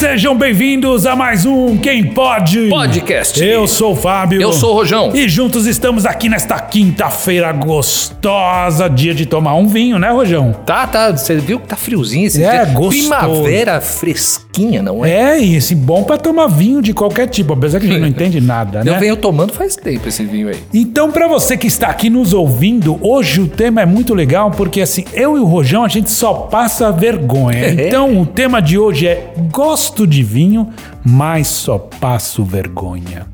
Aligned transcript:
Sejam 0.00 0.34
bem-vindos 0.34 1.04
a 1.06 1.14
mais 1.14 1.44
um 1.44 1.76
Quem 1.76 2.02
Pode 2.02 2.70
Podcast. 2.70 3.44
Eu 3.44 3.68
sou 3.68 3.92
o 3.92 3.94
Fábio. 3.94 4.40
Eu 4.40 4.50
sou 4.50 4.70
o 4.70 4.74
Rojão. 4.76 5.10
E 5.14 5.28
juntos 5.28 5.66
estamos 5.66 6.06
aqui 6.06 6.26
nesta 6.26 6.58
quinta-feira 6.58 7.52
gostosa, 7.52 8.88
dia 8.88 9.12
de 9.14 9.26
tomar 9.26 9.56
um 9.56 9.66
vinho, 9.66 9.98
né, 9.98 10.08
Rojão? 10.08 10.54
Tá, 10.64 10.86
tá. 10.86 11.10
Você 11.14 11.36
viu 11.36 11.60
que 11.60 11.68
tá 11.68 11.76
friozinho 11.76 12.26
esse 12.26 12.42
É, 12.42 12.64
dia? 12.64 12.72
gostoso. 12.74 13.10
Primavera 13.10 13.78
fresquinha, 13.82 14.82
não 14.82 15.04
é? 15.04 15.10
É, 15.36 15.40
e 15.42 15.54
esse 15.56 15.74
bom 15.74 16.02
pra 16.02 16.16
tomar 16.16 16.46
vinho 16.46 16.80
de 16.80 16.94
qualquer 16.94 17.26
tipo, 17.28 17.52
apesar 17.52 17.78
que 17.78 17.84
a 17.86 17.90
gente 17.90 18.00
não 18.00 18.08
entende 18.08 18.40
nada, 18.40 18.78
Eu 18.78 18.92
né? 18.94 18.98
venho 18.98 19.16
tomando 19.18 19.52
faz 19.52 19.76
tempo 19.76 20.08
esse 20.08 20.24
vinho 20.24 20.48
aí. 20.48 20.56
Então, 20.72 21.10
pra 21.12 21.28
você 21.28 21.58
que 21.58 21.66
está 21.66 21.88
aqui 21.88 22.08
nos 22.08 22.32
ouvindo, 22.32 22.98
hoje 23.02 23.42
o 23.42 23.46
tema 23.46 23.82
é 23.82 23.86
muito 23.86 24.14
legal 24.14 24.50
porque 24.50 24.80
assim, 24.80 25.04
eu 25.12 25.36
e 25.36 25.40
o 25.40 25.44
Rojão 25.44 25.84
a 25.84 25.88
gente 25.88 26.10
só 26.10 26.32
passa 26.32 26.90
vergonha. 26.90 27.68
Então, 27.90 28.18
o 28.18 28.24
tema 28.24 28.62
de 28.62 28.78
hoje 28.78 29.06
é 29.06 29.32
gosto 29.52 29.89
de 30.06 30.22
vinho, 30.22 30.68
mas 31.04 31.46
só 31.46 31.78
passo 31.78 32.44
vergonha. 32.44 33.26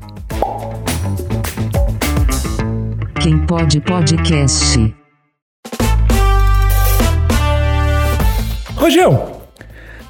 Quem 3.21 3.37
pode 3.39 3.79
podcast. 3.81 4.93
Rojão, 8.75 9.31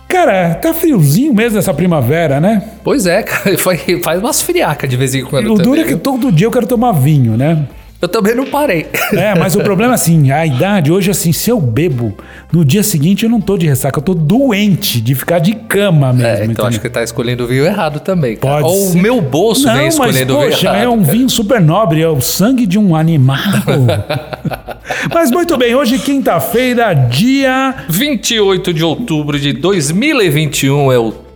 cara, 0.08 0.56
tá 0.56 0.74
friozinho 0.74 1.34
mesmo 1.34 1.58
essa 1.58 1.74
primavera, 1.74 2.40
né? 2.40 2.62
Pois 2.84 3.06
é, 3.06 3.24
cara. 3.24 3.58
Foi, 3.60 3.78
faz 4.04 4.20
umas 4.20 4.42
friacas 4.42 4.90
de 4.90 4.98
vez 4.98 5.16
em 5.16 5.24
quando. 5.24 5.54
o 5.54 5.58
duro 5.58 5.80
é 5.82 5.84
que 5.84 5.96
todo 5.96 6.32
dia 6.32 6.48
eu 6.48 6.52
quero 6.52 6.68
tomar 6.68 6.92
vinho, 6.92 7.36
né? 7.38 7.68
Eu 8.00 8.08
também 8.08 8.36
não 8.36 8.46
parei. 8.46 8.86
É, 9.14 9.34
mas 9.34 9.56
o 9.56 9.62
problema 9.62 9.96
assim, 9.96 10.32
a 10.32 10.46
idade 10.46 10.92
hoje 10.92 11.10
assim, 11.10 11.32
se 11.32 11.50
eu 11.50 11.60
bebo, 11.60 12.16
no 12.52 12.64
dia 12.64 12.84
seguinte 12.84 13.24
eu 13.24 13.30
não 13.30 13.42
tô 13.42 13.58
de 13.58 13.66
ressaca, 13.66 13.98
eu 13.98 14.04
tô 14.04 14.14
doente 14.14 15.02
de 15.02 15.16
ficar 15.16 15.40
de 15.40 15.56
cama 15.56 16.14
mesmo. 16.14 16.28
É, 16.28 16.34
então 16.36 16.46
entendeu? 16.46 16.66
acho 16.68 16.82
que 16.82 16.90
tá 16.90 17.02
escolhendo 17.02 17.46
o 17.46 17.48
vinho 17.48 17.66
errado 17.66 18.00
também. 18.00 18.36
Cara. 18.36 18.62
Pode 18.62 18.68
Ou 18.68 18.92
ser. 18.92 18.98
o 18.98 19.02
meu 19.02 19.20
bolso 19.20 19.66
Não, 19.66 19.74
vem 19.74 19.86
mas 19.86 19.94
escolhendo 19.94 20.36
o 20.36 20.40
vinho 20.40 20.52
poxa, 20.52 20.68
errado. 20.68 20.84
é 20.84 20.90
um 20.90 21.02
vinho 21.04 21.30
super 21.30 21.60
nobre, 21.60 22.02
é 22.02 22.08
o 22.08 22.22
sangue 22.22 22.68
de 22.68 22.78
um 22.78 22.96
animal. 22.96 23.38
mas 25.12 25.32
muito 25.32 25.58
bem, 25.58 25.74
hoje 25.74 25.98
quinta-feira, 25.98 26.94
dia 26.94 27.76
28 27.90 28.74
de 28.74 28.84
outubro 28.84 29.40
de 29.40 29.54
2021 29.54 30.92
é 30.92 31.00
o. 31.00 31.27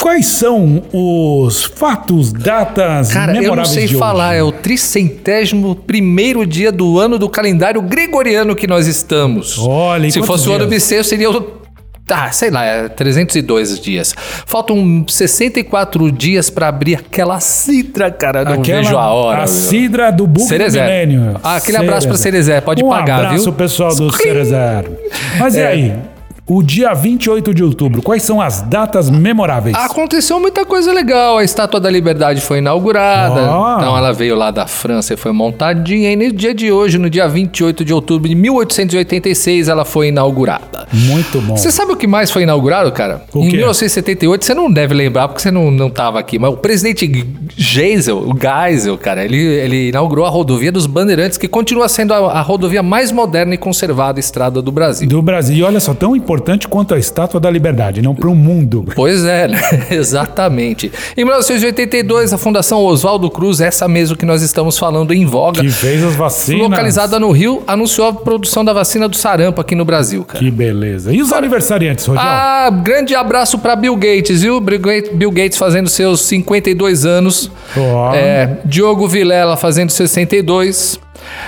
Quais 0.00 0.26
são 0.26 0.82
os 0.92 1.64
fatos, 1.64 2.32
datas 2.32 3.12
Cara, 3.12 3.30
eu 3.30 3.34
não 3.34 3.40
memoráveis 3.42 3.70
sei 3.90 3.98
falar, 3.98 4.30
hoje? 4.30 4.38
é 4.38 4.42
o 4.42 4.52
tricentésimo 4.52 5.74
primeiro 5.76 6.44
dia 6.46 6.70
do 6.72 6.98
ano 6.98 7.18
do 7.18 7.28
calendário 7.28 7.80
gregoriano 7.80 8.54
que 8.54 8.66
nós 8.66 8.86
estamos. 8.86 9.58
Olha, 9.58 10.06
e 10.06 10.12
Se 10.12 10.22
fosse 10.22 10.48
o 10.48 10.52
ano 10.52 10.66
dias? 10.66 10.82
bissexto, 10.82 11.10
seria 11.10 11.30
o. 11.30 11.64
Ah, 12.10 12.30
sei 12.30 12.50
lá, 12.50 12.64
é 12.66 12.88
302 12.88 13.80
dias. 13.80 14.14
Faltam 14.44 15.06
64 15.08 16.12
dias 16.12 16.50
pra 16.50 16.68
abrir 16.68 16.96
aquela 16.96 17.40
cidra, 17.40 18.10
cara. 18.10 18.44
Não 18.44 18.52
Aquela, 18.60 18.82
vejo 18.82 18.98
a 18.98 19.08
hora. 19.08 19.44
A 19.44 19.46
cidra 19.46 20.10
do 20.12 20.26
do 20.26 20.40
Cerezé. 20.40 20.82
Milênio. 20.82 21.40
Ah, 21.42 21.56
aquele 21.56 21.78
abraço 21.78 22.06
pra 22.06 22.16
Cerezé, 22.18 22.60
pode 22.60 22.84
um 22.84 22.90
pagar, 22.90 23.20
abraço, 23.24 23.44
viu? 23.44 23.52
pessoal 23.54 23.94
do 23.94 24.14
Cerezé. 24.14 24.84
Mas 25.38 25.54
e 25.54 25.60
É. 25.60 25.66
aí? 25.66 25.94
O 26.46 26.62
dia 26.62 26.92
28 26.92 27.54
de 27.54 27.64
outubro, 27.64 28.02
quais 28.02 28.22
são 28.22 28.38
as 28.38 28.60
datas 28.60 29.08
memoráveis? 29.08 29.74
Aconteceu 29.74 30.38
muita 30.38 30.66
coisa 30.66 30.92
legal. 30.92 31.38
A 31.38 31.44
Estátua 31.44 31.80
da 31.80 31.88
Liberdade 31.88 32.42
foi 32.42 32.58
inaugurada. 32.58 33.50
Ó. 33.50 33.76
Então 33.78 33.96
ela 33.96 34.12
veio 34.12 34.36
lá 34.36 34.50
da 34.50 34.66
França 34.66 35.14
e 35.14 35.16
foi 35.16 35.32
montadinha. 35.32 36.12
E 36.12 36.16
no 36.16 36.30
dia 36.30 36.52
de 36.52 36.70
hoje, 36.70 36.98
no 36.98 37.08
dia 37.08 37.26
28 37.26 37.82
de 37.82 37.94
outubro 37.94 38.28
de 38.28 38.34
1886, 38.34 39.68
ela 39.68 39.86
foi 39.86 40.08
inaugurada. 40.08 40.86
Muito 40.92 41.40
bom. 41.40 41.56
Você 41.56 41.72
sabe 41.72 41.92
o 41.92 41.96
que 41.96 42.06
mais 42.06 42.30
foi 42.30 42.42
inaugurado, 42.42 42.92
cara? 42.92 43.22
O 43.32 43.38
em 43.38 43.48
quê? 43.48 43.56
1978, 43.56 44.44
você 44.44 44.52
não 44.52 44.70
deve 44.70 44.92
lembrar 44.92 45.28
porque 45.28 45.40
você 45.40 45.50
não, 45.50 45.70
não 45.70 45.88
tava 45.88 46.20
aqui, 46.20 46.38
mas 46.38 46.52
o 46.52 46.58
presidente 46.58 47.26
Geisel, 47.56 48.18
o 48.18 48.36
Geisel, 48.38 48.98
cara, 48.98 49.24
ele, 49.24 49.38
ele 49.38 49.88
inaugurou 49.88 50.26
a 50.26 50.28
rodovia 50.28 50.70
dos 50.70 50.86
Bandeirantes, 50.86 51.38
que 51.38 51.48
continua 51.48 51.88
sendo 51.88 52.12
a, 52.12 52.32
a 52.32 52.42
rodovia 52.42 52.82
mais 52.82 53.10
moderna 53.10 53.54
e 53.54 53.58
conservada 53.58 54.20
estrada 54.20 54.60
do 54.60 54.70
Brasil. 54.70 55.08
Do 55.08 55.22
Brasil. 55.22 55.56
E 55.56 55.62
olha 55.62 55.80
só, 55.80 55.94
tão 55.94 56.14
importante 56.14 56.33
quanto 56.68 56.94
a 56.94 56.98
Estátua 56.98 57.38
da 57.40 57.50
Liberdade, 57.50 58.00
não 58.02 58.14
para 58.14 58.28
o 58.28 58.34
mundo. 58.34 58.84
Pois 58.94 59.24
é, 59.24 59.48
né? 59.48 59.60
exatamente. 59.90 60.90
Em 61.16 61.24
1982, 61.24 62.32
a 62.32 62.38
Fundação 62.38 62.80
Oswaldo 62.84 63.30
Cruz, 63.30 63.60
essa 63.60 63.86
mesmo 63.88 64.16
que 64.16 64.24
nós 64.26 64.42
estamos 64.42 64.78
falando 64.78 65.12
em 65.12 65.24
voga, 65.26 65.60
Que 65.60 65.68
fez 65.70 66.02
as 66.02 66.14
vacinas. 66.14 66.62
localizada 66.68 67.18
no 67.20 67.30
Rio, 67.30 67.62
anunciou 67.66 68.08
a 68.08 68.12
produção 68.12 68.64
da 68.64 68.72
vacina 68.72 69.08
do 69.08 69.16
sarampo 69.16 69.60
aqui 69.60 69.74
no 69.74 69.84
Brasil, 69.84 70.24
cara. 70.24 70.38
Que 70.38 70.50
beleza. 70.50 71.12
E 71.12 71.20
os 71.22 71.32
aniversariantes, 71.32 72.06
Rogério? 72.06 72.28
Ah, 72.30 72.70
grande 72.70 73.14
abraço 73.14 73.58
pra 73.58 73.76
Bill 73.76 73.96
Gates, 73.96 74.42
viu? 74.42 74.60
Bill 74.60 75.30
Gates- 75.30 75.58
fazendo 75.58 75.88
seus 75.88 76.20
52 76.22 77.04
anos. 77.06 77.50
Ó. 77.76 78.14
É, 78.14 78.58
Diogo 78.64 79.06
Vilela 79.06 79.56
fazendo 79.56 79.90
62. 79.90 80.98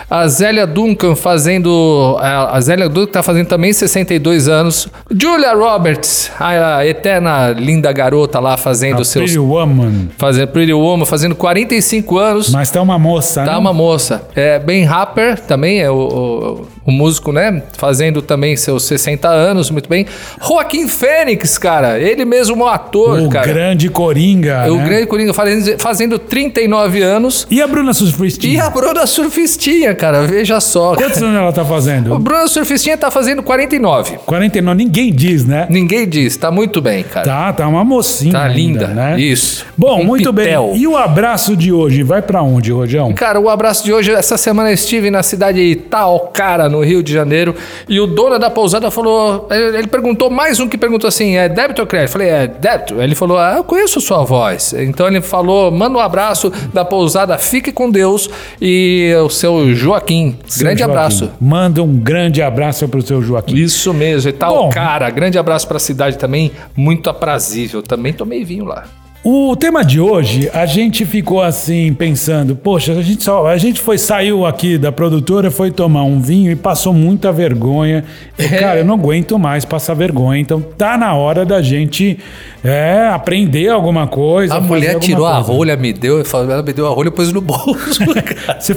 A 0.09 0.27
Zélia 0.29 0.67
Duncan 0.67 1.15
fazendo. 1.17 2.17
A 2.21 2.61
Zélia 2.61 2.89
Duncan 2.89 3.13
tá 3.13 3.23
fazendo 3.23 3.47
também 3.47 3.73
62 3.73 4.49
anos. 4.49 4.89
Julia 5.11 5.55
Roberts, 5.55 6.31
a 6.39 6.85
eterna 6.87 7.51
linda 7.51 7.91
garota 7.93 8.39
lá 8.41 8.57
fazendo 8.57 9.03
a 9.03 9.05
seus. 9.05 9.25
Pretty 9.25 9.39
Woman. 9.39 10.09
Fazendo 10.19 10.49
Pretty 10.49 10.73
Woman, 10.73 11.05
fazendo 11.07 11.35
45 11.35 12.19
anos. 12.19 12.51
Mas 12.51 12.71
tá 12.71 12.81
uma 12.83 12.99
moça, 12.99 13.45
Tá 13.45 13.53
né? 13.53 13.59
uma 13.59 13.73
moça. 13.73 14.27
É, 14.35 14.59
ben 14.59 14.85
Rapper 14.85 15.41
também 15.41 15.81
é 15.81 15.91
o, 15.91 15.95
o, 15.95 16.69
o 16.87 16.93
músico, 16.93 17.33
né? 17.33 17.63
Fazendo 17.77 18.23
também 18.23 18.57
seus 18.57 18.85
60 18.85 19.29
anos, 19.29 19.71
muito 19.71 19.89
bem. 19.89 20.07
Joaquim 20.47 20.89
Fênix, 20.89 21.59
cara. 21.59 21.99
Ele 21.99 22.25
mesmo 22.25 22.57
um 22.57 22.67
ator, 22.67 23.21
O 23.21 23.29
cara. 23.29 23.47
grande 23.47 23.89
Coringa, 23.89 24.71
O 24.73 24.77
né? 24.77 24.85
grande 24.85 25.07
Coringa 25.07 25.35
fazendo, 25.35 25.79
fazendo 25.79 26.19
39 26.19 27.03
anos. 27.03 27.47
E 27.51 27.61
a 27.61 27.67
Bruna 27.67 27.93
Surfistinha? 27.93 28.55
E 28.55 28.61
a 28.61 28.71
Bruna 28.71 29.07
Surfistinha, 29.07 29.56
cara. 29.95 30.23
Veja 30.27 30.61
só. 30.61 30.95
Quantos 30.95 31.23
anos 31.23 31.37
ela 31.39 31.53
tá 31.53 31.63
O 31.63 31.67
fazendo? 31.67 32.19
Bruna 32.19 32.47
Surfistinha 32.47 32.97
tá 32.97 33.11
fazendo 33.11 33.43
49. 33.43 34.19
49, 34.27 34.77
ninguém 34.77 35.13
diz, 35.13 35.45
né? 35.45 35.67
Ninguém 35.71 36.09
diz. 36.09 36.37
Tá 36.37 36.51
muito 36.51 36.81
bem, 36.81 37.03
cara. 37.05 37.27
Tá, 37.27 37.53
tá 37.53 37.69
uma 37.69 37.85
mocinha 37.85 38.33
Tá 38.33 38.43
ainda, 38.45 38.57
linda. 38.57 38.87
né? 38.89 39.21
Isso. 39.21 39.65
Bom, 39.77 40.01
Um 40.01 40.05
muito 40.05 40.33
pitel. 40.33 40.69
bem. 40.73 40.77
E 40.83 40.87
o 40.87 40.97
abraço 40.97 41.57
de 41.57 41.73
hoje 41.73 42.03
vai 42.03 42.23
pra 42.23 42.43
onde, 42.43 42.71
Rojão? 42.73 43.13
Cara, 43.13 43.41
o 43.41 43.49
abraço 43.49 43.85
de 43.85 43.93
hoje, 43.93 44.13
essa 44.13 44.37
semana 44.37 44.71
eu 44.71 44.75
estive 44.75 45.11
na 45.11 45.23
cidade 45.23 45.59
de 45.59 45.73
Itaocara, 45.73 46.69
no 46.69 46.83
Rio 46.83 47.03
de 47.03 47.13
Janeiro, 47.13 47.55
e 47.89 47.99
o 48.01 48.07
dono 48.07 48.39
da 48.39 48.51
pousada 48.51 48.91
falou, 48.91 49.47
ele 49.51 49.77
ele 49.77 49.87
perguntou, 49.89 50.31
mais 50.31 50.59
um 50.61 50.69
que 50.69 50.79
perguntou 50.79 51.07
assim, 51.09 51.37
é 51.37 51.49
débito 51.49 51.81
ou 51.83 51.87
crédito? 51.87 52.09
Eu 52.09 52.13
falei, 52.13 52.29
é 52.29 52.47
débito. 52.47 53.01
Ele 53.01 53.15
falou, 53.15 53.39
ah, 53.39 53.55
eu 53.59 53.65
conheço 53.65 54.01
sua 54.01 54.25
voz. 54.25 54.73
Então 54.75 55.07
ele 55.07 55.21
falou, 55.21 55.71
manda 55.71 55.97
um 55.99 56.01
abraço 56.01 56.51
da 56.73 56.85
pousada, 56.85 57.37
fique 57.37 57.71
com 57.73 57.91
Deus, 57.91 58.29
e 58.61 59.13
o 59.25 59.29
seu 59.29 59.46
Joaquim, 59.75 60.37
Seu 60.47 60.65
grande 60.65 60.81
Joaquim. 60.81 60.93
abraço. 60.97 61.31
Manda 61.41 61.83
um 61.83 61.97
grande 61.99 62.43
abraço 62.43 62.89
pro 62.89 63.03
seu 63.03 63.23
Joaquim. 63.23 63.55
Isso 63.57 63.93
mesmo, 63.95 64.31
Itaocara, 64.31 65.09
grande 65.11 65.39
abraço 65.39 65.67
pra 65.69 65.79
cidade 65.79 66.19
também, 66.19 66.51
muito 66.77 67.09
aprazível, 67.11 67.83
também 67.83 68.13
tomei 68.13 68.45
vinho 68.45 68.65
lá. 68.65 68.85
O 69.25 69.57
tema 69.57 69.85
de 69.85 69.99
hoje, 69.99 70.49
a 70.55 70.67
gente 70.67 71.05
ficou 71.05 71.43
assim 71.43 71.93
pensando, 71.93 72.55
poxa, 72.55 72.93
a 72.93 73.03
gente 73.03 73.25
só, 73.25 73.45
a 73.49 73.57
gente 73.59 73.81
foi 73.81 73.99
saiu 73.99 74.47
aqui 74.47 74.79
da 74.79 74.93
produtora, 74.93 75.51
foi 75.51 75.73
tomar 75.73 76.05
um 76.05 76.21
vinho 76.21 76.53
e 76.53 76.55
passou 76.55 76.93
muita 76.93 77.33
vergonha. 77.33 78.05
E, 78.39 78.45
É. 78.45 78.49
cara, 78.49 78.79
eu 78.79 78.85
não 78.85 78.95
aguento 78.95 79.37
mais 79.37 79.65
passar 79.65 79.95
vergonha. 79.95 80.41
Então 80.41 80.61
tá 80.61 80.97
na 80.97 81.13
hora 81.15 81.45
da 81.45 81.61
gente 81.61 82.17
é, 82.63 83.09
aprender 83.13 83.69
alguma 83.69 84.07
coisa. 84.07 84.55
A 84.55 84.61
mulher 84.61 85.01
tirou 85.01 85.27
a 85.27 85.35
coisa. 85.43 85.53
rolha, 85.53 85.77
me 85.77 85.93
deu, 85.93 86.23
ela 86.33 86.63
me 86.63 86.73
deu 86.73 86.87
a 86.87 86.91
rolha 86.91 87.09
e 87.09 87.11
pôs 87.11 87.33
no 87.33 87.41
bolso. 87.41 88.05
Você 88.61 88.75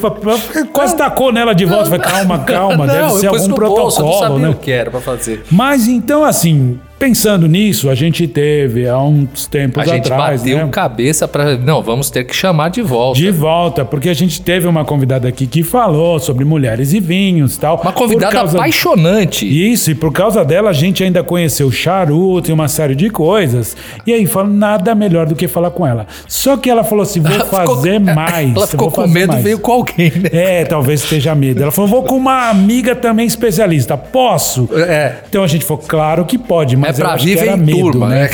quase 0.74 0.98
tacou 0.98 1.32
nela 1.32 1.54
de 1.54 1.66
volta. 1.66 1.86
Falei, 1.92 2.00
calma, 2.00 2.40
calma, 2.40 2.88
deve 2.88 3.00
Não, 3.02 3.10
ser 3.12 3.28
eu 3.28 3.32
pus 3.34 3.42
algum 3.44 3.54
no 3.54 3.68
bolso, 3.68 4.00
eu 4.02 4.06
não 4.06 4.12
protocolo, 4.12 4.20
sabia 4.34 4.48
né? 4.48 4.50
o 4.50 4.56
que 4.56 4.72
era 4.72 4.90
pra 4.90 5.00
fazer. 5.00 5.44
Mas 5.52 5.88
então, 5.88 6.24
assim, 6.26 6.80
pensando 7.00 7.48
nisso, 7.48 7.90
a 7.90 7.96
gente 7.96 8.28
teve 8.28 8.88
há 8.88 9.00
uns 9.02 9.48
tempos 9.48 9.82
A 9.82 9.86
gente 9.96 10.12
atrás, 10.12 10.42
bateu 10.42 10.58
né? 10.58 10.68
cabeça 10.72 11.28
pra. 11.28 11.58
Não, 11.58 11.82
vamos 11.82 12.10
ter 12.10 12.26
que 12.26 12.36
chamar 12.36 12.70
de 12.70 12.82
volta. 12.82 13.20
De 13.20 13.32
volta, 13.32 13.86
porque 13.86 14.10
a 14.10 14.14
gente 14.14 14.42
teve 14.42 14.68
uma 14.68 14.84
convidada 14.84 15.28
aqui 15.28 15.48
que 15.48 15.64
falou 15.64 16.20
sobre 16.20 16.44
mulheres 16.44 16.94
e 16.94 17.00
vinhos 17.00 17.56
e 17.56 17.60
tal. 17.60 17.80
Uma 17.82 17.94
convidada 17.94 18.32
causa- 18.34 18.58
apaixonante. 18.58 19.46
Isso, 19.48 19.92
e 19.92 19.96
por 19.96 20.12
causa 20.12 20.44
dela 20.44 20.70
a 20.70 20.74
gente 20.74 21.04
ainda 21.04 21.24
conheceu 21.24 21.72
charuto 21.72 22.50
e 22.50 22.54
uma 22.54 22.68
série 22.68 22.96
de 22.96 23.10
coisas. 23.10 23.78
E 24.06 24.14
aí 24.14 24.26
falou 24.26 24.52
nada 24.52 24.94
melhor 24.94 25.26
do 25.26 25.36
que 25.36 25.48
falar 25.48 25.72
com 25.72 25.88
ela. 25.88 26.06
Só 26.28 26.58
que 26.58 26.70
ela 26.70 26.84
falou 26.84 27.04
assim: 27.04 27.22
vou 27.24 27.32
Ela 27.32 27.46
ficou- 27.46 27.76
fazer 27.76 28.00
mais. 28.14 28.56
Ela 28.56 28.68
ficou 28.68 28.90
vou 28.90 29.04
com 29.06 29.10
medo, 29.10 29.30
mais. 29.32 29.44
veio 29.44 29.60
com 29.60 29.72
alguém, 29.72 30.12
né? 30.12 30.30
É, 30.34 30.66
talvez 30.66 31.02
esteja 31.04 31.34
medo. 31.34 31.62
Ela 31.64 31.72
falou: 31.72 31.90
vou 31.90 32.04
com 32.04 32.18
uma 32.18 32.50
amiga 32.50 32.96
também 32.96 33.26
especialista. 33.26 33.98
Posso? 33.98 34.68
É. 34.74 35.16
Então 35.30 35.44
a 35.44 35.48
gente 35.48 35.64
falou: 35.64 35.82
claro 35.88 36.26
que 36.26 36.38
pode, 36.38 36.76
mas 36.76 36.89
É 36.90 37.02
eu 37.02 37.06
pra 37.06 37.14
acho 37.14 37.24
que 37.24 37.30
viver 37.30 37.48
era 37.48 37.58
em 37.58 37.60
medo, 37.60 37.80
turma, 37.80 38.10
né? 38.10 38.22
né? 38.22 38.30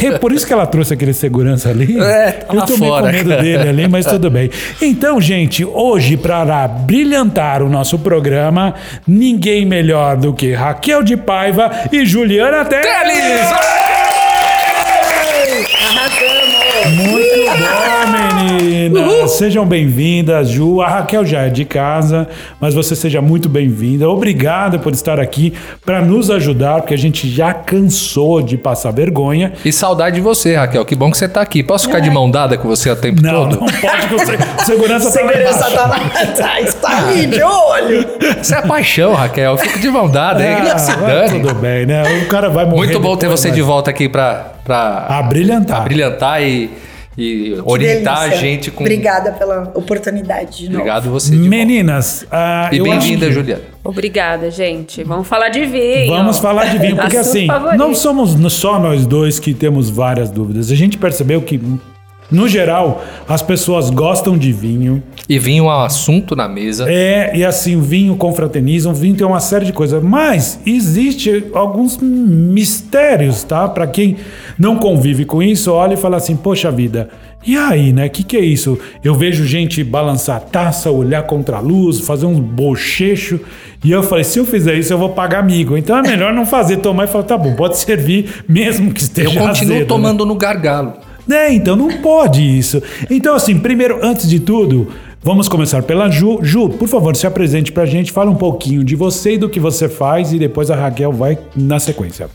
É. 0.00 0.06
É 0.06 0.18
por 0.18 0.32
isso 0.32 0.46
que 0.46 0.52
ela 0.52 0.66
trouxe 0.66 0.94
aquele 0.94 1.12
segurança 1.14 1.70
ali. 1.70 1.98
É, 2.00 2.32
tá 2.32 2.54
eu 2.54 2.62
tô 2.62 2.76
meio 2.76 2.92
fora. 2.92 3.06
com 3.06 3.12
medo 3.12 3.30
dele 3.30 3.68
ali, 3.68 3.88
mas 3.88 4.06
tudo 4.06 4.30
bem. 4.30 4.50
Então, 4.80 5.20
gente, 5.20 5.64
hoje, 5.64 6.16
para 6.16 6.66
brilhantar 6.68 7.62
o 7.62 7.68
nosso 7.68 7.98
programa, 7.98 8.74
ninguém 9.06 9.64
melhor 9.64 10.16
do 10.16 10.32
que 10.32 10.52
Raquel 10.52 11.02
de 11.02 11.16
Paiva 11.16 11.70
e 11.90 12.04
Juliana 12.04 12.64
Teles. 12.64 12.86
Teles! 12.86 13.46
Arrasamos! 15.80 16.54
Muito 16.92 18.33
meninas! 18.88 19.32
Sejam 19.32 19.64
bem-vindas, 19.66 20.48
Ju. 20.48 20.80
A 20.80 20.88
Raquel 20.88 21.24
já 21.24 21.42
é 21.42 21.48
de 21.50 21.64
casa, 21.64 22.28
mas 22.60 22.74
você 22.74 22.94
seja 22.96 23.20
muito 23.20 23.48
bem-vinda. 23.48 24.08
Obrigada 24.08 24.78
por 24.78 24.92
estar 24.92 25.18
aqui 25.20 25.52
para 25.84 26.00
nos 26.00 26.30
ajudar, 26.30 26.80
porque 26.80 26.94
a 26.94 26.98
gente 26.98 27.28
já 27.28 27.52
cansou 27.52 28.40
de 28.42 28.56
passar 28.56 28.90
vergonha. 28.92 29.52
E 29.64 29.72
saudade 29.72 30.16
de 30.16 30.20
você, 30.22 30.54
Raquel. 30.56 30.84
Que 30.84 30.94
bom 30.94 31.10
que 31.10 31.16
você 31.18 31.28
tá 31.28 31.40
aqui. 31.40 31.62
Posso 31.62 31.86
ficar 31.86 32.00
de 32.00 32.10
mão 32.10 32.30
dada 32.30 32.56
com 32.56 32.68
você 32.68 32.90
o 32.90 32.96
tempo 32.96 33.20
Não, 33.22 33.48
todo? 33.48 33.60
não 33.60 33.66
pode, 33.66 34.08
que 34.08 34.14
o 34.14 34.18
se- 34.18 34.64
segurança 34.64 35.10
tá 35.10 35.20
lá 35.24 35.32
Segurança 35.32 35.70
tá 35.70 35.86
lá 35.86 35.96
atrás, 36.22 36.74
tá 36.74 36.98
ali 36.98 37.26
de 37.26 37.42
olho. 37.42 38.06
Isso 38.40 38.54
é 38.54 38.62
paixão, 38.62 39.14
Raquel. 39.14 39.52
Eu 39.52 39.58
fico 39.58 39.78
de 39.78 39.90
mão 39.90 40.08
dada 40.08 40.42
se 40.78 40.90
Ah, 40.92 41.26
tudo 41.30 41.54
bem, 41.54 41.86
né? 41.86 42.02
O 42.22 42.26
cara 42.28 42.48
vai 42.48 42.64
morrer. 42.64 42.76
Muito 42.76 43.00
bom 43.00 43.16
ter 43.16 43.28
você 43.28 43.48
mas- 43.48 43.56
de 43.56 43.62
volta 43.62 43.90
aqui 43.90 44.08
pra, 44.08 44.52
pra 44.64 45.06
A 45.08 45.22
brilhantar. 45.22 45.84
brilhantar 45.84 46.42
e, 46.42 46.70
e 47.16 47.56
orientar 47.64 48.18
a 48.22 48.28
gente 48.30 48.70
com. 48.70 48.82
Obrigada 48.82 49.32
pela 49.32 49.72
oportunidade 49.74 50.58
de 50.58 50.64
novo. 50.66 50.78
Obrigado 50.78 51.10
você. 51.10 51.34
Meninas, 51.34 52.26
ah, 52.30 52.68
E 52.72 52.82
bem-vinda, 52.82 53.26
que- 53.26 53.32
Juliana. 53.32 53.62
Obrigada, 53.84 54.50
gente. 54.50 55.04
Vamos 55.04 55.28
falar 55.28 55.50
de 55.50 55.64
vinho. 55.66 56.08
Vamos 56.08 56.38
falar 56.38 56.64
de 56.66 56.78
vinho, 56.78 56.96
porque 57.00 57.16
assim, 57.18 57.46
favorito. 57.46 57.78
não 57.78 57.94
somos 57.94 58.30
só 58.52 58.78
nós 58.80 59.06
dois 59.06 59.38
que 59.38 59.52
temos 59.54 59.90
várias 59.90 60.30
dúvidas. 60.30 60.70
A 60.70 60.74
gente 60.74 60.96
percebeu 60.96 61.42
que, 61.42 61.60
no 62.30 62.48
geral, 62.48 63.04
as 63.28 63.42
pessoas 63.42 63.90
gostam 63.90 64.36
de 64.36 64.52
vinho. 64.52 65.02
E 65.28 65.38
vinha 65.38 65.62
um 65.62 65.70
assunto 65.70 66.34
na 66.34 66.48
mesa. 66.48 66.86
É, 66.90 67.36
e 67.36 67.44
assim, 67.44 67.76
o 67.76 67.82
vinho 67.82 68.16
confraterniza, 68.16 68.88
o 68.88 68.94
vinho 68.94 69.14
tem 69.14 69.26
uma 69.26 69.40
série 69.40 69.64
de 69.64 69.72
coisas. 69.72 70.02
Mas 70.02 70.58
existe 70.66 71.46
alguns 71.54 71.98
mistérios, 71.98 73.42
tá? 73.44 73.68
Para 73.68 73.86
quem 73.86 74.16
não 74.58 74.76
convive 74.76 75.24
com 75.24 75.42
isso, 75.42 75.72
olha 75.72 75.94
e 75.94 75.96
fala 75.96 76.16
assim, 76.16 76.36
poxa 76.36 76.70
vida, 76.70 77.10
e 77.46 77.56
aí, 77.56 77.92
né? 77.92 78.06
O 78.06 78.10
que, 78.10 78.22
que 78.22 78.36
é 78.36 78.40
isso? 78.40 78.78
Eu 79.02 79.14
vejo 79.14 79.44
gente 79.44 79.84
balançar 79.84 80.36
a 80.36 80.40
taça, 80.40 80.90
olhar 80.90 81.22
contra 81.24 81.58
a 81.58 81.60
luz, 81.60 82.00
fazer 82.00 82.24
um 82.24 82.40
bochecho. 82.40 83.38
E 83.84 83.92
eu 83.92 84.02
falei, 84.02 84.24
se 84.24 84.38
eu 84.38 84.46
fizer 84.46 84.74
isso, 84.76 84.92
eu 84.92 84.98
vou 84.98 85.10
pagar 85.10 85.40
amigo. 85.40 85.76
Então 85.76 85.98
é 85.98 86.02
melhor 86.02 86.32
não 86.32 86.46
fazer, 86.46 86.78
tomar 86.78 87.04
e 87.04 87.06
falar, 87.06 87.24
tá 87.24 87.36
bom, 87.36 87.54
pode 87.54 87.76
servir, 87.76 88.42
mesmo 88.48 88.92
que 88.94 89.02
Eu 89.02 89.04
esteja 89.04 89.28
continuo 89.28 89.50
azedo, 89.50 89.80
né? 89.80 89.84
tomando 89.84 90.24
no 90.24 90.34
gargalo. 90.36 90.94
É, 91.30 91.52
então 91.52 91.74
não 91.76 91.88
pode 92.02 92.42
isso. 92.42 92.82
Então, 93.10 93.34
assim, 93.34 93.58
primeiro, 93.58 93.98
antes 94.02 94.28
de 94.28 94.40
tudo, 94.40 94.92
vamos 95.22 95.48
começar 95.48 95.82
pela 95.82 96.10
Ju. 96.10 96.40
Ju, 96.42 96.68
por 96.68 96.88
favor, 96.88 97.16
se 97.16 97.26
apresente 97.26 97.72
pra 97.72 97.86
gente, 97.86 98.12
fala 98.12 98.30
um 98.30 98.36
pouquinho 98.36 98.84
de 98.84 98.94
você 98.94 99.34
e 99.34 99.38
do 99.38 99.48
que 99.48 99.58
você 99.58 99.88
faz, 99.88 100.32
e 100.32 100.38
depois 100.38 100.70
a 100.70 100.76
Raquel 100.76 101.12
vai 101.12 101.38
na 101.56 101.78
sequência. 101.78 102.28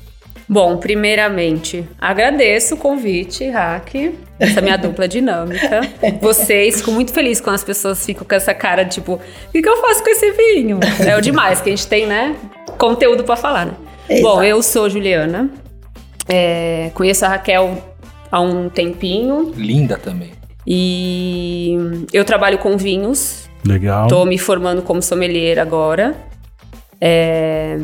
Bom, 0.51 0.77
primeiramente, 0.77 1.87
agradeço 2.01 2.73
o 2.73 2.77
convite, 2.77 3.47
Hack, 3.47 4.15
essa 4.39 4.59
minha 4.61 4.77
dupla 4.77 5.07
dinâmica. 5.07 5.81
Vocês, 6.19 6.77
fico 6.77 6.91
muito 6.91 7.13
feliz 7.13 7.39
quando 7.39 7.53
as 7.53 7.63
pessoas 7.63 8.03
ficam 8.03 8.25
com 8.27 8.33
essa 8.33 8.51
cara, 8.51 8.83
tipo, 8.83 9.13
o 9.13 9.51
que, 9.51 9.61
que 9.61 9.69
eu 9.69 9.77
faço 9.77 10.03
com 10.03 10.09
esse 10.09 10.31
vinho? 10.31 10.79
É 11.05 11.15
o 11.15 11.21
demais, 11.21 11.61
que 11.61 11.69
a 11.69 11.75
gente 11.75 11.85
tem, 11.85 12.07
né, 12.07 12.35
conteúdo 12.79 13.23
pra 13.23 13.35
falar, 13.35 13.67
né? 13.67 13.73
Exato. 14.09 14.23
Bom, 14.23 14.41
eu 14.41 14.63
sou 14.63 14.89
Juliana, 14.89 15.51
é, 16.27 16.89
conheço 16.95 17.23
a 17.25 17.27
Raquel 17.27 17.77
há 18.31 18.39
um 18.41 18.69
tempinho 18.69 19.51
Linda 19.55 19.97
também. 19.97 20.31
e 20.65 21.77
eu 22.13 22.23
trabalho 22.25 22.57
com 22.57 22.77
vinhos, 22.77 23.49
Legal. 23.65 24.07
Tô 24.07 24.25
me 24.25 24.37
formando 24.37 24.81
como 24.81 25.01
sommelier 25.01 25.59
agora. 25.59 26.15
É... 26.99 27.77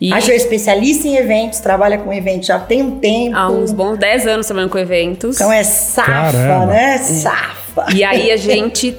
E 0.00 0.12
A 0.12 0.20
Ju 0.20 0.32
é 0.32 0.36
especialista 0.36 1.06
em 1.06 1.16
eventos, 1.16 1.60
trabalha 1.60 1.98
com 1.98 2.12
eventos 2.12 2.48
já 2.48 2.58
tem 2.58 2.82
um 2.82 2.98
tempo. 2.98 3.36
há 3.36 3.48
uns 3.48 3.72
bons 3.72 3.96
10 3.96 4.26
anos 4.26 4.46
trabalhando 4.46 4.70
com 4.70 4.78
eventos. 4.78 5.36
Então 5.36 5.52
é 5.52 5.62
safa, 5.62 6.10
Caramba. 6.32 6.66
né? 6.66 6.98
Safa. 6.98 7.86
E 7.94 8.02
aí 8.02 8.30
a 8.30 8.36
gente 8.36 8.96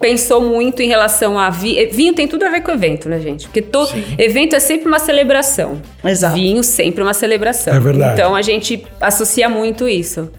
pensou 0.00 0.40
muito 0.40 0.82
em 0.82 0.88
relação 0.88 1.38
a 1.38 1.50
vi... 1.50 1.86
vinho 1.86 2.14
tem 2.14 2.26
tudo 2.26 2.44
a 2.44 2.48
ver 2.48 2.62
com 2.62 2.72
evento, 2.72 3.08
né, 3.08 3.20
gente? 3.20 3.46
Porque 3.46 3.60
todo 3.60 3.92
evento 4.18 4.56
é 4.56 4.60
sempre 4.60 4.88
uma 4.88 4.98
celebração. 4.98 5.80
Exato. 6.02 6.34
Vinho 6.34 6.64
sempre 6.64 7.02
uma 7.02 7.14
celebração. 7.14 7.74
É 7.74 7.78
verdade. 7.78 8.14
Então 8.14 8.34
a 8.34 8.42
gente 8.42 8.84
associa 9.00 9.48
muito 9.48 9.86
isso. 9.86 10.30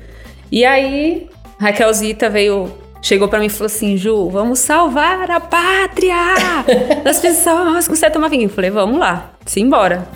E 0.51 0.65
aí 0.65 1.27
Raquelzita 1.59 2.29
veio 2.29 2.81
Chegou 3.03 3.27
pra 3.27 3.39
mim 3.39 3.47
e 3.47 3.49
falou 3.49 3.65
assim, 3.65 3.97
Ju, 3.97 4.29
vamos 4.29 4.59
salvar 4.59 5.31
a 5.31 5.39
pátria 5.39 6.15
das 7.03 7.19
pessoas 7.19 7.87
que 7.87 7.97
você 7.97 8.11
toma 8.11 8.29
vinho. 8.29 8.43
Eu 8.43 8.49
falei, 8.49 8.69
vamos 8.69 8.99
lá, 8.99 9.33
simbora. 9.51 10.07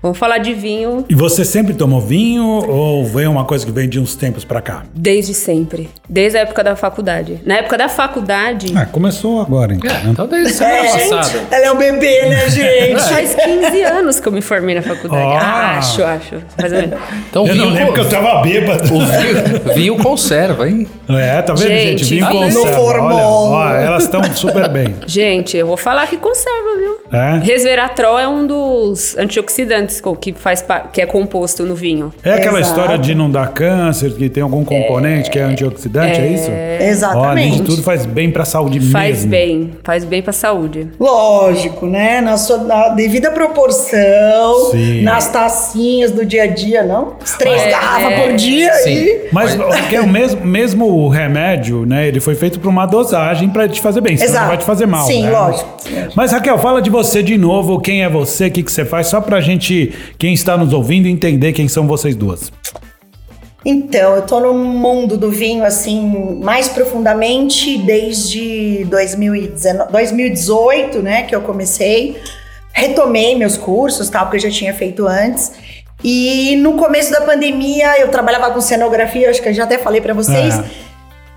Vamos 0.00 0.16
falar 0.18 0.38
de 0.38 0.54
vinho 0.54 1.04
E 1.08 1.14
você 1.16 1.44
sempre 1.44 1.74
tomou 1.74 2.00
vinho 2.00 2.44
ou 2.46 3.04
vem 3.04 3.26
uma 3.26 3.44
coisa 3.44 3.66
que 3.66 3.72
vem 3.72 3.88
de 3.88 3.98
uns 3.98 4.14
tempos 4.14 4.44
pra 4.44 4.60
cá? 4.60 4.84
desde 4.94 5.34
sempre. 5.34 5.90
Desde 6.08 6.38
a 6.38 6.42
época 6.42 6.62
da 6.62 6.76
faculdade. 6.76 7.40
Na 7.44 7.56
época 7.56 7.76
da 7.76 7.88
faculdade, 7.88 8.72
Ah, 8.76 8.86
começou 8.86 9.40
agora 9.40 9.74
então. 9.74 9.90
né? 9.92 10.02
Então 10.10 10.26
desde 10.28 10.52
semana 10.52 10.76
É, 10.76 11.08
passada. 11.08 11.42
ela 11.50 11.66
é 11.66 11.72
um 11.72 11.76
bebê, 11.78 12.22
né, 12.28 12.48
gente? 12.50 13.00
faz 13.02 13.34
15 13.34 13.82
anos 13.82 14.20
que 14.20 14.28
eu 14.28 14.32
me 14.32 14.40
formei 14.42 14.76
na 14.76 14.82
faculdade. 14.82 15.38
Ah. 15.44 15.78
Acho, 15.78 16.04
acho. 16.04 16.34
Mais 16.60 16.72
ou 16.72 16.78
menos. 16.78 16.98
Então 17.30 17.46
Eu 17.48 17.54
não 17.56 17.64
vinho, 17.64 17.74
lembro 17.74 17.94
que 17.94 18.00
eu 18.00 18.08
tava 18.08 18.42
bêbado. 18.42 18.84
vinho, 18.84 19.74
vinho 19.74 19.96
conserva, 19.96 20.68
hein? 20.68 20.86
É, 21.08 21.42
tá 21.42 21.52
vendo, 21.54 21.68
gente? 21.68 22.04
Gente, 22.04 22.14
Vinho 22.14 22.28
vinho 22.28 22.40
conserva. 22.44 22.70
no 22.70 22.76
formol. 22.76 23.50
Olha, 23.50 23.72
ó, 23.80 23.82
elas 23.82 24.04
estão 24.04 24.22
super 24.34 24.68
bem. 24.68 24.94
Gente, 25.06 25.56
eu 25.56 25.66
vou 25.66 25.76
falar 25.76 26.06
que 26.06 26.16
conserva, 26.16 26.76
viu? 26.78 26.94
É? 27.12 27.38
Resveratrol 27.42 28.18
é 28.18 28.28
um 28.28 28.46
dos 28.46 28.83
antioxidantes 29.18 30.00
co- 30.00 30.14
que, 30.16 30.32
faz, 30.32 30.64
que 30.92 31.00
é 31.00 31.06
composto 31.06 31.64
no 31.64 31.74
vinho. 31.74 32.12
É 32.22 32.32
aquela 32.34 32.60
Exato. 32.60 32.80
história 32.80 32.98
de 32.98 33.14
não 33.14 33.30
dar 33.30 33.48
câncer, 33.52 34.12
que 34.12 34.28
tem 34.28 34.42
algum 34.42 34.64
componente 34.64 35.30
que 35.30 35.38
é 35.38 35.42
antioxidante, 35.42 36.20
é, 36.20 36.26
isso? 36.28 36.50
Olha, 36.50 36.84
Exatamente. 36.88 37.54
isso 37.56 37.64
tudo 37.64 37.82
faz 37.82 38.04
bem 38.06 38.30
pra 38.30 38.44
saúde 38.44 38.80
Faz 38.90 39.16
mesmo. 39.24 39.30
bem, 39.30 39.70
faz 39.82 40.04
bem 40.04 40.22
pra 40.22 40.32
saúde. 40.32 40.88
Lógico, 40.98 41.86
né? 41.86 42.20
Na 42.20 42.36
sua 42.36 42.58
na 42.58 42.88
devida 42.90 43.30
proporção, 43.30 44.70
Sim. 44.70 45.02
nas 45.02 45.28
tacinhas 45.28 46.10
do 46.10 46.24
dia 46.24 46.44
a 46.44 46.46
dia, 46.46 46.82
não? 46.82 47.14
As 47.22 47.36
três 47.36 47.60
É, 47.62 47.70
garrafas 47.70 48.12
é. 48.12 48.20
por 48.26 48.32
dia 48.36 48.72
Sim. 48.74 48.90
e. 48.94 49.20
Mas 49.32 49.54
porque 49.54 49.96
é 49.96 50.00
o 50.00 50.06
mesmo, 50.08 50.44
mesmo 50.44 50.86
o 50.86 51.08
remédio, 51.08 51.84
né? 51.86 52.06
Ele 52.08 52.20
foi 52.20 52.34
feito 52.34 52.58
pra 52.60 52.68
uma 52.70 52.86
dosagem 52.86 53.48
pra 53.48 53.68
te 53.68 53.80
fazer 53.80 54.00
bem, 54.00 54.16
senão 54.16 54.30
Exato. 54.30 54.42
não 54.44 54.48
vai 54.48 54.58
te 54.58 54.64
fazer 54.64 54.86
mal. 54.86 55.06
Sim, 55.06 55.22
né? 55.24 55.30
lógico. 55.30 55.74
Mas 56.14 56.32
Raquel, 56.32 56.58
fala 56.58 56.80
de 56.80 56.90
você 56.90 57.22
de 57.22 57.36
novo. 57.36 57.80
Quem 57.80 58.02
é 58.02 58.08
você? 58.08 58.46
O 58.46 58.50
que, 58.50 58.63
que 58.64 58.72
você 58.72 58.84
faz? 58.84 59.06
Só 59.08 59.20
pra 59.20 59.40
gente, 59.40 59.92
quem 60.18 60.34
está 60.34 60.56
nos 60.56 60.72
ouvindo, 60.72 61.06
entender 61.06 61.52
quem 61.52 61.68
são 61.68 61.86
vocês 61.86 62.16
duas. 62.16 62.50
Então, 63.64 64.14
eu 64.14 64.22
tô 64.22 64.40
no 64.40 64.52
mundo 64.52 65.16
do 65.16 65.30
vinho, 65.30 65.64
assim, 65.64 66.38
mais 66.42 66.68
profundamente 66.68 67.78
desde 67.78 68.84
2019, 68.84 69.90
2018, 69.90 70.98
né, 71.00 71.22
que 71.22 71.34
eu 71.34 71.40
comecei. 71.40 72.16
Retomei 72.72 73.36
meus 73.36 73.56
cursos, 73.56 74.10
tal, 74.10 74.28
que 74.28 74.36
eu 74.36 74.40
já 74.40 74.50
tinha 74.50 74.74
feito 74.74 75.06
antes. 75.06 75.52
E 76.02 76.56
no 76.56 76.74
começo 76.74 77.10
da 77.10 77.22
pandemia, 77.22 77.98
eu 78.00 78.08
trabalhava 78.08 78.50
com 78.50 78.60
cenografia, 78.60 79.30
acho 79.30 79.40
que 79.40 79.48
eu 79.48 79.54
já 79.54 79.64
até 79.64 79.78
falei 79.78 80.02
pra 80.02 80.12
vocês. 80.12 80.58
É. 80.58 80.64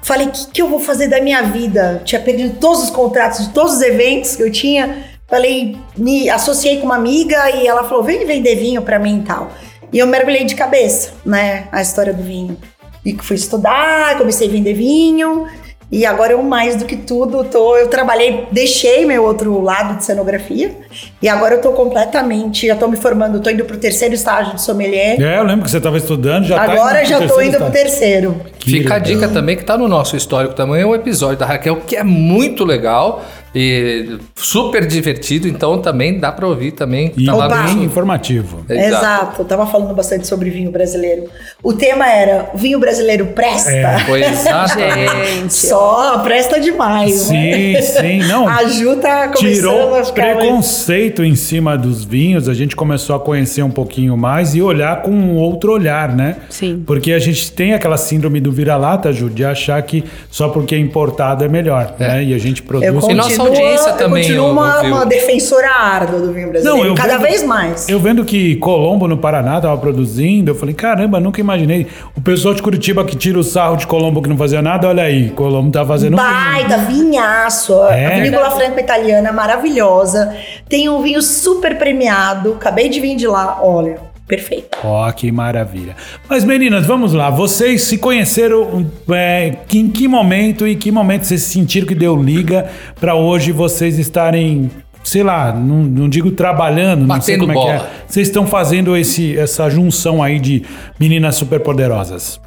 Falei, 0.01 0.27
o 0.27 0.31
que, 0.31 0.47
que 0.51 0.61
eu 0.61 0.67
vou 0.67 0.79
fazer 0.79 1.07
da 1.07 1.21
minha 1.21 1.41
vida? 1.43 2.01
Tinha 2.03 2.19
perdido 2.19 2.57
todos 2.59 2.83
os 2.83 2.89
contratos 2.89 3.47
de 3.47 3.53
todos 3.53 3.73
os 3.73 3.81
eventos 3.81 4.35
que 4.35 4.43
eu 4.43 4.51
tinha. 4.51 5.03
Falei, 5.27 5.77
me 5.97 6.29
associei 6.29 6.77
com 6.77 6.85
uma 6.85 6.95
amiga 6.95 7.49
e 7.51 7.67
ela 7.67 7.83
falou, 7.83 8.03
vem 8.03 8.25
vender 8.25 8.55
vinho 8.55 8.81
pra 8.81 8.97
mim 8.97 9.19
e 9.19 9.23
tal. 9.23 9.51
E 9.91 9.99
eu 9.99 10.07
mergulhei 10.07 10.45
de 10.45 10.55
cabeça, 10.55 11.11
né, 11.25 11.67
a 11.71 11.81
história 11.81 12.13
do 12.13 12.23
vinho. 12.23 12.57
E 13.05 13.15
fui 13.21 13.35
estudar, 13.35 14.17
comecei 14.17 14.47
a 14.47 14.51
vender 14.51 14.73
vinho. 14.73 15.47
E 15.89 16.05
agora 16.05 16.33
eu, 16.33 16.43
mais 16.43 16.75
do 16.75 16.83
que 16.83 16.97
tudo, 16.97 17.45
tô, 17.45 17.77
eu 17.77 17.87
trabalhei, 17.87 18.45
deixei 18.51 19.05
meu 19.05 19.23
outro 19.23 19.61
lado 19.61 19.97
de 19.97 20.03
cenografia. 20.03 20.75
E 21.21 21.29
agora 21.29 21.55
eu 21.55 21.61
tô 21.61 21.71
completamente, 21.71 22.67
já 22.67 22.75
tô 22.75 22.89
me 22.89 22.97
formando, 22.97 23.39
tô 23.39 23.49
indo 23.49 23.63
pro 23.63 23.77
terceiro 23.77 24.13
estágio 24.13 24.55
de 24.55 24.61
sommelier. 24.61 25.21
É, 25.21 25.39
eu 25.39 25.43
lembro 25.43 25.63
que 25.63 25.71
você 25.71 25.77
estava 25.77 25.97
estudando, 25.97 26.45
já 26.45 26.55
tá 26.57 26.73
agora 26.73 27.01
indo 27.01 27.09
já 27.09 27.17
pro 27.19 27.27
tô 27.27 27.41
indo 27.41 27.57
pro 27.57 27.67
estágio. 27.67 27.71
terceiro. 27.71 28.41
Que 28.71 28.79
Fica 28.79 28.95
a 28.95 28.99
dica 28.99 29.27
também 29.29 29.55
que 29.55 29.63
tá 29.63 29.77
no 29.77 29.87
nosso 29.87 30.15
histórico 30.17 30.53
também, 30.53 30.81
é 30.81 30.85
um 30.85 30.93
episódio 30.93 31.37
da 31.37 31.45
Raquel 31.45 31.77
que 31.87 31.95
é 31.95 32.03
muito 32.03 32.65
legal 32.65 33.23
e 33.55 34.17
super 34.35 34.85
divertido, 34.85 35.47
então 35.47 35.79
também 35.81 36.19
dá 36.19 36.31
pra 36.31 36.45
ouvir 36.47 36.71
também. 36.73 37.11
E 37.17 37.25
tá 37.25 37.33
lá 37.33 37.45
Opa! 37.47 37.57
no- 37.63 37.63
bem 37.75 37.83
informativo. 37.85 38.63
Exato. 38.69 39.41
eu 39.41 39.45
tava 39.45 39.65
falando 39.65 39.95
bastante 39.95 40.27
sobre 40.27 40.49
vinho 40.49 40.69
brasileiro. 40.69 41.23
O 41.63 41.73
tema 41.73 42.07
era: 42.07 42.49
vinho 42.53 42.77
brasileiro 42.79 43.27
presta? 43.27 43.71
É. 43.71 43.99
Foi 43.99 44.21
exatamente. 44.71 45.53
Só 45.53 46.19
presta 46.19 46.59
demais. 46.59 47.29
né? 47.29 47.81
Sim, 47.81 48.01
sim, 48.01 48.19
não. 48.27 48.47
A 48.47 48.65
Ju 48.65 48.97
tá 48.97 49.29
começando 49.29 49.53
Tirou 49.55 49.95
a 49.95 50.03
ficar 50.03 50.25
mais- 50.25 50.37
preconceito 50.39 51.23
em 51.23 51.35
cima 51.35 51.77
dos 51.77 52.03
vinhos, 52.03 52.47
a 52.49 52.53
gente 52.53 52.75
começou 52.75 53.15
a 53.15 53.19
conhecer 53.19 53.63
um 53.63 53.71
pouquinho 53.71 54.15
mais 54.17 54.53
e 54.55 54.61
olhar 54.61 55.01
com 55.01 55.11
um 55.11 55.35
outro 55.37 55.71
olhar, 55.71 56.15
né? 56.15 56.35
Sim. 56.49 56.83
Porque 56.85 57.11
a 57.13 57.19
gente 57.19 57.51
tem 57.51 57.73
aquela 57.73 57.97
síndrome 57.97 58.39
do 58.39 58.51
vira-lata, 58.57 59.13
Ju, 59.13 59.29
de 59.29 59.45
achar 59.45 59.81
que 59.83 60.03
só 60.29 60.49
porque 60.49 60.73
é 60.75 60.77
importado 60.79 61.43
é 61.43 61.47
melhor, 61.47 61.93
né? 61.99 62.23
E 62.23 62.33
a 62.33 62.37
gente 62.37 62.61
produz. 62.63 62.87
Eu 62.87 62.97
E 62.97 63.01
continuo, 63.01 63.17
nossa 63.23 63.41
audiência 63.43 63.93
também, 63.93 64.23
eu 64.23 64.43
continuo 64.43 64.47
ô, 64.47 64.51
uma, 64.51 64.81
uma 64.81 65.05
defensora 65.05 65.69
árdua 65.69 66.19
do 66.19 66.33
vinho 66.33 66.49
brasileiro, 66.49 66.87
eu 66.87 66.95
cada 66.95 67.17
vendo- 67.17 67.21
vez 67.27 67.43
mais. 67.43 67.87
Eu 67.87 67.99
vendo 67.99 68.25
que 68.25 68.55
Colombo, 68.57 69.07
no 69.07 69.17
Paraná, 69.17 69.61
tava 69.61 69.77
produzindo, 69.77 70.51
eu 70.51 70.55
falei, 70.55 70.73
caramba, 70.73 71.19
nunca 71.19 71.39
imaginei. 71.39 71.85
O 72.15 72.21
pessoal 72.21 72.53
de 72.53 72.61
Curitiba 72.61 73.05
que 73.05 73.15
tira 73.15 73.37
o 73.37 73.43
sarro 73.43 73.77
de 73.77 73.85
Colombo 73.85 74.21
que 74.21 74.29
não 74.29 74.37
fazia 74.37 74.61
nada, 74.61 74.87
olha 74.87 75.03
aí, 75.03 75.29
Colombo 75.29 75.71
tá 75.71 75.85
fazendo 75.85 76.17
vinho. 76.17 76.27
Baita, 76.29 76.77
vinhaço. 76.79 77.73
É? 77.89 78.05
A 78.07 78.09
vinícola 78.21 78.51
franca 78.51 78.79
italiana, 78.81 79.31
maravilhosa. 79.31 80.35
Tem 80.67 80.89
um 80.89 81.01
vinho 81.01 81.21
super 81.21 81.77
premiado. 81.77 82.53
Acabei 82.53 82.89
de 82.89 82.99
vir 82.99 83.15
de 83.15 83.27
lá, 83.27 83.59
olha, 83.61 83.97
perfeito. 84.27 84.77
Ó, 84.83 85.09
que 85.11 85.31
maravilha. 85.31 85.95
Mas 86.29 86.43
meninas, 86.43 86.85
vamos 86.85 87.13
lá. 87.13 87.29
Vocês 87.29 87.83
se 87.83 87.97
conheceram 87.97 88.85
é, 89.09 89.55
em 89.73 89.89
que 89.89 90.07
momento 90.07 90.67
e 90.67 90.75
que 90.75 90.91
momento 90.91 91.25
vocês 91.25 91.41
sentiram 91.41 91.87
que 91.87 91.95
deu 91.95 92.21
liga 92.21 92.69
pra 92.99 93.15
hoje 93.15 93.51
vocês 93.51 93.97
estarem, 93.97 94.69
sei 95.03 95.23
lá, 95.23 95.53
não, 95.53 95.83
não 95.83 96.09
digo 96.09 96.31
trabalhando, 96.31 97.07
não 97.07 97.21
sei 97.21 97.37
Batendo 97.37 97.47
como 97.47 97.51
é 97.51 97.55
que 97.55 97.71
é. 97.71 97.77
bola. 97.77 97.91
Vocês 98.05 98.27
estão 98.27 98.45
fazendo 98.45 98.95
esse, 98.97 99.37
essa 99.37 99.69
junção 99.69 100.21
aí 100.21 100.39
de 100.39 100.63
meninas 100.99 101.35
superpoderosas. 101.35 102.39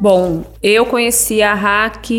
Bom, 0.00 0.42
eu 0.62 0.86
conheci 0.86 1.42
a 1.42 1.54
Hack 1.54 2.10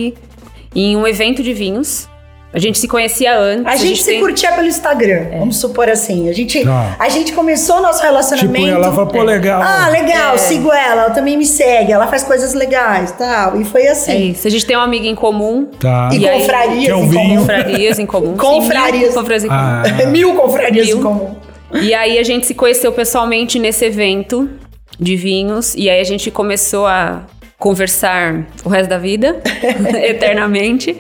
em 0.74 0.96
um 0.98 1.08
evento 1.08 1.42
de 1.42 1.54
vinhos. 1.54 2.10
A 2.56 2.60
gente 2.60 2.80
se 2.80 2.88
conhecia 2.88 3.38
antes. 3.38 3.66
A 3.66 3.76
gente 3.76 4.02
se 4.02 4.12
tem- 4.12 4.20
curtia 4.22 4.50
pelo 4.54 4.66
Instagram, 4.66 5.28
É. 5.30 5.40
vamos 5.40 5.58
supor 5.58 5.90
assim. 5.90 6.30
A 6.30 6.34
gente, 6.34 6.64
Tá. 6.64 6.96
a 6.98 7.10
gente 7.10 7.34
começou 7.34 7.80
o 7.80 7.82
nosso 7.82 8.02
relacionamento. 8.02 8.66
Tipo, 8.66 8.78
ela 8.78 8.94
fala, 8.94 9.06
pô, 9.08 9.22
legal. 9.24 9.62
Ah, 9.62 9.90
legal, 9.90 10.36
É. 10.36 10.38
sigo 10.38 10.72
ela, 10.72 11.02
ela 11.04 11.10
também 11.10 11.36
me 11.38 11.46
segue, 11.46 11.92
ela 11.92 12.08
faz 12.08 12.24
coisas 12.24 12.54
legais 12.54 13.12
tal. 13.12 13.60
E 13.60 13.66
foi 13.66 13.88
assim. 13.90 14.12
É 14.12 14.16
isso. 14.18 14.48
A 14.48 14.50
gente 14.50 14.66
tem 14.66 14.76
uma 14.76 14.86
amiga 14.86 15.06
em 15.06 15.16
comum. 15.16 15.66
Tá. 15.80 16.10
E, 16.14 16.20
E 16.20 16.30
aí- 16.30 16.40
confrarias 16.40 16.98
o 16.98 17.02
em 17.04 17.08
comum. 17.12 17.36
Confrarias 17.38 18.00
em 18.00 18.06
comum. 18.06 18.38
Confrarias. 18.38 19.14
Sim, 19.14 19.20
mil 19.20 19.22
confrarias 19.22 19.44
em 19.44 19.48
comum. 19.50 19.60
Ah. 20.02 20.06
Mil 20.08 20.34
confrarias 20.36 20.88
Mil. 20.88 20.98
em 20.98 21.02
comum. 21.02 21.36
E 21.74 21.94
aí 21.94 22.18
a 22.18 22.24
gente 22.24 22.46
se 22.48 22.54
conheceu 22.54 22.92
pessoalmente 22.94 23.60
nesse 23.60 23.84
evento 23.84 24.50
de 24.98 25.18
vinhos. 25.18 25.76
E 25.76 25.90
aí 25.90 26.00
a 26.00 26.04
gente 26.06 26.32
começou 26.32 26.88
a 26.88 27.24
conversar 27.70 28.46
o 28.64 28.70
resto 28.70 28.92
da 28.92 29.00
vida, 29.00 29.42
eternamente. 30.04 30.96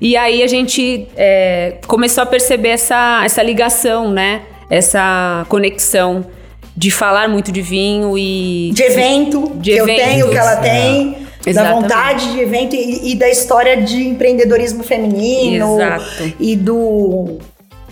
E 0.00 0.16
aí 0.16 0.40
a 0.40 0.46
gente 0.46 1.08
é, 1.16 1.78
começou 1.88 2.22
a 2.22 2.26
perceber 2.26 2.68
essa, 2.68 3.22
essa 3.24 3.42
ligação, 3.42 4.08
né? 4.12 4.42
Essa 4.70 5.44
conexão 5.48 6.24
de 6.76 6.92
falar 6.92 7.28
muito 7.28 7.50
de 7.50 7.60
vinho 7.60 8.16
e... 8.16 8.70
De 8.72 8.84
evento, 8.84 9.50
De 9.56 9.72
que 9.72 9.76
eu 9.78 9.84
eventos. 9.88 10.04
tenho, 10.04 10.28
que 10.30 10.36
ela 10.38 10.52
É. 10.52 10.56
tem. 10.60 11.10
Da 11.44 11.50
Exatamente. 11.50 11.82
vontade 11.82 12.32
de 12.32 12.40
evento 12.40 12.76
e, 12.76 13.10
e 13.12 13.14
da 13.16 13.28
história 13.28 13.76
de 13.82 14.06
empreendedorismo 14.08 14.84
feminino. 14.84 15.74
Exato. 15.76 16.32
E 16.38 16.54
do, 16.54 17.38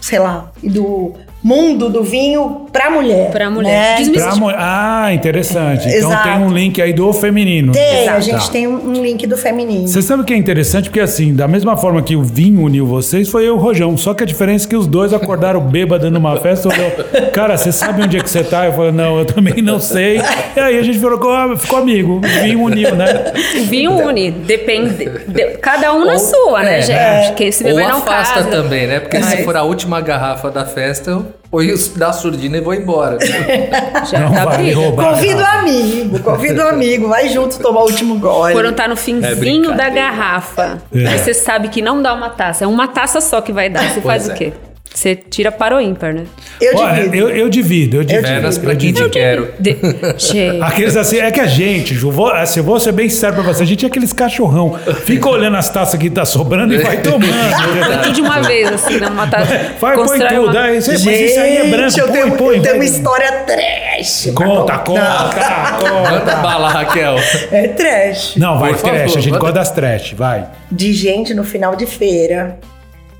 sei 0.01 0.21
lá, 0.21 0.53
e 0.63 0.69
do 0.71 1.15
mundo 1.45 1.91
do 1.91 2.03
vinho 2.03 2.63
pra 2.73 2.91
mulher. 2.91 3.31
Pra 3.31 3.51
mulher. 3.51 4.01
né? 4.01 4.11
Pra 4.15 4.35
mo- 4.37 4.51
ah, 4.57 5.11
interessante. 5.13 5.87
Então 5.87 6.11
Exato. 6.11 6.23
tem 6.29 6.39
um 6.39 6.49
link 6.51 6.81
aí 6.81 6.93
do 6.95 7.13
feminino. 7.13 7.73
Tem, 7.73 8.09
a 8.09 8.19
Exato. 8.19 8.21
gente 8.23 8.47
Tá. 8.47 8.53
tem 8.53 8.67
um, 8.67 8.95
link 9.05 9.27
do 9.27 9.37
feminino. 9.37 9.87
Você 9.87 10.01
sabe 10.01 10.23
o 10.23 10.25
que 10.25 10.33
é 10.33 10.37
interessante? 10.37 10.89
Porque 10.89 11.01
assim, 11.01 11.35
da 11.35 11.47
mesma 11.47 11.77
forma 11.77 12.01
que 12.03 12.17
o 12.17 12.23
vinho 12.23 12.63
uniu 12.63 12.87
vocês, 12.87 13.29
foi 13.29 13.43
eu 13.43 13.49
e 13.49 13.51
o 13.51 13.57
Rojão. 13.59 13.95
Só 13.99 14.15
que 14.15 14.23
a 14.23 14.27
diferença 14.27 14.67
é 14.67 14.69
que 14.71 14.77
os 14.77 14.87
dois 14.87 15.13
acordaram 15.13 15.61
bêbado 15.69 16.11
numa 16.11 16.37
festa. 16.39 16.69
Olhou, 16.69 16.91
cara, 17.33 17.59
você 17.59 17.71
sabe 17.71 18.03
onde 18.03 18.17
é 18.17 18.21
que 18.23 18.31
você 18.31 18.43
tá? 18.43 18.65
Eu 18.65 18.73
falei, 18.73 18.93
não, 18.93 19.19
eu 19.19 19.27
também 19.27 19.61
não 19.63 19.79
sei. 19.79 20.21
E 20.57 20.61
aí 20.61 20.79
a 20.79 20.83
gente 20.83 20.99
ficou, 20.99 21.57
ficou 21.59 21.79
amigo. 21.79 22.21
O 22.25 22.43
vinho 22.43 22.63
uniu, 22.63 22.95
né? 22.97 23.33
O 23.61 23.65
vinho 23.65 23.93
une, 23.93 24.31
depende. 24.31 24.95
de- 25.29 25.45
cada 25.59 25.93
um 25.93 26.05
na 26.07 26.15
Ou- 26.15 26.19
sua, 26.19 26.63
né, 26.63 26.79
é, 26.79 26.83
gente? 26.83 27.35
Quem 27.35 27.53
se 27.53 27.63
Ou 27.65 27.71
beber 27.75 27.89
não 27.89 27.99
afasta 27.99 28.35
casa. 28.45 28.49
também, 28.51 28.87
né? 28.87 29.01
Porque 29.01 29.17
se 29.23 29.37
Mas- 29.37 29.45
for 29.45 29.57
a 29.57 29.63
última 29.63 30.01
garrafa 30.01 30.51
da 30.51 30.65
festa, 30.65 31.23
os 31.53 31.89
da 31.89 32.13
surdina 32.13 32.57
e 32.57 32.61
vou 32.61 32.75
embora. 32.75 33.19
Já 34.11 34.21
Não 34.21 34.33
tá 34.33 34.45
roubar. 34.75 35.15
Convida 35.15 35.43
o 35.43 35.47
amigo, 35.47 36.19
convida 36.21 36.65
o 36.65 36.69
amigo, 36.69 37.09
vai 37.09 37.29
junto 37.29 37.59
tomar 37.61 37.81
o 37.81 37.85
último 37.85 38.19
gole. 38.19 38.55
Quando 38.55 38.73
tá 38.73 38.89
no 38.89 38.97
finzinho 38.97 39.73
É 39.73 39.77
da 39.77 39.89
garrafa, 39.89 40.83
É. 40.95 41.07
aí 41.07 41.19
você 41.19 41.33
sabe 41.33 41.69
que 41.69 41.81
não 41.81 42.03
dá 42.03 42.13
uma 42.13 42.31
taça. 42.31 42.65
É 42.65 42.67
uma 42.67 42.89
taça 42.89 43.21
só 43.21 43.41
que 43.41 43.53
vai 43.53 43.69
dar. 43.71 43.85
Você 43.85 44.01
Pois 44.01 44.05
faz 44.05 44.29
é. 44.29 44.33
o 44.33 44.37
quê? 44.37 44.53
Você 44.95 45.17
tira 45.17 45.51
para 45.51 45.75
o 45.77 45.81
ímpar, 45.81 46.15
né? 46.15 46.23
Eu 46.61 46.77
Olha, 46.77 46.95
divido. 47.03 47.17
eu, 47.17 47.29
eu 47.31 47.49
divido, 47.49 47.97
eu 47.97 48.05
divido. 48.05 48.29
Apenas 48.29 48.57
pra 48.59 48.73
eu 48.75 48.77
quem 48.77 48.93
divido. 48.93 49.11
te 49.11 49.13
quero. 49.13 49.49
De... 49.59 49.77
Gente, 50.17 50.63
Aqueles 50.63 50.97
assim, 50.97 51.19
é 51.19 51.33
que 51.33 51.41
a 51.41 51.47
gente, 51.49 51.95
Ju, 51.97 52.13
vou, 52.13 52.29
assim, 52.29 52.61
eu 52.61 52.65
vou 52.65 52.79
ser 52.79 52.93
bem 52.93 53.09
sério 53.09 53.35
pra 53.35 53.43
você, 53.43 53.65
a 53.65 53.67
gente 53.67 53.85
é 53.85 53.89
aqueles 53.89 54.13
cachorrão. 54.13 54.79
Fica 55.05 55.29
olhando 55.29 55.57
as 55.57 55.69
taças 55.69 55.99
que 55.99 56.09
tá 56.09 56.25
sobrando 56.25 56.73
e 56.75 56.79
vai 56.79 56.99
tomando. 57.03 57.27
põe 57.27 58.03
tudo 58.03 58.13
de 58.13 58.21
uma 58.21 58.41
vez, 58.43 58.73
assim, 58.73 58.99
numa 59.01 59.27
taça. 59.27 59.53
Vai, 59.81 59.95
põe 59.97 60.19
tudo. 60.21 60.45
uma- 60.51 60.61
Aí, 60.63 60.81
você- 60.81 60.93
mas 60.93 61.07
isso 61.07 61.41
aí 61.41 61.57
é 61.57 61.65
branco, 61.71 61.99
eu 62.01 62.07
põe, 62.07 62.13
tenho, 62.23 62.33
põe. 62.37 62.57
eu 62.59 62.63
tenho 62.63 62.75
uma 62.77 62.85
história 62.85 63.33
trash. 63.45 64.31
Conta, 64.33 64.79
conta, 64.79 65.01
Manda 65.01 66.21
conta. 66.21 66.37
bala, 66.37 66.69
Raquel. 66.69 67.17
É 67.51 67.67
trash. 67.69 68.37
Não, 68.37 68.59
vai, 68.61 68.71
Por 68.71 68.79
favor, 68.79 68.95
trash, 68.97 69.17
a 69.17 69.21
gente 69.21 69.31
manda. 69.33 69.41
gosta 69.41 69.55
das 69.59 69.71
trash, 69.73 70.13
vai. 70.13 70.47
De 70.71 70.93
gente 70.93 71.35
no 71.35 71.43
final 71.45 71.75
de 71.75 71.85
feira, 71.87 72.59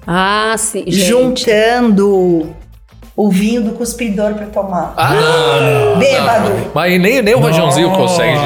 Ah, 0.07 0.55
sim. 0.59 0.85
Gente. 0.87 1.07
juntando 1.07 2.55
o 3.17 3.31
vinho 3.31 3.63
do 3.63 3.73
cuspidor 3.73 4.35
pra 4.35 4.47
tomar. 4.47 4.93
Ah, 4.97 5.15
não, 5.15 5.91
não, 5.93 5.99
Bêbado. 5.99 6.49
não. 6.51 6.71
Mas 6.75 7.01
nem, 7.01 7.23
nem 7.23 7.35
o 7.35 7.39
Rojãozinho 7.39 7.91
consegue. 7.91 8.39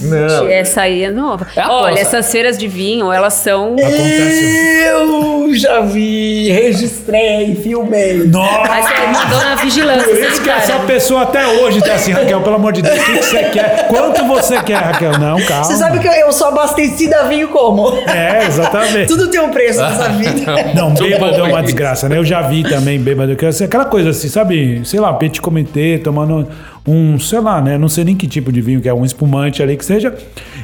Não. 0.00 0.48
Essa 0.48 0.82
aí 0.82 1.04
é 1.04 1.10
nova. 1.10 1.46
É 1.54 1.60
a 1.60 1.70
Olha, 1.70 1.98
essas 2.00 2.30
feiras 2.30 2.56
de 2.58 2.66
vinho, 2.68 3.12
elas 3.12 3.34
são. 3.34 3.74
Acontece. 3.74 4.80
Eu 4.86 5.54
já 5.54 5.80
vi, 5.80 6.50
registrei, 6.50 7.54
filmei. 7.56 8.24
Nossa! 8.26 8.80
você 8.80 9.06
mandou 9.06 9.40
na 9.40 9.54
vigilância. 9.56 10.08
Por 10.08 10.24
isso 10.24 10.42
que 10.42 10.50
essa 10.50 10.78
pessoa 10.80 11.22
até 11.22 11.46
hoje 11.46 11.80
tá 11.80 11.94
assim, 11.94 12.12
Raquel, 12.12 12.40
pelo 12.40 12.56
amor 12.56 12.72
de 12.72 12.82
Deus, 12.82 12.98
o 12.98 13.04
que, 13.04 13.18
que 13.18 13.24
você 13.24 13.42
quer? 13.44 13.88
Quanto 13.88 14.24
você 14.24 14.62
quer, 14.62 14.76
Raquel? 14.76 15.18
Não, 15.18 15.40
calma. 15.42 15.64
Você 15.64 15.76
sabe 15.76 15.98
que 15.98 16.08
eu, 16.08 16.32
sou 16.32 16.48
abastecida 16.48 17.20
a 17.20 17.22
vinho 17.24 17.48
como? 17.48 17.98
É, 18.06 18.46
exatamente. 18.46 19.08
Tudo 19.08 19.28
tem 19.28 19.40
um 19.40 19.50
preço 19.50 19.80
nessa 19.80 20.08
vida. 20.10 20.72
Não, 20.74 20.94
bêbado 20.94 21.36
é 21.36 21.42
uma 21.42 21.62
desgraça, 21.62 22.08
né? 22.08 22.16
Eu 22.16 22.24
já 22.24 22.42
vi 22.42 22.62
também 22.62 22.98
bêbado. 22.98 23.32
é 23.32 23.64
Aquela 23.64 23.84
coisa 23.84 24.10
assim, 24.10 24.28
sabe? 24.28 24.82
Sei 24.84 25.00
lá, 25.00 25.12
petit 25.14 25.40
comité, 25.40 25.98
tomando 25.98 26.48
um, 26.86 27.18
sei 27.18 27.40
lá, 27.40 27.60
né? 27.60 27.76
Não 27.76 27.88
sei 27.88 28.04
nem 28.04 28.16
que 28.16 28.26
tipo 28.26 28.50
de 28.50 28.60
vinho 28.60 28.80
que 28.80 28.88
é, 28.88 28.94
um 28.94 29.04
espumante 29.04 29.62
ali 29.62 29.76
que 29.76 29.84
seja. 29.84 30.16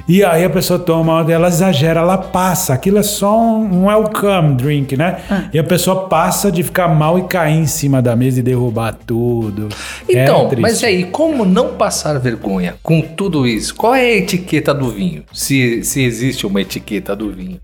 E 0.09 0.25
aí 0.25 0.45
a 0.45 0.51
pessoa 0.51 0.79
toma, 0.79 1.25
ela 1.31 1.49
exagera, 1.49 2.01
ela 2.01 2.17
passa. 2.17 2.73
Aquilo 2.75 2.99
é 2.99 3.03
só 3.03 3.39
um 3.39 3.87
welcome 3.87 4.55
drink, 4.55 4.97
né? 4.97 5.19
Ah. 5.31 5.45
E 5.53 5.59
a 5.59 5.65
pessoa 5.65 6.09
passa 6.09 6.51
de 6.51 6.63
ficar 6.63 6.89
mal 6.89 7.19
e 7.19 7.25
cair 7.25 7.57
em 7.59 7.67
cima 7.67 8.01
da 8.01 8.15
mesa 8.17 8.41
e 8.41 8.43
derrubar 8.43 8.97
tudo. 9.07 9.69
Então, 10.09 10.49
é 10.53 10.57
mas 10.57 10.83
aí, 10.85 11.05
como 11.05 11.45
não 11.45 11.75
passar 11.75 12.19
vergonha 12.19 12.75
com 12.83 13.01
tudo 13.01 13.47
isso? 13.47 13.75
Qual 13.75 13.95
é 13.95 14.01
a 14.03 14.17
etiqueta 14.17 14.73
do 14.73 14.91
vinho? 14.91 15.25
Se, 15.33 15.83
se 15.83 16.03
existe 16.03 16.47
uma 16.47 16.61
etiqueta 16.61 17.15
do 17.17 17.31
vinho. 17.33 17.61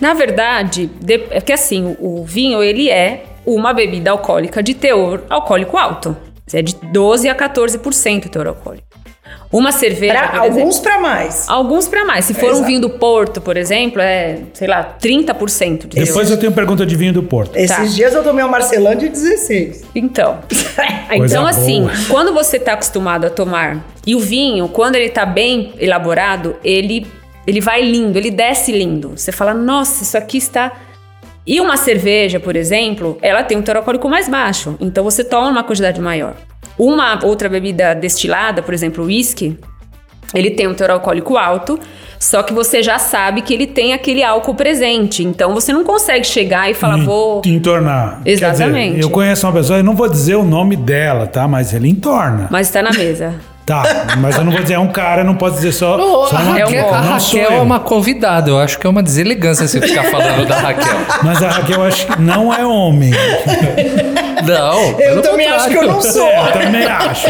Na 0.00 0.14
verdade, 0.14 0.90
de- 1.00 1.24
é 1.30 1.40
que 1.40 1.52
assim, 1.52 1.96
o, 1.98 2.20
o 2.20 2.24
vinho 2.24 2.62
ele 2.62 2.88
é 2.90 3.24
uma 3.46 3.72
bebida 3.72 4.10
alcoólica 4.10 4.62
de 4.62 4.74
teor 4.74 5.22
alcoólico 5.28 5.76
alto. 5.76 6.16
É 6.52 6.62
de 6.62 6.74
12 6.74 7.28
a 7.28 7.34
14% 7.34 8.26
o 8.26 8.28
teor 8.28 8.46
alcoólico. 8.48 8.86
Uma 9.52 9.72
cerveja, 9.72 10.12
Pra 10.28 10.40
alguns 10.40 10.78
pra 10.78 10.98
mais. 11.00 11.48
alguns 11.48 11.88
para 11.88 12.04
mais. 12.04 12.24
Se 12.24 12.34
for 12.34 12.48
um 12.50 12.52
Exato. 12.52 12.66
vinho 12.66 12.80
do 12.80 12.90
Porto, 12.90 13.40
por 13.40 13.56
exemplo, 13.56 14.00
é, 14.00 14.38
sei 14.54 14.68
lá, 14.68 14.96
30% 15.00 15.86
de. 15.88 16.04
Depois 16.04 16.30
eu 16.30 16.36
tenho 16.38 16.52
pergunta 16.52 16.84
de 16.86 16.94
vinho 16.96 17.12
do 17.12 17.22
Porto. 17.22 17.56
Esses 17.56 17.76
Tá. 17.76 17.82
dias 17.84 18.14
eu 18.14 18.22
tomei 18.22 18.44
um 18.44 18.48
Marcelão 18.48 18.94
de 18.94 19.08
16. 19.08 19.84
Então, 19.94 20.38
então 21.12 21.46
assim, 21.46 21.82
boa. 21.82 21.92
quando 22.08 22.32
você 22.32 22.56
está 22.58 22.72
acostumado 22.74 23.24
a 23.26 23.30
tomar 23.30 23.84
e 24.06 24.14
o 24.14 24.20
vinho, 24.20 24.68
quando 24.68 24.94
ele 24.96 25.08
tá 25.10 25.26
bem 25.26 25.72
elaborado, 25.78 26.56
ele 26.64 27.06
ele 27.46 27.60
vai 27.60 27.82
lindo, 27.82 28.16
ele 28.18 28.30
desce 28.30 28.70
lindo. 28.70 29.12
Você 29.16 29.32
fala, 29.32 29.52
nossa, 29.54 30.02
isso 30.04 30.16
aqui 30.16 30.38
está. 30.38 30.72
E 31.46 31.60
uma 31.60 31.76
cerveja, 31.76 32.38
por 32.38 32.54
exemplo, 32.54 33.18
ela 33.22 33.42
tem 33.42 33.56
um 33.56 33.62
teor 33.62 33.78
alcoólico 33.78 34.08
mais 34.08 34.28
baixo, 34.28 34.76
então 34.80 35.02
você 35.02 35.24
toma 35.24 35.48
uma 35.48 35.64
quantidade 35.64 36.00
maior. 36.00 36.34
Uma 36.78 37.24
outra 37.24 37.48
bebida 37.48 37.94
destilada, 37.94 38.62
por 38.62 38.72
exemplo, 38.74 39.04
o 39.04 39.06
whisky, 39.06 39.58
ele 40.34 40.50
tem 40.50 40.68
um 40.68 40.74
teor 40.74 40.90
alcoólico 40.90 41.36
alto, 41.36 41.78
só 42.18 42.42
que 42.42 42.52
você 42.52 42.82
já 42.82 42.98
sabe 42.98 43.42
que 43.42 43.52
ele 43.52 43.66
tem 43.66 43.92
aquele 43.92 44.22
álcool 44.22 44.54
presente. 44.54 45.24
Então 45.24 45.54
você 45.54 45.72
não 45.72 45.84
consegue 45.84 46.24
chegar 46.26 46.70
e 46.70 46.74
falar, 46.74 46.98
vou. 46.98 47.42
Entornar. 47.44 48.20
Quer 48.22 48.34
dizer, 48.34 48.46
Exatamente. 48.46 49.00
eu 49.00 49.10
conheço 49.10 49.46
uma 49.46 49.52
pessoa, 49.52 49.78
eu 49.78 49.84
não 49.84 49.96
vou 49.96 50.08
dizer 50.08 50.36
o 50.36 50.44
nome 50.44 50.76
dela, 50.76 51.26
tá? 51.26 51.48
Mas 51.48 51.72
ele 51.72 51.88
entorna. 51.88 52.48
Mas 52.50 52.70
tá 52.70 52.82
na 52.82 52.92
mesa. 52.92 53.34
Tá, 53.70 54.16
mas 54.18 54.36
eu 54.36 54.42
não 54.44 54.50
vou 54.50 54.60
dizer 54.62 54.74
é 54.74 54.78
um 54.80 54.88
cara, 54.88 55.22
não 55.22 55.36
posso 55.36 55.54
dizer 55.54 55.70
só, 55.70 55.96
Não, 55.96 56.26
só 56.26 56.36
a 56.36 56.40
uma 56.40 56.50
Raquel, 56.50 56.66
dica, 56.66 56.86
a 56.96 57.02
não 57.02 57.20
sou 57.20 57.38
Raquel 57.40 57.56
é 57.56 57.60
uma 57.60 57.78
convidada. 57.78 58.50
Eu 58.50 58.58
acho 58.58 58.76
que 58.76 58.84
é 58.84 58.90
uma 58.90 59.00
deselegância 59.00 59.68
você 59.68 59.80
ficar 59.80 60.02
falando 60.10 60.44
da 60.44 60.58
Raquel. 60.58 60.96
Mas 61.22 61.40
a 61.40 61.48
Raquel 61.50 61.76
eu 61.76 61.84
acho 61.84 62.06
que 62.08 62.20
não 62.20 62.52
é 62.52 62.66
homem. 62.66 63.12
Não. 64.46 64.98
Eu 64.98 65.22
também 65.22 65.46
acho 65.46 65.68
que 65.68 65.76
eu 65.76 65.86
não 65.86 65.94
contrário. 65.94 66.18
sou. 66.18 66.26
É, 66.26 66.48
eu 66.48 66.52
também 66.52 66.84
acho. 66.84 67.26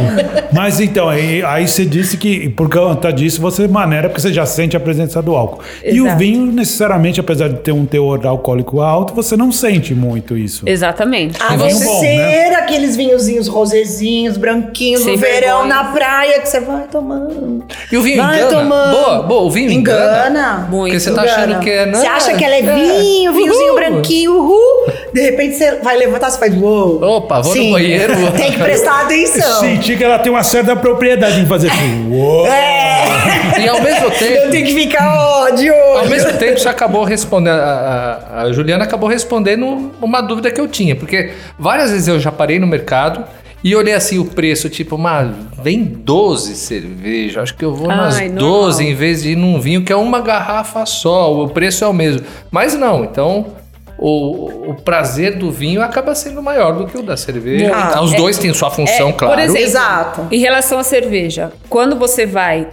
Mas 0.53 0.81
então, 0.81 1.09
aí, 1.09 1.43
aí 1.43 1.67
você 1.67 1.85
disse 1.85 2.17
que 2.17 2.49
por 2.51 2.71
conta 2.71 3.13
disso 3.13 3.41
você 3.41 3.67
maneira 3.67 4.09
porque 4.09 4.21
você 4.21 4.33
já 4.33 4.47
sente 4.47 4.77
a 4.77 4.81
presença 4.81 5.21
do 5.21 5.35
álcool. 5.35 5.61
E 5.85 6.01
o 6.01 6.07
Exato. 6.07 6.19
vinho, 6.19 6.47
necessariamente, 6.47 7.21
apesar 7.21 7.49
de 7.49 7.57
ter 7.57 7.73
um 7.73 7.85
teor 7.85 8.25
alcoólico 8.27 8.81
alto, 8.81 9.15
você 9.15 9.37
não 9.37 9.51
sente 9.51 9.95
muito 9.95 10.37
isso. 10.37 10.63
Exatamente. 10.69 11.37
A 11.43 11.57
não 11.57 11.67
vinho 11.67 11.81
bom, 11.81 12.01
ser 12.01 12.55
aqueles 12.55 12.97
vinhozinhos 12.97 13.49
rosezinhos, 13.49 14.37
branquinhos, 14.37 15.03
Sem 15.03 15.15
no 15.15 15.19
verão, 15.19 15.63
vergonha. 15.63 15.75
na 15.83 15.85
praia, 15.85 16.30
que 16.39 16.49
você 16.49 16.61
vai 16.61 16.85
tomando. 16.91 17.65
E 17.91 17.97
o 17.97 18.03
vinho 18.03 18.23
vai 18.23 18.37
engana? 18.43 18.51
tomando. 18.61 18.91
Boa, 18.93 19.23
boa, 19.23 19.43
o 19.43 19.51
vinho 19.51 19.71
engana? 19.71 20.29
engana. 20.29 20.67
Muito. 20.71 20.93
Porque 20.93 21.01
você 21.01 21.13
tá 21.13 21.23
achando 21.23 21.59
que 21.61 21.71
é... 21.71 21.87
Não, 21.87 21.99
Você 22.01 22.07
acha 22.07 22.35
que 22.35 22.45
ela 22.45 22.55
é 22.55 22.61
é. 22.61 22.63
vinho, 22.75 23.33
vinhozinho 23.33 23.67
Uhul. 23.73 23.75
branquinho, 23.75 24.33
uhul. 24.35 24.93
De 25.13 25.21
repente 25.23 25.57
você 25.57 25.73
vai 25.77 25.97
levantar, 25.97 26.31
você 26.31 26.39
faz 26.39 26.55
uou. 26.57 27.03
Opa, 27.03 27.41
vou 27.41 27.55
no 27.55 27.61
Sim, 27.61 27.73
banheiro. 27.73 28.13
Tem 28.37 28.53
que 28.53 28.59
prestar 28.59 29.03
atenção. 29.03 29.61
Senti 29.61 29.97
que 29.97 30.05
ela 30.05 30.19
tem 30.19 30.31
uma 30.31 30.43
certa 30.45 30.77
propriedade 30.77 31.41
em 31.41 31.47
fazer 31.47 31.69
assim. 31.71 32.09
Uou! 32.13 32.47
É, 32.47 33.61
E 33.65 33.69
ao 33.69 33.81
mesmo 33.83 34.07
eu 34.07 34.11
tempo... 34.13 34.51
tenho 34.51 34.67
que 34.67 34.75
ficar 34.75 35.13
ó, 35.19 35.51
de 35.51 35.69
Ao 35.69 36.07
mesmo 36.07 36.33
tempo, 36.35 36.59
você 36.59 36.69
acabou 36.69 37.03
respondendo. 37.05 37.59
A, 37.61 38.21
a- 38.33 38.43
a 38.43 38.53
Juliana 38.53 38.85
acabou 38.85 39.09
respondendo 39.09 39.91
uma 40.01 40.21
dúvida 40.21 40.51
que 40.51 40.61
eu 40.61 40.69
tinha, 40.69 40.95
porque 40.95 41.33
várias 41.59 41.91
vezes 41.91 42.07
eu 42.09 42.19
já 42.21 42.31
parei 42.31 42.59
no 42.59 42.67
mercado 42.67 43.25
e 43.63 43.75
olhei 43.77 43.95
assim 43.95 44.19
o 44.19 44.25
preço, 44.25 44.69
tipo, 44.69 44.97
uma, 44.97 45.35
vem 45.63 45.85
12 45.85 46.55
cerveja. 46.55 47.43
Acho 47.43 47.55
que 47.55 47.65
eu 47.65 47.75
vou 47.75 47.89
nas 47.89 48.17
Ai, 48.17 48.29
12 48.29 48.39
normal. 48.79 48.81
em 48.83 48.95
vez 48.95 49.23
de 49.23 49.31
ir 49.33 49.37
num 49.37 49.61
vinho 49.61 49.83
que 49.85 49.93
é 49.93 49.97
uma 49.97 50.21
garrafa 50.21 50.85
só, 50.87 51.33
o 51.35 51.49
preço 51.49 51.85
é 51.85 51.87
o 51.87 51.93
mesmo. 51.93 52.23
Mas 52.51 52.75
não, 52.75 53.05
então. 53.05 53.59
O, 54.03 54.71
o 54.71 54.75
prazer 54.83 55.37
do 55.37 55.51
vinho 55.51 55.83
acaba 55.83 56.15
sendo 56.15 56.43
maior 56.43 56.73
do 56.73 56.87
que 56.87 56.97
o 56.97 57.03
da 57.03 57.19
cerveja. 57.19 57.71
Ah, 57.75 58.01
Os 58.01 58.15
dois 58.15 58.39
têm 58.39 58.51
sua 58.55 58.71
função, 58.71 59.11
É, 59.11 59.13
claro. 59.13 59.35
Por 59.35 59.43
exemplo, 59.43 59.63
Exato. 59.63 60.27
em 60.31 60.39
relação 60.39 60.79
à 60.79 60.83
cerveja, 60.83 61.53
quando 61.69 61.97
você 61.99 62.25
vai 62.25 62.67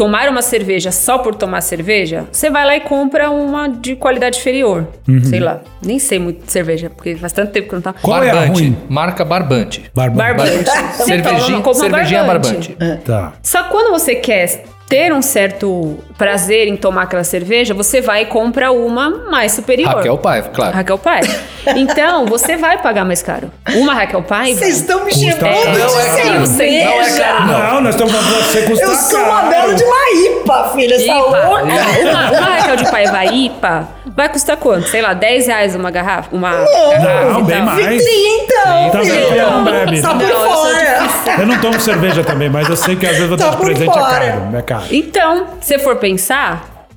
tomar 0.00 0.30
uma 0.30 0.40
cerveja 0.40 0.90
só 0.90 1.18
por 1.18 1.34
tomar 1.34 1.60
cerveja, 1.60 2.24
você 2.32 2.48
vai 2.48 2.64
lá 2.64 2.74
e 2.74 2.80
compra 2.80 3.30
uma 3.30 3.68
de 3.68 3.94
qualidade 3.94 4.38
inferior. 4.38 4.88
Uhum. 5.06 5.22
Sei 5.22 5.38
lá, 5.38 5.60
nem 5.84 5.98
sei 5.98 6.18
muito 6.18 6.46
de 6.46 6.50
cerveja, 6.50 6.88
porque 6.88 7.16
faz 7.16 7.34
tanto 7.34 7.52
tempo 7.52 7.68
que 7.68 7.74
eu 7.74 7.76
não 7.76 7.82
tá. 7.82 7.92
Qual 8.00 8.24
é 8.24 8.30
a 8.30 8.34
Barbante, 8.34 8.62
ruim? 8.62 8.78
marca 8.88 9.26
Barbante. 9.26 9.90
Barbante. 9.94 10.16
Barbante. 10.16 10.70
Cervejinha, 11.04 11.74
cervejinha 11.74 12.24
barbante. 12.24 12.76
Tá. 13.04 13.34
Só 13.42 13.64
quando 13.64 13.90
você 13.90 14.14
quer 14.14 14.64
ter 14.90 15.12
um 15.12 15.22
certo 15.22 15.96
prazer 16.18 16.66
em 16.66 16.76
tomar 16.76 17.02
aquela 17.04 17.22
cerveja, 17.22 17.72
você 17.72 18.00
vai 18.00 18.22
e 18.22 18.26
compra 18.26 18.72
uma 18.72 19.08
mais 19.30 19.52
superior. 19.52 19.94
Raquel 19.94 20.18
Paiva, 20.18 20.48
claro. 20.52 20.74
Raquel 20.76 20.98
Paiva. 20.98 21.32
Então, 21.76 22.26
você 22.26 22.56
vai 22.56 22.76
pagar 22.82 23.04
mais 23.04 23.22
caro. 23.22 23.52
Uma 23.76 23.94
Raquel 23.94 24.20
Paiva... 24.22 24.58
Vocês 24.58 24.78
estão 24.80 25.04
me 25.04 25.14
chamando 25.14 25.36
de 25.36 25.78
Não 25.78 26.00
é 26.00 26.06
caro, 26.16 26.40
não 26.40 26.46
cerveja. 26.46 26.84
é 26.84 27.18
caro, 27.22 27.46
Não, 27.46 27.80
nós 27.82 27.94
estamos 27.94 28.12
falando 28.12 28.42
você 28.44 28.62
custa 28.62 28.84
Eu 28.84 28.94
sou 28.96 29.20
uma 29.20 29.34
caro. 29.42 29.50
bela 29.50 29.74
de 29.74 29.84
uma 29.84 30.10
IPA, 30.26 30.64
filha. 30.74 30.96
IPA. 30.96 31.48
uma, 31.48 31.62
uma 31.62 32.56
Raquel 32.56 32.76
de 32.76 32.90
Paiva 32.90 33.24
IPA 33.26 33.88
vai 34.16 34.28
custar 34.28 34.56
quanto? 34.56 34.88
Sei 34.88 35.00
lá, 35.00 35.14
10 35.14 35.46
reais 35.46 35.74
uma 35.76 35.90
garrafa? 35.92 36.28
Uma 36.34 36.50
garrafa 36.50 37.32
Não, 37.32 37.44
bem 37.44 37.62
mais. 37.62 37.86
Vitrinha, 37.86 38.42
então, 38.44 39.04
filha. 39.04 39.14
bebendo, 39.14 39.50
não 39.52 39.64
bebe. 39.64 40.02
Tá 40.02 40.08
por 40.14 40.22
Não, 40.28 40.50
fora. 40.50 41.00
Eu 41.38 41.46
não 41.46 41.60
tomo 41.60 41.80
cerveja 41.80 42.24
também, 42.24 42.50
mas 42.50 42.68
eu 42.68 42.76
sei 42.76 42.96
que 42.96 43.06
às 43.06 43.16
vezes 43.16 43.30
eu 43.30 43.36
Tá 43.36 43.52
por 43.52 43.66
presente 43.66 43.88
é 43.88 43.92
fora. 43.92 44.10
caro. 44.10 44.56
É 44.56 44.62
caro. 44.62 44.79
Então, 44.90 45.58
se 45.60 45.78
for 45.78 45.96
pensar, 45.96 46.88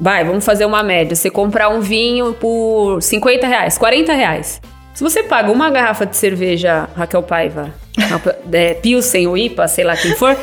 vai, 0.00 0.24
vamos 0.24 0.44
fazer 0.44 0.64
uma 0.64 0.82
média. 0.82 1.14
Você 1.14 1.30
comprar 1.30 1.68
um 1.68 1.80
vinho 1.80 2.34
por 2.34 3.02
50 3.02 3.46
reais, 3.46 3.78
40 3.78 4.12
reais. 4.12 4.60
Se 4.94 5.02
você 5.02 5.22
paga 5.22 5.50
uma 5.50 5.70
garrafa 5.70 6.04
de 6.04 6.16
cerveja 6.16 6.88
Raquel 6.94 7.22
Paiva, 7.22 7.72
é, 8.52 8.74
Pilsen 8.74 9.26
ou 9.26 9.36
IPA, 9.36 9.68
sei 9.68 9.84
lá 9.84 9.96
quem 9.96 10.14
for, 10.14 10.36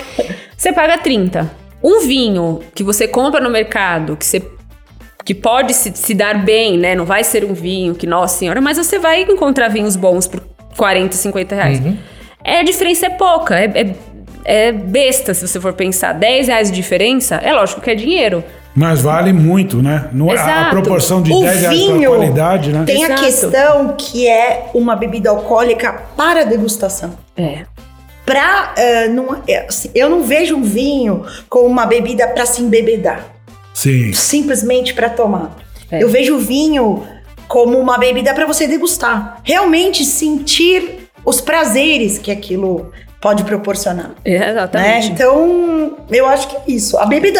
você 0.57 0.73
paga 0.73 0.97
30. 0.97 1.49
Um 1.83 2.01
vinho 2.01 2.61
que 2.73 2.83
você 2.83 3.07
compra 3.07 3.39
no 3.39 3.49
mercado, 3.49 4.17
que 4.17 4.25
você 4.25 4.41
que 5.23 5.35
pode 5.35 5.75
se, 5.75 5.91
se 5.95 6.15
dar 6.15 6.43
bem, 6.43 6.75
né? 6.77 6.95
Não 6.95 7.05
vai 7.05 7.23
ser 7.23 7.45
um 7.45 7.53
vinho 7.53 7.93
que, 7.93 8.07
nossa 8.07 8.35
senhora, 8.39 8.59
mas 8.59 8.77
você 8.77 8.97
vai 8.97 9.21
encontrar 9.21 9.67
vinhos 9.67 9.95
bons 9.95 10.25
por 10.25 10.41
40, 10.75 11.15
50 11.15 11.55
reais. 11.55 11.79
É, 12.43 12.59
a 12.59 12.63
diferença 12.63 13.05
é 13.05 13.09
pouca, 13.09 13.59
é, 13.59 13.65
é, 13.65 13.95
é 14.45 14.71
besta 14.71 15.33
se 15.33 15.47
você 15.47 15.59
for 15.59 15.73
pensar. 15.73 16.13
10 16.13 16.47
reais 16.47 16.69
de 16.71 16.75
diferença, 16.75 17.35
é 17.35 17.53
lógico 17.53 17.81
que 17.81 17.89
é 17.89 17.95
dinheiro. 17.95 18.43
Mas 18.75 19.01
vale 19.01 19.33
muito, 19.33 19.81
né? 19.81 20.07
Não, 20.13 20.27
é- 20.31 20.37
a 20.37 20.43
Exato. 20.43 20.69
proporção 20.71 21.21
de 21.21 21.33
O 21.33 21.41
10 21.41 21.61
reais 21.61 21.77
vinho 21.77 22.09
qualidade, 22.11 22.71
né? 22.71 22.83
tem 22.85 23.03
a 23.03 23.07
Exato. 23.07 23.21
questão 23.23 23.95
que 23.97 24.27
é 24.27 24.69
uma 24.73 24.95
bebida 24.95 25.29
alcoólica 25.31 25.91
para 26.15 26.43
degustação. 26.45 27.17
É. 27.35 27.63
Pra, 28.25 28.73
eh, 28.77 29.07
não, 29.07 29.41
é, 29.47 29.65
assim, 29.67 29.89
eu 29.95 30.07
não 30.09 30.21
vejo 30.23 30.55
um 30.55 30.61
vinho 30.61 31.25
como 31.49 31.65
uma 31.65 31.85
bebida 31.87 32.27
para 32.27 32.45
se 32.45 32.61
embebedar, 32.61 33.25
Sim. 33.73 34.13
simplesmente 34.13 34.93
para 34.93 35.09
tomar. 35.09 35.57
É. 35.91 36.03
Eu 36.03 36.09
vejo 36.09 36.35
o 36.35 36.39
vinho 36.39 37.03
como 37.47 37.79
uma 37.79 37.97
bebida 37.97 38.31
para 38.35 38.45
você 38.45 38.67
degustar, 38.67 39.39
realmente 39.43 40.05
sentir 40.05 41.09
os 41.25 41.41
prazeres 41.41 42.19
que 42.19 42.29
aquilo 42.31 42.91
pode 43.21 43.43
proporcionar. 43.43 44.11
É, 44.23 44.39
né? 44.39 44.49
exatamente. 44.51 45.11
Então, 45.11 45.97
eu 46.09 46.25
acho 46.27 46.47
que 46.47 46.55
é 46.55 46.59
isso. 46.67 46.97
A 46.97 47.05
bebida, 47.05 47.39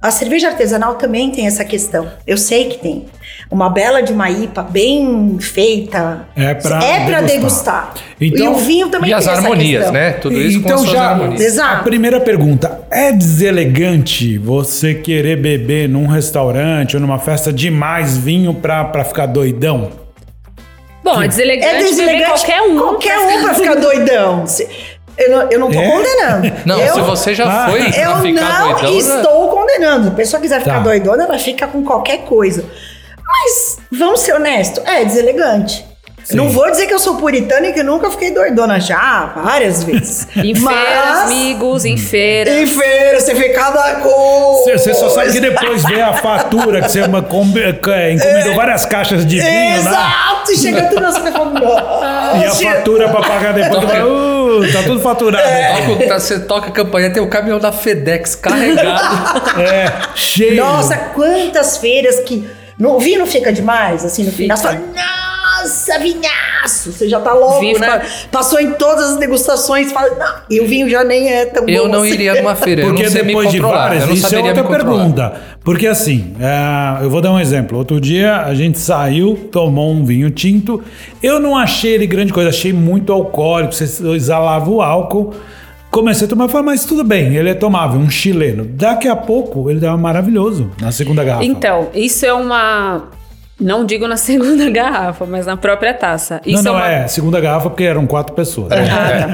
a 0.00 0.10
cerveja 0.10 0.48
artesanal 0.48 0.94
também 0.96 1.30
tem 1.30 1.46
essa 1.46 1.64
questão. 1.64 2.08
Eu 2.26 2.36
sei 2.36 2.66
que 2.68 2.78
tem. 2.78 3.06
Uma 3.50 3.68
bela 3.68 4.02
de 4.02 4.12
uma 4.12 4.30
IPA 4.30 4.62
bem 4.62 5.36
feita. 5.38 6.26
É 6.34 6.54
pra 6.54 6.82
é 6.82 7.04
pra 7.06 7.20
degustar. 7.20 7.92
degustar. 7.92 7.94
Então- 8.20 8.46
e 8.46 8.48
o 8.48 8.54
vinho 8.56 8.88
também 8.88 9.10
E 9.10 9.14
as 9.14 9.24
tem 9.24 9.32
essa 9.34 9.42
harmonias, 9.42 9.82
questão. 9.84 9.92
né? 9.92 10.10
Tudo 10.12 10.40
isso 10.40 10.60
com 10.60 10.66
então 10.68 10.78
suas 10.78 10.90
já, 10.90 11.10
harmonias. 11.10 11.40
Exato. 11.40 11.80
a 11.80 11.82
primeira 11.82 12.18
pergunta, 12.20 12.80
é 12.90 13.12
deselegante 13.12 14.38
você 14.38 14.94
querer 14.94 15.36
beber 15.36 15.88
num 15.88 16.06
restaurante 16.06 16.96
ou 16.96 17.00
numa 17.00 17.18
festa 17.18 17.52
demais 17.52 18.16
vinho 18.16 18.54
pra, 18.54 18.84
pra 18.86 19.04
ficar 19.04 19.26
doidão? 19.26 19.90
Bom, 21.04 21.20
é 21.20 21.26
deselegante, 21.28 21.74
É 21.74 21.78
deselegante 21.78 22.12
beber 22.20 22.26
qualquer 22.28 22.62
um. 22.62 22.78
Qualquer 22.78 23.18
um 23.18 23.42
pra 23.42 23.54
ficar 23.54 23.74
doidão. 23.74 24.44
Eu 25.18 25.30
não, 25.30 25.50
eu 25.50 25.58
não 25.60 25.70
tô 25.70 25.78
É? 25.78 25.90
condenando. 25.90 26.52
Não, 26.66 26.78
eu, 26.80 26.94
se 26.94 27.00
você 27.02 27.34
já 27.34 27.44
Ah. 27.46 27.68
foi 27.68 27.80
Eu 27.80 28.10
não 28.10 28.20
doidão, 28.22 28.78
já- 28.78 29.16
estou 29.18 29.48
condenando. 29.50 30.04
Se 30.04 30.08
a 30.08 30.14
pessoa 30.14 30.40
quiser 30.40 30.58
ficar 30.60 30.74
Tá. 30.74 30.80
doidona, 30.80 31.24
ela 31.24 31.38
fica 31.38 31.66
com 31.66 31.84
qualquer 31.84 32.18
coisa. 32.24 32.64
Mas, 33.24 33.78
vamos 33.90 34.20
ser 34.20 34.34
honestos, 34.34 34.82
é 34.86 35.04
deselegante. 35.04 35.84
Sim. 36.24 36.36
Não 36.36 36.48
vou 36.50 36.70
dizer 36.70 36.86
que 36.86 36.94
eu 36.94 36.98
sou 36.98 37.16
puritana 37.16 37.66
e 37.68 37.72
que 37.72 37.82
nunca 37.82 38.10
fiquei 38.10 38.30
doidona 38.30 38.78
já, 38.78 39.32
várias 39.36 39.82
vezes. 39.84 40.26
Em 40.36 40.54
feiras, 40.54 40.60
Mas, 40.62 41.20
amigos, 41.30 41.84
em 41.84 41.96
feiras. 41.96 42.54
em 42.54 42.66
feira, 42.66 43.20
você 43.20 43.34
vê 43.34 43.48
cada 43.50 43.96
coisa. 43.96 44.78
Você, 44.78 44.94
só 44.94 45.08
sabe 45.10 45.32
que 45.32 45.40
depois 45.40 45.84
vê 45.84 46.00
a 46.00 46.12
fatura, 46.14 46.80
que 46.82 46.90
você 46.90 47.02
uma 47.02 47.18
é, 47.88 48.12
encomendou 48.12 48.54
várias 48.54 48.84
caixas 48.86 49.26
de 49.26 49.38
vinho, 49.38 49.50
né? 49.50 49.76
Exato! 49.78 50.52
E 50.52 50.56
chega 50.56 50.82
tudo 50.84 51.04
assim, 51.06 51.20
você 51.22 51.32
fala, 51.32 52.38
E 52.40 52.44
a 52.44 52.50
fatura 52.54 53.08
pra 53.08 53.20
pagar 53.22 53.52
depois, 53.52 53.84
fala, 53.84 54.06
uh, 54.06 54.72
tá 54.72 54.82
tudo 54.84 55.00
faturado. 55.00 55.42
Toca- 55.88 56.06
tá- 56.08 56.20
Você 56.20 56.40
toca 56.40 56.68
a 56.68 56.72
campanha, 56.72 57.10
tem 57.12 57.22
o 57.22 57.28
caminhão 57.28 57.58
da 57.58 57.72
FedEx 57.72 58.34
carregado. 58.34 59.42
É, 59.60 59.92
cheio. 60.14 60.56
Nossa, 60.56 60.96
quantas 60.96 61.76
feiras 61.76 62.20
que. 62.20 62.48
O 62.80 62.98
vinho 62.98 63.24
fica 63.26 63.52
demais, 63.52 64.04
assim, 64.04 64.24
no 64.24 64.32
final. 64.32 64.56
Você 64.56 64.62
fala, 64.64 64.80
nossa, 65.62 65.98
vinhaço! 65.98 66.92
Você 66.92 67.08
já 67.08 67.20
tá 67.20 67.32
louco, 67.32 67.60
Vinho 67.60 67.78
né? 67.78 68.00
fica- 68.00 68.28
Passou 68.30 68.60
em 68.60 68.72
todas 68.72 69.12
as 69.12 69.16
degustações, 69.18 69.92
fala, 69.92 70.10
não, 70.16 70.34
e 70.50 70.60
o 70.60 70.66
vinho 70.66 70.88
já 70.88 71.02
nem 71.04 71.28
é 71.28 71.46
tão 71.46 71.68
Eu 71.68 71.84
bom 71.84 71.88
não 71.88 72.00
assim. 72.02 72.12
iria 72.14 72.34
numa 72.34 72.54
feira, 72.54 72.82
eu 72.82 72.88
Porque 72.88 73.02
não 73.04 73.10
sei 73.10 73.22
me 73.22 73.26
depois 73.28 73.50
de 73.50 73.60
várias, 73.60 74.02
eu 74.02 74.08
não 74.08 74.14
isso 74.14 74.34
é 74.34 74.38
outra 74.40 74.64
pergunta. 74.64 75.32
Porque 75.64 75.86
assim, 75.86 76.34
é, 76.40 77.04
eu 77.04 77.10
vou 77.10 77.20
dar 77.20 77.30
um 77.32 77.38
exemplo. 77.38 77.78
Outro 77.78 78.00
dia 78.00 78.42
a 78.42 78.54
gente 78.54 78.78
saiu, 78.78 79.48
tomou 79.52 79.92
um 79.92 80.04
vinho 80.04 80.28
tinto. 80.30 80.82
Eu 81.22 81.38
não 81.38 81.56
achei 81.56 81.92
ele 81.92 82.06
grande 82.06 82.32
coisa, 82.32 82.48
achei 82.48 82.72
muito 82.72 83.12
alcoólico. 83.12 83.72
Você 83.72 83.84
exalava 84.14 84.68
o 84.70 84.82
álcool. 84.82 85.32
Comecei 85.90 86.26
a 86.26 86.30
tomar 86.30 86.46
e 86.46 86.48
falei, 86.48 86.66
mas 86.66 86.84
tudo 86.86 87.04
bem, 87.04 87.36
ele 87.36 87.50
é 87.50 87.54
tomável, 87.54 88.00
um 88.00 88.08
chileno. 88.08 88.64
Daqui 88.64 89.06
a 89.06 89.14
pouco 89.14 89.70
ele 89.70 89.78
tava 89.78 89.96
maravilhoso 89.96 90.70
na 90.80 90.90
segunda 90.90 91.22
garrafa. 91.22 91.44
Então, 91.44 91.88
isso 91.94 92.24
é 92.24 92.32
uma. 92.32 93.04
Não 93.62 93.84
digo 93.84 94.06
na 94.08 94.16
segunda 94.18 94.68
garrafa, 94.68 95.24
mas 95.24 95.46
na 95.46 95.56
própria 95.56 95.94
taça. 95.94 96.40
não, 96.44 96.54
Isso 96.54 96.64
não, 96.64 96.78
é 96.78 96.82
uma. 96.82 96.92
é 96.92 97.08
segunda 97.08 97.40
garrafa 97.40 97.70
porque 97.70 97.84
eram 97.84 98.06
quatro 98.06 98.34
pessoas. 98.34 98.72
Ah, 98.72 98.76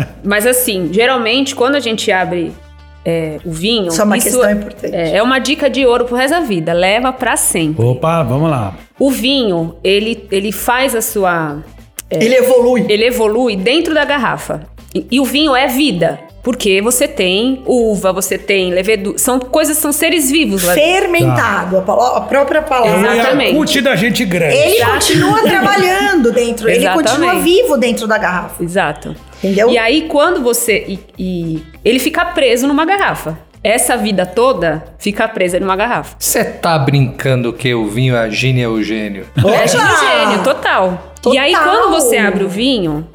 tá. 0.05 0.09
Mas 0.23 0.47
assim, 0.47 0.91
geralmente, 0.93 1.55
quando 1.55 1.75
a 1.75 1.81
gente 1.81 2.13
abre 2.13 2.53
é, 3.05 3.39
o 3.45 3.51
vinho. 3.51 3.89
Isso 3.89 4.01
é 4.01 4.05
uma 4.05 4.15
questão 4.17 4.51
importante. 4.51 4.95
É, 4.95 5.17
é 5.17 5.23
uma 5.23 5.39
dica 5.39 5.71
de 5.71 5.87
ouro 5.87 6.05
pro 6.05 6.15
resto 6.15 6.35
da 6.35 6.41
vida. 6.41 6.73
Leva 6.75 7.13
pra 7.13 7.37
sempre. 7.37 7.83
Opa, 7.83 8.23
vamos 8.23 8.51
lá. 8.51 8.75
O 8.99 9.11
vinho, 9.11 9.77
ele, 9.83 10.27
ele 10.31 10.53
faz 10.53 10.95
a 10.95 11.01
sua. 11.01 11.59
Ele 12.11 12.35
evolui. 12.35 12.85
Ele 12.89 13.07
evolui 13.07 13.57
dentro 13.57 13.95
da 13.95 14.05
garrafa. 14.05 14.61
E, 14.95 15.07
e 15.11 15.21
o 15.21 15.25
vinho 15.25 15.57
é 15.57 15.67
vida. 15.67 16.21
Porque 16.49 16.81
você 16.81 17.07
tem 17.07 17.63
uva, 17.67 18.11
você 18.11 18.39
tem 18.39 18.71
levedura. 18.71 19.19
São 19.19 19.39
coisas, 19.39 19.77
são 19.77 19.93
seres 19.93 20.31
vivos 20.31 20.63
lá 20.63 20.75
dentro. 20.75 20.91
Fermentado, 20.91 21.77
a, 21.77 21.83
pala- 21.83 22.17
a 22.17 22.21
própria 22.23 22.61
É 22.61 22.63
palavra. 22.63 23.11
o 23.11 23.13
Exatamente. 23.15 23.51
Yakult 23.51 23.81
da 23.83 23.95
gente 23.95 24.25
grande. 24.25 24.57
Ele 24.57 24.77
Exato. 24.77 24.93
continua 24.93 25.43
trabalhando 25.43 26.33
dentro, 26.33 26.67
ele 26.71 26.79
Exatamente. 26.79 27.11
continua 27.11 27.35
vivo 27.41 27.77
dentro 27.77 28.07
da 28.07 28.17
garrafa. 28.17 28.65
Exato. 28.65 29.15
Entendeu? 29.45 29.69
E 29.69 29.77
aí, 29.77 30.09
quando 30.09 30.43
você. 30.43 30.87
E, 30.89 30.99
e 31.19 31.63
ele 31.85 31.99
fica 31.99 32.25
preso 32.25 32.67
numa 32.67 32.87
garrafa. 32.87 33.39
Essa 33.63 33.95
vida 33.99 34.25
toda 34.25 34.85
fica 34.99 35.29
presa 35.29 35.61
numa 35.61 35.77
garrafa. 35.77 36.17
Você 36.19 36.45
tá 36.45 36.79
brincando 36.79 37.53
que 37.53 37.75
o 37.75 37.87
vinho 37.89 38.17
é 38.17 38.21
a 38.21 38.31
Gine 38.31 38.63
é 38.63 38.69
o 38.69 38.83
gênio? 38.83 39.27
É 39.37 39.69
gênio, 39.69 40.43
total. 40.43 41.13
Total. 41.21 41.35
E 41.35 41.39
aí, 41.39 41.53
quando 41.55 41.91
você 41.91 42.17
abre 42.17 42.43
o 42.45 42.49
vinho, 42.49 43.07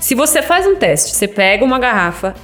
se 0.00 0.14
você 0.14 0.42
faz 0.42 0.66
um 0.66 0.76
teste, 0.76 1.14
você 1.14 1.28
pega 1.28 1.64
uma 1.64 1.78
garrafa, 1.78 2.34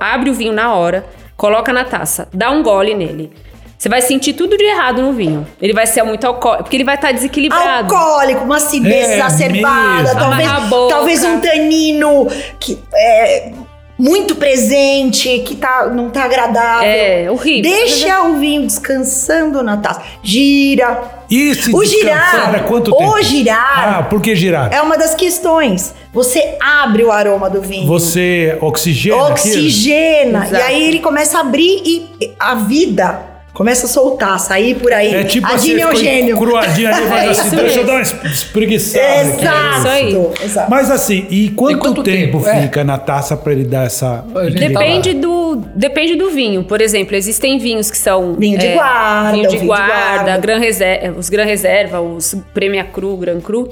abre 0.00 0.30
o 0.30 0.34
vinho 0.34 0.52
na 0.52 0.74
hora, 0.74 1.06
coloca 1.36 1.72
na 1.72 1.84
taça, 1.84 2.28
dá 2.32 2.50
um 2.50 2.62
gole 2.62 2.94
nele. 2.94 3.32
Você 3.78 3.88
vai 3.88 4.02
sentir 4.02 4.32
tudo 4.32 4.56
de 4.56 4.64
errado 4.64 5.00
no 5.00 5.12
vinho. 5.12 5.46
Ele 5.62 5.72
vai 5.72 5.86
ser 5.86 6.02
muito 6.02 6.26
alcoólico, 6.26 6.64
porque 6.64 6.76
ele 6.76 6.82
vai 6.84 6.96
estar 6.96 7.12
desequilibrado. 7.12 7.94
Alcoólico, 7.94 8.42
uma 8.44 8.56
acidez 8.56 9.08
É 9.08 9.14
exacerbada, 9.18 10.02
mesmo. 10.02 10.18
talvez, 10.18 10.50
talvez 10.90 11.24
um 11.24 11.40
tanino 11.40 12.26
que 12.58 12.76
é 12.92 13.52
muito 13.98 14.36
presente, 14.36 15.40
que 15.40 15.56
tá, 15.56 15.90
não 15.92 16.08
tá 16.08 16.24
agradável. 16.24 16.88
É, 16.88 17.30
horrível. 17.30 17.70
Deixa 17.70 18.22
o 18.22 18.36
vinho 18.36 18.62
descansando 18.62 19.62
na 19.62 19.76
taça. 19.76 20.02
Gira. 20.22 21.18
Se 21.28 21.74
O 21.74 21.84
girar, 21.84 22.54
é 22.54 22.60
quanto 22.60 22.90
o 22.90 22.96
tempo? 22.96 23.22
girar. 23.22 23.98
Ah, 23.98 24.02
por 24.04 24.22
que 24.22 24.34
girar? 24.34 24.72
É 24.72 24.80
uma 24.80 24.96
das 24.96 25.14
questões. 25.14 25.94
Você 26.12 26.56
abre 26.58 27.04
o 27.04 27.12
aroma 27.12 27.50
do 27.50 27.60
vinho. 27.60 27.86
Você 27.86 28.56
oxigena 28.62 29.16
oxigena. 29.24 30.48
E 30.50 30.56
aí 30.56 30.88
ele 30.88 31.00
começa 31.00 31.36
a 31.36 31.40
abrir 31.42 31.82
e 31.84 32.30
a 32.38 32.54
vida 32.54 33.20
começa 33.52 33.86
a 33.86 33.88
soltar, 33.88 34.38
sair 34.38 34.74
por 34.76 34.92
aí. 34.92 35.14
É 35.14 35.24
tipo 35.24 35.46
a 35.46 35.54
assim, 35.54 35.68
Dina 35.70 35.82
é 35.82 35.86
o 35.88 35.94
gênio. 35.96 36.36
cruadinha 36.36 36.94
ali, 36.94 37.06
mas 37.08 37.24
É 37.38 37.40
assim, 37.42 37.56
deixa 37.56 37.80
eu 37.80 37.84
mesmo. 37.84 37.86
dar 37.86 37.92
uma 37.94 38.02
es- 38.02 38.32
espreguiçada. 38.32 39.04
Exato. 39.20 39.78
isso 39.78 39.88
aí. 39.88 40.26
Exato. 40.44 40.70
Mas 40.70 40.90
assim, 40.90 41.26
e 41.30 41.48
quanto, 41.50 41.78
quanto 41.78 42.02
tempo, 42.02 42.38
tempo? 42.38 42.48
É. 42.48 42.62
fica 42.62 42.84
na 42.84 42.98
taça 42.98 43.36
pra 43.36 43.52
ele 43.52 43.64
dar 43.64 43.86
essa... 43.86 44.24
Depende 44.56 45.14
do, 45.14 45.56
depende 45.74 46.14
do 46.14 46.30
vinho. 46.30 46.62
Por 46.64 46.80
exemplo, 46.80 47.16
existem 47.16 47.58
vinhos 47.58 47.90
que 47.90 47.98
são. 47.98 48.34
Vinho 48.34 48.58
de 48.58 48.68
guarda, 48.68 49.32
Vinho 49.32 49.42
de 49.44 49.56
vinho 49.56 49.60
de 49.62 49.66
guarda, 49.66 49.94
guarda. 50.24 50.36
Gran 50.38 50.58
reserva, 50.58 51.18
os 51.18 51.28
Gran 51.28 51.44
Reserva, 51.44 52.00
os 52.00 52.34
Premia 52.54 52.84
Cru, 52.84 53.16
Gran 53.16 53.40
Cru. 53.40 53.68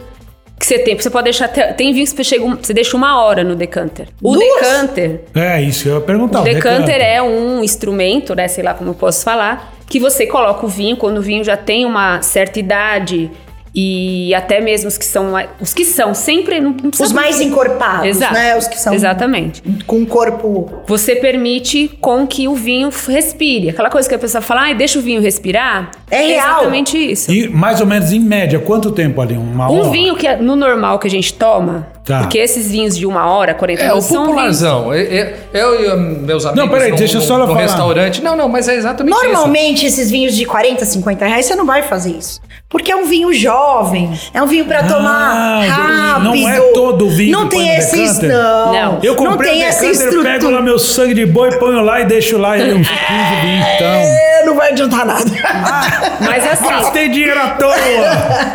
Que 0.66 0.74
você 0.74 0.78
tem. 0.80 0.96
Você 0.98 1.10
pode 1.10 1.24
deixar. 1.24 1.44
até- 1.46 1.72
Tem 1.72 1.92
vinhos 1.92 2.10
que 2.10 2.16
você, 2.16 2.24
chega, 2.24 2.44
você 2.44 2.74
deixa 2.74 2.96
uma 2.96 3.22
hora 3.22 3.44
no 3.44 3.54
decanter. 3.54 4.08
O 4.22 4.32
Duas? 4.34 4.44
decanter. 4.60 5.20
É, 5.34 5.60
isso 5.62 5.88
eu 5.88 5.94
ia 5.96 6.00
perguntar. 6.00 6.40
O 6.40 6.44
decanter 6.44 7.00
é 7.00 7.22
um 7.22 7.62
instrumento, 7.62 8.34
né? 8.34 8.48
Sei 8.48 8.64
lá 8.64 8.74
como 8.74 8.90
eu 8.90 8.94
posso 8.94 9.22
falar. 9.24 9.72
Que 9.88 10.00
você 10.00 10.26
coloca 10.26 10.66
o 10.66 10.68
vinho 10.68 10.96
quando 10.96 11.18
o 11.18 11.22
vinho 11.22 11.44
já 11.44 11.56
tem 11.56 11.86
uma 11.86 12.20
certa 12.20 12.58
idade. 12.58 13.30
E 13.78 14.34
até 14.34 14.58
mesmo 14.58 14.88
os 14.88 14.96
que 14.96 15.04
são. 15.04 15.34
Os 15.60 15.74
que 15.74 15.84
são 15.84 16.14
sempre. 16.14 16.58
Não, 16.60 16.74
não 16.82 16.90
Os 16.98 17.12
mais 17.12 17.42
encorpados, 17.42 18.06
Exato. 18.06 18.32
né? 18.32 18.56
Os 18.56 18.66
que 18.66 18.78
são 18.80 18.94
Exatamente. 18.94 19.62
com 19.86 20.00
o 20.02 20.06
corpo. 20.06 20.82
Você 20.86 21.16
permite 21.16 21.88
com 22.00 22.26
que 22.26 22.48
o 22.48 22.54
vinho 22.54 22.88
respire. 23.06 23.68
Aquela 23.68 23.90
coisa 23.90 24.08
que 24.08 24.14
a 24.14 24.18
pessoa 24.18 24.40
fala, 24.40 24.70
ah, 24.70 24.72
deixa 24.72 24.98
o 24.98 25.02
vinho 25.02 25.20
respirar. 25.20 25.90
É 26.10 26.22
real. 26.22 26.52
exatamente 26.60 26.96
isso. 26.96 27.30
E 27.30 27.48
mais 27.48 27.78
ou 27.80 27.86
menos, 27.86 28.12
em 28.12 28.20
média, 28.20 28.58
quanto 28.58 28.90
tempo 28.90 29.20
ali? 29.20 29.34
Uma 29.36 29.70
Um 29.70 29.80
hora? 29.80 29.90
vinho 29.90 30.16
que 30.16 30.26
é 30.26 30.36
no 30.36 30.56
normal 30.56 30.98
que 30.98 31.06
a 31.06 31.10
gente 31.10 31.34
toma, 31.34 31.86
Tá. 32.06 32.20
porque 32.20 32.38
esses 32.38 32.70
vinhos 32.70 32.96
de 32.96 33.04
uma 33.04 33.28
hora, 33.28 33.52
40 33.52 33.82
É, 33.82 33.84
o 33.86 33.88
minutos, 33.88 34.06
são 34.06 34.16
vinhos... 34.22 34.28
popularzão. 34.28 34.94
Eu, 34.94 35.96
e 35.96 35.96
meus 36.24 36.46
amigos 36.46 36.70
peraí, 36.70 36.90
num- 36.92 36.96
deixa 36.96 37.16
eu 37.16 37.20
só 37.20 37.34
ela 37.34 37.46
falar. 37.48 37.60
restaurante. 37.62 38.22
Não, 38.22 38.36
não, 38.36 38.48
mas 38.48 38.68
é 38.68 38.76
exatamente 38.76 39.14
isso. 39.16 39.24
Normalmente, 39.24 39.86
esses 39.86 40.08
vinhos 40.10 40.36
de 40.36 40.44
40, 40.46 40.84
50 40.84 41.26
reais, 41.26 41.46
você 41.46 41.56
não 41.56 41.66
vai 41.66 41.82
fazer 41.82 42.10
isso. 42.12 42.40
Porque 42.68 42.90
é 42.92 42.96
um 42.96 43.06
vinho 43.06 43.32
jovem, 43.34 44.12
é 44.32 44.40
um 44.42 44.46
vinho 44.46 44.64
pra 44.66 44.82
tomar 44.84 45.32
Ah, 45.36 46.14
rápido. 46.14 46.24
não 46.24 46.48
é 46.48 46.60
todo 46.72 47.08
vinho 47.10 47.32
Não 47.32 47.48
tem 47.48 47.60
no 47.60 47.72
esses, 47.72 48.18
não. 48.20 48.72
Não. 48.72 48.98
Eu 49.02 49.14
comprei 49.16 49.52
não 49.52 49.58
tem 49.58 49.62
essa 49.64 49.80
decanter, 49.86 50.08
pego 50.08 50.22
lá 50.22 50.30
estrutura. 50.32 50.62
meu 50.62 50.78
sangue 50.78 51.14
de 51.14 51.26
boi, 51.26 51.58
ponho 51.58 51.80
lá 51.82 52.00
e 52.00 52.04
deixo 52.06 52.38
lá 52.38 52.56
ele 52.58 52.74
uns 52.74 52.88
15, 52.88 53.00
20, 53.42 53.74
então... 53.76 53.86
É, 53.88 54.42
não 54.46 54.54
vai 54.56 54.70
adiantar 54.70 55.04
nada. 55.06 55.24
Mas 56.20 56.46
assim, 56.46 56.68
Gastei 56.68 57.08
dinheiro 57.08 57.40
à 57.40 57.50
toa! 57.50 57.74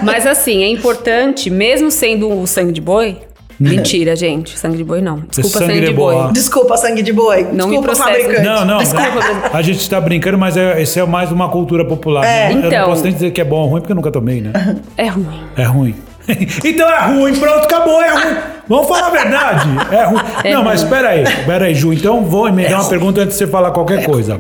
mas 0.04 0.26
assim, 0.28 0.64
é 0.64 0.68
importante, 0.68 1.50
mesmo 1.50 1.90
sendo 1.92 2.30
o 2.42 2.48
sangue 2.48 2.72
de 2.72 2.82
boi... 2.82 3.18
Mentira, 3.70 4.16
gente. 4.16 4.58
Sangue 4.58 4.78
de 4.78 4.84
boi 4.84 5.02
não. 5.02 5.24
Desculpa, 5.30 5.60
sangue 5.60 5.74
sangue, 5.74 5.80
de 5.82 5.88
de 5.88 5.94
boi. 5.94 6.14
boa. 6.16 6.32
Desculpa, 6.32 6.78
sangue 6.78 7.02
de 7.02 7.14
boi. 7.14 7.44
Não 7.44 7.68
me 7.68 7.78
Desculpa, 7.78 7.82
processa. 7.84 8.10
fabricante. 8.10 8.42
Não, 8.42 8.66
não. 8.66 8.78
Desculpa, 8.80 9.20
A 9.54 9.62
gente 9.62 9.90
tá 9.90 10.02
brincando, 10.02 10.38
mas 10.38 10.58
é, 10.58 10.82
esse 10.82 11.00
é 11.00 11.06
mais 11.06 11.32
uma 11.32 11.50
cultura 11.50 11.86
popular. 11.86 12.26
É. 12.26 12.52
Eu 12.52 12.56
não 12.58 12.68
Então. 12.68 12.86
posso 12.86 13.04
nem 13.04 13.14
dizer 13.14 13.32
que 13.32 13.40
é 13.42 13.44
bom 13.46 13.62
ou 13.62 13.68
ruim, 13.70 13.82
porque 13.82 13.92
eu 13.92 13.96
nunca 13.96 14.12
tomei, 14.12 14.42
né? 14.42 14.52
É 14.98 15.08
ruim. 15.08 15.28
É 15.56 15.64
ruim. 15.64 15.96
então 16.64 16.88
é 16.90 17.06
ruim, 17.08 17.36
pronto, 17.40 17.64
acabou, 17.66 18.02
é 18.02 18.10
ruim. 18.14 18.36
Vamos 18.70 18.88
falar 18.88 19.08
a 19.08 19.10
verdade. 19.10 19.68
É 19.92 20.04
ruim. 20.06 20.20
É 20.44 20.54
não, 20.54 20.64
mas 20.64 20.82
ruim. 20.82 20.90
espera 20.92 21.10
aí, 21.10 21.24
espera 21.24 21.66
aí, 21.66 21.76
Ju. 21.76 21.94
Então 21.94 22.24
vou 22.26 22.48
emendar 22.48 22.80
uma 22.82 22.90
pergunta 22.90 23.22
antes 23.22 23.34
de 23.38 23.44
você 23.44 23.48
falar 23.48 23.72
qualquer 23.72 24.06
coisa. 24.06 24.40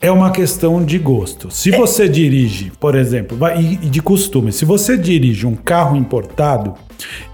É 0.00 0.10
uma 0.10 0.30
questão 0.30 0.84
de 0.84 0.98
gosto. 0.98 1.50
Se 1.50 1.70
você 1.70 2.06
dirige, 2.06 2.70
por 2.78 2.94
exemplo, 2.94 3.38
vai- 3.38 3.58
e 3.58 3.76
de 3.88 4.02
costume, 4.02 4.52
se 4.52 4.66
você 4.66 4.98
dirige 4.98 5.46
um 5.46 5.54
carro 5.54 5.96
importado 5.96 6.74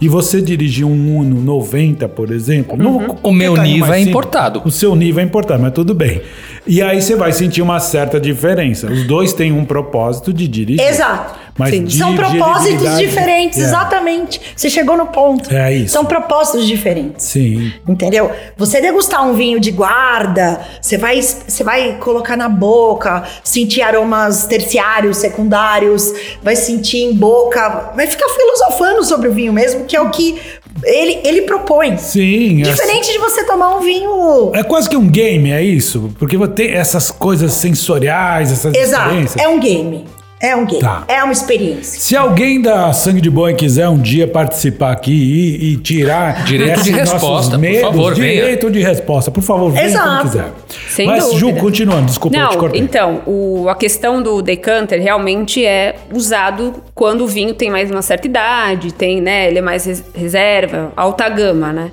e 0.00 0.08
você 0.08 0.40
dirige 0.40 0.84
um 0.84 1.18
Uno 1.18 1.40
90, 1.40 2.08
por 2.08 2.30
exemplo, 2.30 2.76
no- 2.76 3.16
O 3.22 3.32
meu 3.32 3.56
nível 3.56 3.92
é 3.92 4.00
importado. 4.00 4.62
O 4.64 4.70
seu 4.70 4.94
nível 4.96 5.20
é 5.22 5.24
importado, 5.24 5.62
mas 5.62 5.72
tudo 5.72 5.94
bem. 5.94 6.20
E 6.66 6.82
aí 6.82 7.00
você 7.00 7.16
vai 7.16 7.32
sentir 7.32 7.62
uma 7.62 7.80
certa 7.80 8.20
diferença. 8.20 8.86
Os 8.90 9.06
dois 9.06 9.32
têm 9.32 9.50
um 9.52 9.64
propósito 9.64 10.32
de 10.32 10.46
dirigir. 10.46 10.84
Exato. 10.86 11.38
Mas 11.58 11.70
Sim. 11.74 11.90
São 11.90 12.16
propósitos 12.16 12.98
diferentes, 12.98 13.58
É. 13.58 13.62
exatamente. 13.62 14.40
Você 14.56 14.70
chegou 14.70 14.96
no 14.96 15.06
ponto. 15.06 15.52
É 15.54 15.72
isso. 15.74 15.92
São 15.92 16.04
propósitos 16.04 16.66
diferentes. 16.66 17.24
Sim. 17.26 17.72
Entendeu? 17.86 18.30
Você 18.56 18.80
degustar 18.80 19.26
um 19.26 19.34
vinho 19.34 19.60
de 19.60 19.70
guarda, 19.70 20.60
você 20.80 20.96
vai, 20.96 21.20
você 21.20 21.62
vai 21.62 21.96
colocar 21.98 22.36
na 22.36 22.48
boca, 22.48 23.24
sentir 23.44 23.82
aromas 23.82 24.44
terciários, 24.46 25.18
secundários, 25.18 26.12
vai 26.42 26.56
sentir 26.56 26.98
em 26.98 27.14
boca, 27.14 27.92
vai 27.94 28.06
ficar 28.06 28.28
filosofando 28.28 29.04
sobre 29.04 29.28
o 29.28 29.32
vinho 29.32 29.52
mesmo, 29.52 29.84
que 29.84 29.96
é 29.96 30.00
o 30.00 30.10
que 30.10 30.40
ele, 30.84 31.20
ele 31.24 31.42
propõe. 31.42 31.96
Sim. 31.98 32.62
é- 32.62 32.64
Diferente 32.72 33.12
de 33.12 33.18
você 33.18 33.44
tomar 33.44 33.76
um 33.76 33.80
vinho. 33.80 34.50
É 34.54 34.62
quase 34.62 34.88
que 34.88 34.96
um 34.96 35.08
game, 35.08 35.50
é 35.50 35.62
isso? 35.62 36.10
Porque 36.18 36.38
tem 36.48 36.70
essas 36.70 37.10
coisas 37.10 37.52
sensoriais, 37.52 38.50
essas 38.52 38.74
Exato. 38.74 39.04
experiências. 39.08 39.44
É 39.44 39.48
um 39.48 39.58
game. 39.60 40.06
É 40.42 40.56
um 40.56 40.64
game. 40.64 40.80
Tá. 40.80 41.04
É 41.06 41.22
uma 41.22 41.32
experiência. 41.34 42.00
Se 42.00 42.16
alguém 42.16 42.62
da 42.62 42.92
Sangue 42.94 43.20
de 43.20 43.28
Boi 43.28 43.52
quiser 43.54 43.88
um 43.90 43.98
dia 43.98 44.26
participar 44.26 44.90
aqui 44.92 45.12
e, 45.12 45.72
e 45.72 45.76
tirar 45.76 46.44
Direito 46.44 46.82
de 46.82 46.90
resposta, 46.92 47.50
por 47.52 47.58
medos, 47.60 47.80
favor, 47.82 48.14
venha. 48.14 48.34
direito 48.40 48.70
de 48.70 48.80
resposta, 48.82 49.30
por 49.30 49.42
favor, 49.42 49.70
venha 49.70 49.84
Exato. 49.84 50.08
quando 50.08 50.22
quiser. 50.22 50.52
Sem 50.88 51.06
Mas, 51.06 51.32
Ju, 51.34 51.40
dúvida. 51.48 51.60
continuando, 51.60 52.06
desculpa, 52.06 52.36
eu 52.38 52.48
te 52.48 52.52
Não, 52.54 52.58
cortei. 52.58 52.80
então, 52.80 53.20
o- 53.26 53.68
a 53.68 53.74
questão 53.74 54.22
do 54.22 54.40
decanter 54.40 55.00
realmente 55.02 55.62
é 55.64 55.96
usado 56.10 56.82
quando 56.94 57.24
o 57.24 57.26
vinho 57.26 57.52
tem 57.52 57.70
mais 57.70 57.90
uma 57.90 58.00
certa 58.00 58.26
idade, 58.26 58.94
tem, 58.94 59.20
né, 59.20 59.46
ele 59.48 59.58
é 59.58 59.62
mais 59.62 59.84
res- 59.84 60.04
reserva, 60.14 60.90
alta 60.96 61.28
gama, 61.28 61.70
né? 61.70 61.90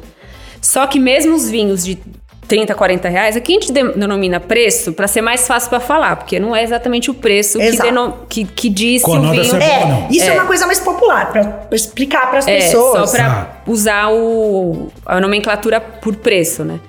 Só 0.61 0.87
que 0.87 0.99
mesmo 0.99 1.35
os 1.35 1.49
vinhos 1.49 1.83
de 1.83 1.97
30, 2.47 2.73
40 2.73 3.09
reais, 3.09 3.35
aqui 3.35 3.51
a 3.51 3.59
gente 3.59 3.71
de- 3.71 3.93
denomina 3.93 4.39
preço 4.39 4.93
para 4.93 5.07
ser 5.07 5.21
mais 5.21 5.45
fácil 5.47 5.69
para 5.69 5.79
falar, 5.79 6.15
porque 6.15 6.39
não 6.39 6.55
é 6.55 6.63
exatamente 6.63 7.11
o 7.11 7.13
preço 7.13 7.57
que, 7.59 7.65
Exato. 7.65 7.89
deno- 7.89 8.17
que, 8.29 8.45
que 8.45 8.69
diz 8.69 9.01
se 9.01 9.09
o 9.09 9.19
vinho... 9.21 9.33
É, 9.61 10.07
isso 10.09 10.25
é. 10.25 10.27
É. 10.29 10.33
uma 10.33 10.45
coisa 10.45 10.65
mais 10.65 10.79
popular, 10.79 11.31
pra, 11.31 11.43
pra 11.43 11.75
explicar 11.75 12.29
pras 12.29 12.47
É, 12.47 12.57
pessoas. 12.57 13.09
só 13.09 13.17
pra 13.17 13.27
Ah. 13.27 13.47
usar 13.67 14.09
o, 14.11 14.87
a 15.05 15.19
nomenclatura 15.19 15.79
por 15.81 16.15
preço, 16.15 16.63
né? 16.63 16.79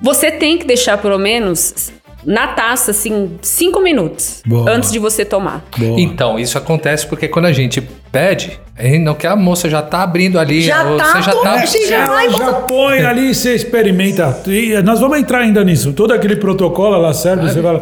Você 0.00 0.30
tem 0.32 0.58
que 0.58 0.64
deixar 0.66 0.98
pelo 0.98 1.18
menos 1.18 1.92
na 2.24 2.48
taça, 2.48 2.90
assim, 2.90 3.32
cinco 3.42 3.80
minutos 3.80 4.42
Boa. 4.46 4.70
antes 4.70 4.92
de 4.92 4.98
você 4.98 5.24
tomar. 5.24 5.64
Boa. 5.76 6.00
Então, 6.00 6.38
isso 6.38 6.56
acontece 6.56 7.06
porque 7.06 7.28
quando 7.28 7.46
a 7.46 7.52
gente 7.52 7.80
pede, 8.10 8.60
a 8.76 8.84
gente 8.84 9.00
não 9.00 9.14
quer 9.14 9.28
a 9.28 9.36
moça 9.36 9.68
já 9.68 9.82
tá 9.82 10.02
abrindo 10.02 10.38
ali. 10.38 10.62
Já 10.62 10.84
ou 10.84 10.96
tá, 10.96 11.12
você 11.12 11.22
já 11.22 11.32
tá. 11.32 11.66
gente 11.66 11.86
já 11.88 12.06
vai 12.06 12.30
já 12.30 12.52
põe 12.52 13.04
ali, 13.04 13.34
você 13.34 13.54
experimenta. 13.54 14.40
E 14.46 14.80
nós 14.82 15.00
vamos 15.00 15.18
entrar 15.18 15.40
ainda 15.40 15.64
nisso. 15.64 15.92
Todo 15.92 16.12
aquele 16.12 16.36
protocolo 16.36 16.96
lá 16.98 17.12
serve, 17.12 17.48
você 17.48 17.60
vai 17.60 17.80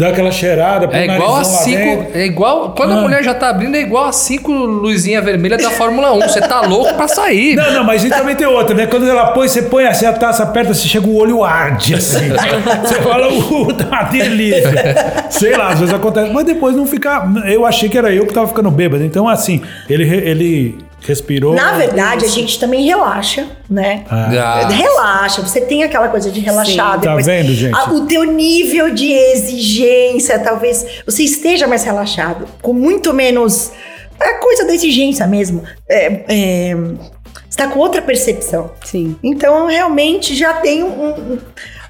dar 0.00 0.08
aquela 0.08 0.32
cheirada, 0.32 0.88
É 0.96 1.04
igual 1.04 1.36
a 1.36 1.44
cinco. 1.44 2.06
É 2.14 2.24
igual. 2.24 2.74
Quando 2.74 2.92
Ah. 2.92 2.96
a 2.98 3.00
mulher 3.02 3.22
já 3.22 3.34
tá 3.34 3.50
abrindo, 3.50 3.76
é 3.76 3.80
igual 3.80 4.06
a 4.06 4.12
cinco 4.12 4.50
luzinha 4.50 5.20
vermelha 5.20 5.58
da 5.58 5.70
Fórmula 5.70 6.12
1. 6.14 6.20
Você 6.22 6.40
tá 6.40 6.62
louco 6.62 6.94
pra 6.94 7.06
sair. 7.06 7.54
Não, 7.54 7.70
não, 7.74 7.84
mas 7.84 8.02
também 8.04 8.34
tem 8.34 8.46
outra, 8.46 8.74
né? 8.74 8.86
Quando 8.86 9.06
ela 9.08 9.26
põe, 9.32 9.46
você 9.46 9.62
põe 9.62 9.84
assim, 9.86 10.06
a 10.06 10.12
taça 10.12 10.42
aperta, 10.42 10.72
você 10.72 10.88
chega 10.88 11.06
o 11.06 11.16
olho 11.16 11.44
arde, 11.44 11.94
assim. 11.94 12.30
você 12.82 12.94
fala, 13.02 13.28
uh, 13.32 13.72
tá 13.74 13.84
uma 13.88 14.02
delícia. 14.04 15.26
Sei 15.28 15.54
lá, 15.56 15.68
às 15.68 15.80
vezes 15.80 15.94
acontece. 15.94 16.32
Mas 16.32 16.44
depois 16.44 16.74
não 16.74 16.86
fica. 16.86 17.22
Eu 17.46 17.66
achei 17.66 17.88
que 17.88 17.98
era 17.98 18.10
eu 18.12 18.26
que 18.26 18.32
tava 18.32 18.48
ficando 18.48 18.70
bêbado. 18.70 19.04
Então, 19.04 19.28
assim, 19.28 19.60
ele, 19.88 20.04
ele 20.08 20.78
respirou. 21.02 21.54
Na 21.54 21.72
verdade, 21.72 22.24
a 22.24 22.28
gente 22.28 22.58
também 22.58 22.84
relaxa, 22.86 23.46
né? 23.68 24.04
Ah. 24.10 24.68
Relaxa, 24.68 25.42
você 25.42 25.60
tem 25.60 25.82
aquela 25.82 26.08
coisa 26.08 26.30
de 26.30 26.40
relaxar. 26.40 26.94
Sim. 26.94 27.00
depois- 27.00 27.26
Tá 27.26 27.32
vendo, 27.32 27.54
gente? 27.54 27.74
Ah, 27.76 27.90
o 27.92 28.06
teu 28.06 28.24
nível 28.24 28.90
de 28.94 29.12
exigência, 29.12 30.38
talvez 30.38 30.84
você 31.06 31.22
esteja 31.24 31.66
mais 31.66 31.84
relaxado, 31.84 32.46
com 32.62 32.72
muito 32.72 33.12
menos. 33.12 33.72
É 34.20 34.34
coisa 34.34 34.66
da 34.66 34.74
exigência 34.74 35.26
mesmo. 35.26 35.62
É, 35.88 36.24
é, 36.28 36.74
você 37.48 37.56
tá 37.56 37.68
com 37.68 37.78
outra 37.78 38.02
percepção. 38.02 38.70
Sim. 38.84 39.16
Então, 39.22 39.66
realmente 39.66 40.34
já 40.34 40.52
tem 40.54 40.82
um, 40.82 41.08
um- 41.08 41.38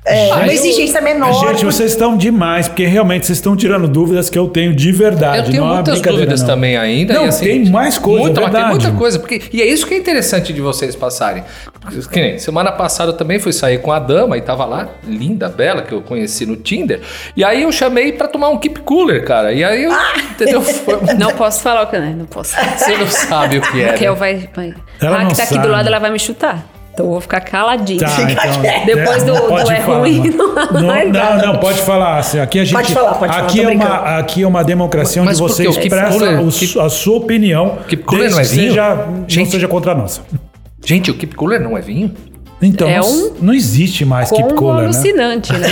é, 0.04 0.32
uma 0.32 0.52
exigência 0.52 1.00
menor. 1.00 1.32
Gente, 1.48 1.64
vocês 1.64 1.92
estão 1.92 2.16
demais, 2.16 2.68
porque 2.68 2.86
realmente 2.86 3.26
vocês 3.26 3.36
estão 3.36 3.54
tirando 3.54 3.86
dúvidas 3.86 4.30
que 4.30 4.38
eu 4.38 4.48
tenho 4.48 4.74
de 4.74 4.90
verdade. 4.92 5.38
Eu 5.38 5.50
tenho 5.50 5.64
não 5.64 5.72
é 5.72 5.74
muitas 5.74 6.00
dúvidas 6.00 6.40
não. 6.40 6.48
também 6.48 6.76
ainda. 6.76 7.14
Não, 7.14 7.26
e 7.26 7.28
assim, 7.28 7.44
tem 7.44 7.70
mais 7.70 7.98
coisa, 7.98 8.24
muita, 8.24 8.40
é 8.40 8.50
tem 8.50 8.68
muita 8.68 8.92
coisa. 8.92 9.18
Porque, 9.18 9.42
e 9.52 9.60
é 9.60 9.66
isso 9.66 9.86
que 9.86 9.94
é 9.94 9.98
interessante 9.98 10.52
de 10.52 10.60
vocês 10.60 10.96
passarem. 10.96 11.44
Porque, 11.80 12.00
que 12.08 12.20
nem, 12.20 12.38
semana 12.38 12.72
passada 12.72 13.10
eu 13.10 13.16
também 13.16 13.38
fui 13.38 13.52
sair 13.52 13.78
com 13.78 13.92
a 13.92 13.98
dama 13.98 14.38
e 14.38 14.40
tava 14.40 14.64
lá, 14.64 14.88
linda, 15.06 15.48
bela, 15.48 15.82
que 15.82 15.92
eu 15.92 16.00
conheci 16.00 16.46
no 16.46 16.56
Tinder. 16.56 17.00
E 17.36 17.44
aí 17.44 17.62
eu 17.62 17.70
chamei 17.70 18.12
pra 18.12 18.26
tomar 18.26 18.48
um 18.48 18.58
keep 18.58 18.80
cooler, 18.80 19.22
cara. 19.24 19.52
E 19.52 19.62
aí 19.62 19.84
eu. 19.84 19.92
Ah! 19.92 20.14
Entendeu? 20.30 20.62
Foi- 20.80 21.14
Não 21.18 21.32
posso 21.32 21.60
falar 21.60 21.82
o 21.82 21.86
que 21.88 21.98
né? 21.98 22.14
Não 22.16 22.26
posso. 22.26 22.56
Você 22.78 22.96
não 22.96 23.06
sabe 23.06 23.58
o 23.58 23.62
que 23.62 23.82
é. 23.82 23.90
Raquel 23.90 24.14
né? 24.14 24.18
vai. 24.18 24.48
vai. 24.54 24.74
Ela 25.00 25.16
ah, 25.16 25.22
não 25.24 25.30
que 25.30 25.36
tá 25.36 25.42
aqui 25.42 25.54
sabe. 25.54 25.66
do 25.66 25.72
lado, 25.72 25.86
ela 25.86 25.98
vai 25.98 26.10
me 26.10 26.18
chutar. 26.18 26.79
Então 27.00 27.06
eu 27.06 27.12
vou 27.12 27.20
ficar 27.20 27.40
caladinha. 27.40 27.98
Tá, 28.00 28.22
então, 28.22 28.60
quieto. 28.60 28.84
Depois 28.86 29.22
do- 29.24 29.32
não 29.32 29.48
do 29.64 29.72
é 29.72 29.80
falar, 29.80 29.98
ruim, 30.00 30.30
não. 30.30 30.54
não 30.54 30.80
Não, 30.82 31.08
não, 31.08 31.46
não, 31.52 31.56
pode 31.58 31.80
falar. 31.80 32.18
assim, 32.18 32.38
Aqui 32.38 32.58
a 32.60 32.64
gente, 32.64 32.74
Pode 32.74 32.92
falar, 32.92 33.14
pode 33.14 33.32
falar, 33.32 33.46
aqui 33.46 33.62
tô 33.62 33.68
é 33.68 33.72
uma, 33.74 34.18
aqui 34.18 34.42
é 34.42 34.46
uma 34.46 34.62
democracia 34.64 35.22
Mas 35.22 35.40
onde 35.40 35.52
você 35.52 35.66
expressa 35.68 36.18
cooler- 36.18 36.40
o- 36.40 36.50
keep- 36.52 36.78
a 36.78 36.88
sua 36.90 37.16
opinião, 37.16 37.78
keep 37.88 38.02
cooler 38.04 38.28
desde 38.30 38.36
não 38.36 38.44
é 38.44 38.48
que 38.48 38.54
vinho? 38.54 38.68
seja, 38.70 38.94
não 38.94 39.24
Gente. 39.28 39.50
seja 39.50 39.66
contra 39.68 39.92
a 39.92 39.94
nossa. 39.94 40.20
Gente, 40.84 41.10
o 41.10 41.14
keep 41.14 41.34
cooler 41.34 41.60
não 41.60 41.76
é 41.76 41.80
vinho? 41.80 42.12
Então, 42.62 42.88
É 42.88 42.98
não, 42.98 43.08
um 43.10 43.34
não 43.40 43.54
existe 43.54 44.04
mais 44.04 44.28
keep 44.30 44.54
cooler, 44.54 44.80
né? 44.80 44.84
alucinante, 44.84 45.52
né? 45.52 45.68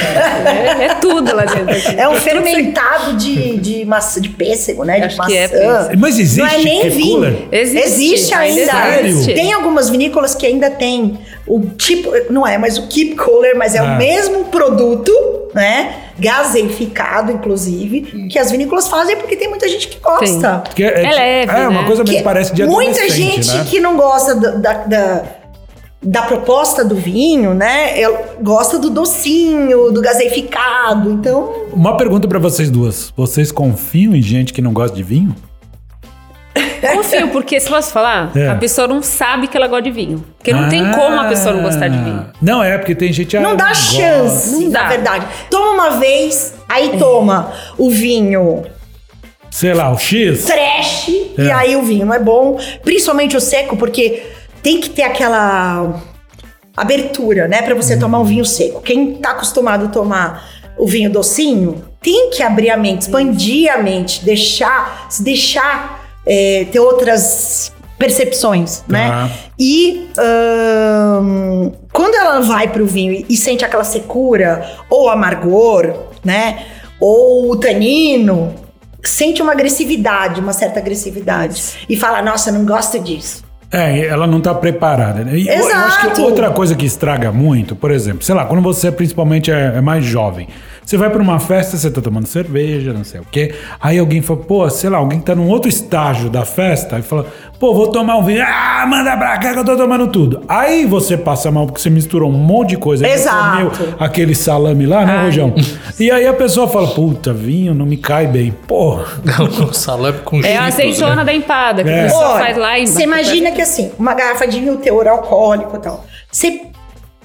É, 0.80 0.84
é 0.86 0.94
tudo 0.94 1.34
lá 1.36 1.44
dentro. 1.44 1.70
aqui. 1.70 1.96
É 2.00 2.08
um 2.08 2.14
fermentado 2.14 3.14
de, 3.16 3.58
de, 3.58 3.84
maçã, 3.84 4.20
de 4.20 4.30
pêssego, 4.30 4.84
né? 4.84 4.98
De 5.00 5.04
Acho 5.06 5.18
maçã. 5.18 5.30
que 5.30 5.36
é 5.36 5.48
pêssego. 5.48 5.98
Mas 5.98 6.18
existe 6.18 6.38
Não 6.40 6.46
é 6.46 6.58
nem 6.62 6.80
keep 6.82 6.96
vinho. 6.96 7.12
cooler? 7.16 7.48
Existe, 7.52 8.32
ainda. 8.34 8.72
ainda 8.72 9.06
existe. 9.08 9.34
Tem 9.34 9.52
algumas 9.52 9.90
vinícolas 9.90 10.34
que 10.34 10.46
ainda 10.46 10.70
tem 10.70 11.18
o 11.46 11.60
tipo, 11.76 12.10
não 12.30 12.46
é, 12.46 12.56
mas 12.58 12.78
o 12.78 12.86
keep 12.88 13.16
cooler, 13.16 13.56
mas 13.56 13.74
é 13.74 13.78
Ah. 13.78 13.84
o 13.84 13.96
mesmo 13.98 14.44
produto, 14.46 15.12
né? 15.54 15.94
Gaseificado, 16.18 17.30
inclusive, 17.32 18.28
que 18.30 18.38
as 18.38 18.50
vinícolas 18.50 18.88
fazem 18.88 19.16
porque 19.16 19.36
tem 19.36 19.48
muita 19.48 19.68
gente 19.68 19.88
que 19.88 19.98
gosta. 20.00 20.58
Porque 20.64 20.82
é, 20.84 21.04
É 21.04 21.10
leve, 21.10 21.52
é 21.52 21.68
uma 21.68 21.82
né? 21.82 21.86
coisa 21.86 22.02
meio 22.04 22.16
Que 22.18 22.22
parece 22.24 22.54
de 22.54 22.64
muita 22.66 23.08
gente 23.08 23.50
né? 23.52 23.66
que 23.68 23.78
não 23.80 23.96
gosta 23.96 24.34
do- 24.34 24.58
da, 24.60 24.72
da, 24.84 25.22
da 26.00 26.22
proposta 26.22 26.84
do 26.84 26.94
vinho, 26.94 27.54
né? 27.54 28.00
ela 28.00 28.36
gosta 28.40 28.78
do 28.78 28.88
docinho, 28.90 29.90
do 29.90 30.00
gaseificado. 30.00 31.10
Então, 31.10 31.52
Uma 31.72 31.96
pergunta 31.96 32.28
pra 32.28 32.38
vocês 32.38 32.70
duas. 32.70 33.12
Vocês 33.16 33.50
confiam 33.50 34.14
em 34.14 34.22
gente 34.22 34.52
que 34.52 34.62
não 34.62 34.72
gosta 34.72 34.96
de 34.96 35.02
vinho? 35.02 35.34
Confio, 36.80 37.28
porque 37.28 37.58
se 37.60 37.68
posso 37.68 37.92
falar, 37.92 38.30
É. 38.36 38.48
a 38.48 38.54
pessoa 38.54 38.86
não 38.86 39.02
sabe 39.02 39.48
que 39.48 39.56
ela 39.56 39.66
gosta 39.66 39.82
de 39.82 39.90
vinho. 39.90 40.24
Porque 40.36 40.52
não 40.52 40.68
tem 40.68 40.80
Ah. 40.86 40.94
como 40.94 41.20
a 41.20 41.24
pessoa 41.24 41.52
não 41.54 41.62
gostar 41.62 41.88
de 41.88 41.98
vinho. 41.98 42.26
Não, 42.40 42.62
é 42.62 42.78
porque 42.78 42.94
tem 42.94 43.12
gente... 43.12 43.36
ah, 43.36 43.40
não 43.40 43.56
dá 43.56 43.74
chance, 43.74 44.52
Não 44.64 44.70
na 44.70 44.82
dá. 44.82 44.88
verdade. 44.88 45.26
Toma 45.50 45.70
uma 45.72 45.90
vez, 45.98 46.54
aí 46.68 46.96
toma 46.98 47.52
o 47.76 47.90
vinho 47.90 48.62
Sei 49.50 49.72
lá, 49.74 49.90
o 49.92 49.98
X... 49.98 50.44
trash, 50.44 51.08
É. 51.38 51.42
e 51.44 51.50
aí 51.50 51.74
o 51.76 51.82
vinho 51.82 52.06
não 52.06 52.14
é 52.14 52.18
bom. 52.20 52.58
Principalmente 52.84 53.36
o 53.36 53.40
seco, 53.40 53.76
porque 53.76 54.22
tem 54.68 54.82
que 54.82 54.90
ter 54.90 55.04
aquela 55.04 55.98
abertura, 56.76 57.48
né? 57.48 57.62
Pra 57.62 57.74
você 57.74 57.98
tomar 57.98 58.18
um 58.18 58.24
vinho 58.24 58.44
seco. 58.44 58.82
Quem 58.82 59.14
tá 59.14 59.30
acostumado 59.30 59.86
a 59.86 59.88
tomar 59.88 60.46
o 60.76 60.86
vinho 60.86 61.10
docinho, 61.10 61.82
tem 62.02 62.28
que 62.28 62.42
abrir 62.42 62.68
a 62.68 62.76
mente, 62.76 63.02
expandir 63.02 63.72
a 63.72 63.78
mente, 63.78 64.22
deixar, 64.22 65.06
se 65.08 65.22
deixar 65.22 66.06
é, 66.26 66.66
ter 66.70 66.80
outras 66.80 67.72
percepções, 67.98 68.84
né? 68.86 69.08
Tá. 69.08 69.30
E 69.58 70.10
ahn, 70.18 71.72
quando 71.90 72.14
ela 72.16 72.40
vai 72.40 72.68
pro 72.68 72.84
vinho 72.84 73.24
e, 73.26 73.36
sente 73.38 73.64
aquela 73.64 73.84
secura, 73.84 74.70
ou 74.90 75.08
amargor, 75.08 75.94
né? 76.22 76.66
Ou 77.00 77.52
o 77.52 77.56
tanino, 77.56 78.54
sente 79.02 79.40
uma 79.40 79.52
agressividade, 79.52 80.40
uma 80.40 80.52
certa 80.52 80.78
agressividade. 80.78 81.86
E 81.88 81.96
fala, 81.96 82.20
nossa, 82.20 82.52
não 82.52 82.66
gosto 82.66 82.98
disso. 82.98 83.47
É, 83.70 84.06
ela 84.06 84.26
não 84.26 84.40
tá 84.40 84.54
preparada. 84.54 85.22
né? 85.24 85.36
E 85.36 85.46
eu- 85.48 85.54
Eu 85.54 85.76
acho 85.76 86.00
que 86.00 86.06
Exato. 86.06 86.22
outra 86.22 86.50
coisa 86.50 86.74
que 86.74 86.86
estraga 86.86 87.30
muito, 87.30 87.76
por 87.76 87.90
exemplo, 87.90 88.22
sei 88.22 88.34
lá, 88.34 88.46
quando 88.46 88.62
você 88.62 88.90
principalmente 88.90 89.50
é, 89.50 89.74
é 89.76 89.80
mais 89.80 90.04
jovem, 90.04 90.48
você 90.88 90.96
vai 90.96 91.10
pra 91.10 91.20
uma 91.20 91.38
festa, 91.38 91.76
você 91.76 91.90
tá 91.90 92.00
tomando 92.00 92.26
cerveja, 92.26 92.94
não 92.94 93.04
sei 93.04 93.20
o 93.20 93.26
quê, 93.30 93.54
aí 93.78 93.98
alguém 93.98 94.22
fala, 94.22 94.40
pô, 94.40 94.70
sei 94.70 94.88
lá, 94.88 94.96
alguém 94.96 95.20
tá 95.20 95.34
num 95.34 95.46
outro 95.46 95.68
estágio 95.68 96.30
da 96.30 96.46
festa, 96.46 96.98
e 96.98 97.02
fala, 97.02 97.26
pô, 97.60 97.74
vou 97.74 97.88
tomar 97.88 98.16
um 98.16 98.22
vinho, 98.24 98.42
ah, 98.42 98.86
manda 98.88 99.14
pra 99.14 99.36
cá 99.36 99.52
que 99.52 99.58
eu 99.58 99.64
tô 99.66 99.76
tomando 99.76 100.06
tudo. 100.06 100.42
Aí 100.48 100.86
você 100.86 101.14
passa 101.18 101.50
mal 101.50 101.66
porque 101.66 101.78
você 101.82 101.90
misturou 101.90 102.30
um 102.30 102.32
monte 102.32 102.70
de 102.70 102.76
coisa. 102.78 103.06
Exato. 103.06 103.96
aquele 104.00 104.34
salame 104.34 104.86
lá, 104.86 105.04
né, 105.04 105.24
Rojão? 105.24 105.52
E 106.00 106.10
aí 106.10 106.26
a 106.26 106.32
pessoa 106.32 106.66
fala, 106.66 106.86
puta, 106.88 107.34
vinho 107.34 107.74
não 107.74 107.84
me 107.84 107.98
cai 107.98 108.26
bem. 108.26 108.50
Pô, 108.66 108.98
Não, 109.22 109.70
salame 109.74 110.20
com 110.24 110.40
É 110.42 110.56
a 110.56 110.64
azeitona 110.68 111.16
né? 111.16 111.24
da 111.24 111.34
empada, 111.34 111.84
que 111.84 111.90
É. 111.90 112.08
faz 112.08 112.56
lá 112.56 112.78
e. 112.78 112.86
Você 112.86 113.02
imagina 113.02 113.50
que 113.50 113.60
assim, 113.60 113.90
uma 113.98 114.14
garrafa 114.14 114.48
de 114.48 114.58
vinho 114.58 114.78
teor 114.78 115.06
alcoólico 115.06 115.76
e 115.76 115.80
tal. 115.80 116.06
Você 116.32 116.62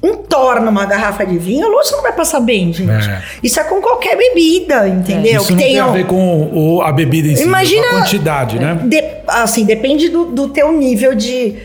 entorna 0.04 0.70
uma 0.70 0.86
garrafa 0.86 1.26
de 1.26 1.38
vinho, 1.38 1.68
lógico 1.70 1.89
que 1.92 1.96
não 1.96 2.04
vai 2.04 2.12
passar 2.13 2.39
bem, 2.42 2.74
gente. 2.74 2.92
É. 2.92 3.22
Isso 3.42 3.60
é 3.60 3.63
com 3.63 3.82
qualquer 3.82 4.18
bebida, 4.18 4.88
entendeu? 4.88 5.42
isso 5.42 5.52
não 5.52 5.58
tem 5.58 5.80
a 5.80 5.88
um- 5.88 5.94
ver 5.94 6.06
com 6.06 6.50
o- 6.54 6.82
a 6.82 6.92
bebida 6.92 7.28
em 7.30 7.36
si, 7.36 7.44
Imagina- 7.44 7.88
a 7.88 7.92
quantidade, 7.92 8.60
né? 8.60 8.78
De- 8.84 9.04
assim, 9.28 9.63
depende 9.66 10.10
do, 10.10 10.26
do 10.26 10.50
teu 10.50 10.72
nível 10.74 11.16
de. 11.16 11.56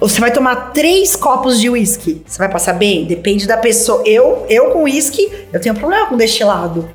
Você 0.00 0.20
vai 0.20 0.30
tomar 0.30 0.70
três 0.72 1.14
copos 1.14 1.60
de 1.60 1.68
uísque. 1.68 2.22
Você 2.26 2.38
vai 2.38 2.48
passar 2.48 2.72
bem? 2.72 3.04
Depende 3.04 3.46
da 3.46 3.58
pessoa. 3.58 4.02
Eu, 4.06 4.46
eu 4.48 4.70
com 4.70 4.84
uísque, 4.84 5.30
eu 5.52 5.60
tenho 5.60 5.74
problema 5.74 6.06
com 6.06 6.16
destilado. 6.16 6.88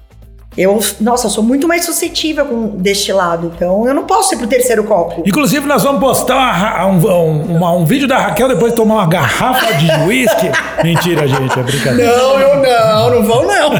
Eu, 0.58 0.80
nossa, 1.00 1.28
eu 1.28 1.32
sou 1.32 1.44
muito 1.44 1.68
mais 1.68 1.86
suscetível 1.86 2.46
com 2.46 2.68
destilado. 2.78 3.52
Então 3.56 3.88
eu 3.88 3.94
não 3.94 4.06
posso 4.06 4.34
ir 4.34 4.38
pro 4.38 4.48
terceiro 4.48 4.84
copo. 4.86 5.24
Inclusive, 5.26 5.66
nós 5.68 5.84
vamos 5.84 6.00
postar 6.02 6.86
um, 6.88 6.98
um- 7.08 7.58
uma- 7.58 7.74
um 7.74 7.86
vídeo 7.86 8.08
da 8.08 8.18
Raquel 8.18 8.48
depois 8.50 8.72
de 8.72 8.76
tomar 8.76 8.96
uma 8.96 9.08
garrafa 9.08 9.74
de 9.76 9.88
uísque. 10.08 10.50
Mentira, 10.84 11.28
gente, 11.28 11.60
é 11.60 11.64
brincadeira. 11.64 12.18
Não, 12.18 12.40
eu 12.40 12.56
não, 12.58 13.12
não 13.12 13.24
vou 13.24 13.46
não. 13.46 13.72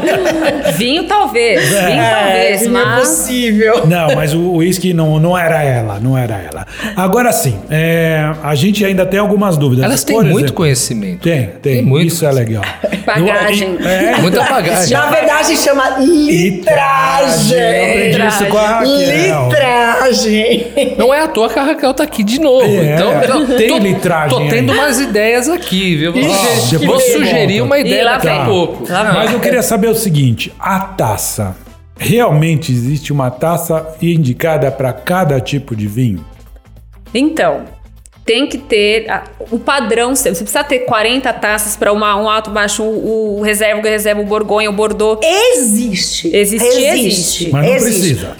Vinho 0.76 1.04
talvez, 1.04 1.68
vinho 1.68 2.02
talvez, 2.10 2.66
não 2.68 2.80
é 2.80 2.84
mas. 2.84 3.08
possível. 3.08 3.86
Não, 3.86 4.14
mas 4.14 4.34
o 4.34 4.52
uísque 4.56 4.92
não, 4.94 5.18
não 5.18 5.36
era 5.36 5.62
ela, 5.62 5.98
não 6.00 6.16
era 6.16 6.36
ela. 6.36 6.66
Agora 6.96 7.32
sim, 7.32 7.58
é, 7.70 8.30
a 8.42 8.54
gente 8.54 8.84
ainda 8.84 9.04
tem 9.04 9.18
algumas 9.18 9.56
dúvidas. 9.56 9.84
Elas 9.84 10.04
têm 10.04 10.16
muito 10.16 10.36
exemplo, 10.38 10.54
conhecimento. 10.54 11.22
Tem, 11.22 11.46
tem. 11.60 11.74
Tem 11.78 11.82
muito 11.84 12.06
Isso 12.08 12.24
é 12.24 12.30
legal. 12.32 12.62
Bagagem. 13.04 13.76
Eu- 13.80 13.86
é, 13.88 14.16
Muita 14.20 14.42
bagagem. 14.44 14.92
Na 14.92 15.06
verdade, 15.06 15.56
chama 15.56 15.96
litragem. 16.68 17.58
Eu 17.58 17.84
aprendi 17.84 18.26
isso 18.26 18.46
com 18.46 18.58
a 18.58 18.66
Raquel. 18.66 19.48
Litragem. 19.48 20.94
Não 20.96 21.12
é 21.14 21.20
à 21.22 21.28
toa 21.28 21.48
que 21.48 21.58
a 21.58 21.62
Raquel 21.64 21.94
tá 21.94 22.04
aqui 22.04 22.22
de 22.22 22.40
novo. 22.40 22.66
É, 22.66 22.94
então, 22.94 23.46
tem 23.56 23.68
tô, 23.68 23.78
litragem 23.78 24.38
Tô 24.38 24.48
tendo 24.48 24.72
aí. 24.72 24.78
umas 24.78 25.00
ideias 25.00 25.48
aqui, 25.48 25.96
viu? 25.96 26.12
Vou, 26.12 26.22
Ixi, 26.22 26.76
vou 26.78 27.00
sugerir 27.00 27.60
uma 27.62 27.78
ideia 27.78 28.04
lá 28.04 28.12
daqui 28.12 28.28
a 28.28 28.36
vem. 28.38 28.44
pouco. 28.46 28.84
Vem. 28.84 28.96
Mas 28.96 29.32
eu 29.32 29.40
queria 29.40 29.62
saber 29.62 29.88
o 29.88 29.94
seguinte: 29.94 30.52
a 30.58 30.80
taça. 30.80 31.56
Realmente 32.00 32.70
existe 32.70 33.12
uma 33.12 33.28
taça 33.28 33.96
indicada 34.00 34.70
para 34.70 34.92
cada 34.92 35.40
tipo 35.40 35.74
de 35.74 35.88
vinho? 35.88 36.24
Então, 37.12 37.64
tem 38.28 38.46
que 38.46 38.58
ter 38.58 39.10
a- 39.10 39.24
o 39.50 39.58
padrão. 39.58 40.14
Você 40.14 40.28
precisa 40.30 40.62
ter 40.62 40.80
40 40.80 41.32
taças 41.32 41.76
para 41.76 41.94
um 41.94 42.04
alto, 42.04 42.50
baixo, 42.50 42.82
o, 42.82 43.38
o 43.38 43.40
reserva, 43.40 43.80
o 43.80 43.82
reserva, 43.82 44.20
o 44.20 44.24
borgonha, 44.26 44.68
o 44.68 44.72
bordeaux. 44.74 45.18
Existe. 45.26 46.28
Existe, 46.36 46.66
existe. 46.84 47.50
Mas 47.50 47.64
não 47.66 47.74
Existe. 47.74 47.98
precisa. 48.00 48.36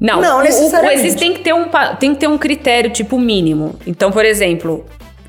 Não, 0.00 0.20
Não, 0.20 0.36
o- 0.36 0.40
o- 0.40 0.42
necessariamente. 0.44 0.94
O, 0.96 1.00
existe 1.06 1.18
tem 1.18 1.32
que 1.32 1.40
ter 1.40 1.52
um 1.52 1.64
tem 1.98 2.14
que 2.14 2.20
ter 2.20 2.28
um 2.28 2.38
critério 2.38 2.90
tipo 2.90 3.18
mínimo. 3.18 3.74
Então, 3.84 4.12
por 4.12 4.24
exemplo, 4.24 4.84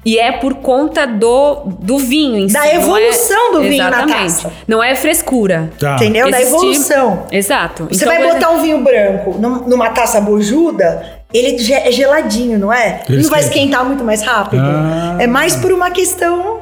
e 0.05 0.19
é 0.19 0.31
por 0.33 0.55
conta 0.55 1.07
do, 1.07 1.63
do 1.79 1.97
vinho 1.97 2.37
em 2.37 2.47
Da 2.47 2.61
si, 2.61 2.67
não 2.75 2.81
evolução 2.83 3.49
é- 3.49 3.51
do 3.53 3.61
vinho 3.63 3.83
na 3.83 3.89
Exatamente. 3.89 4.21
taça. 4.43 4.51
Não 4.67 4.83
é 4.83 4.93
frescura. 4.95 5.71
Tá. 5.79 5.95
Entendeu? 5.95 6.29
Da 6.29 6.39
Existe- 6.39 6.55
evolução. 6.55 7.23
Exato. 7.31 7.87
Você 7.89 8.03
Então, 8.05 8.13
vai 8.13 8.31
botar 8.33 8.49
um 8.51 8.61
vinho 8.61 8.79
branco 8.83 9.35
num- 9.39 9.67
numa 9.67 9.89
taça 9.89 10.19
bojuda, 10.21 11.22
ele 11.33 11.57
é 11.73 11.91
geladinho, 11.91 12.59
não 12.59 12.71
é? 12.71 13.01
Ele 13.09 13.23
não 13.23 13.29
vai 13.29 13.39
esquenta. 13.39 13.57
esquentar 13.59 13.85
muito 13.85 14.03
mais 14.03 14.21
rápido. 14.21 14.61
Ah. 14.63 15.17
É 15.19 15.27
mais 15.27 15.55
por 15.55 15.71
uma 15.71 15.89
questão. 15.91 16.61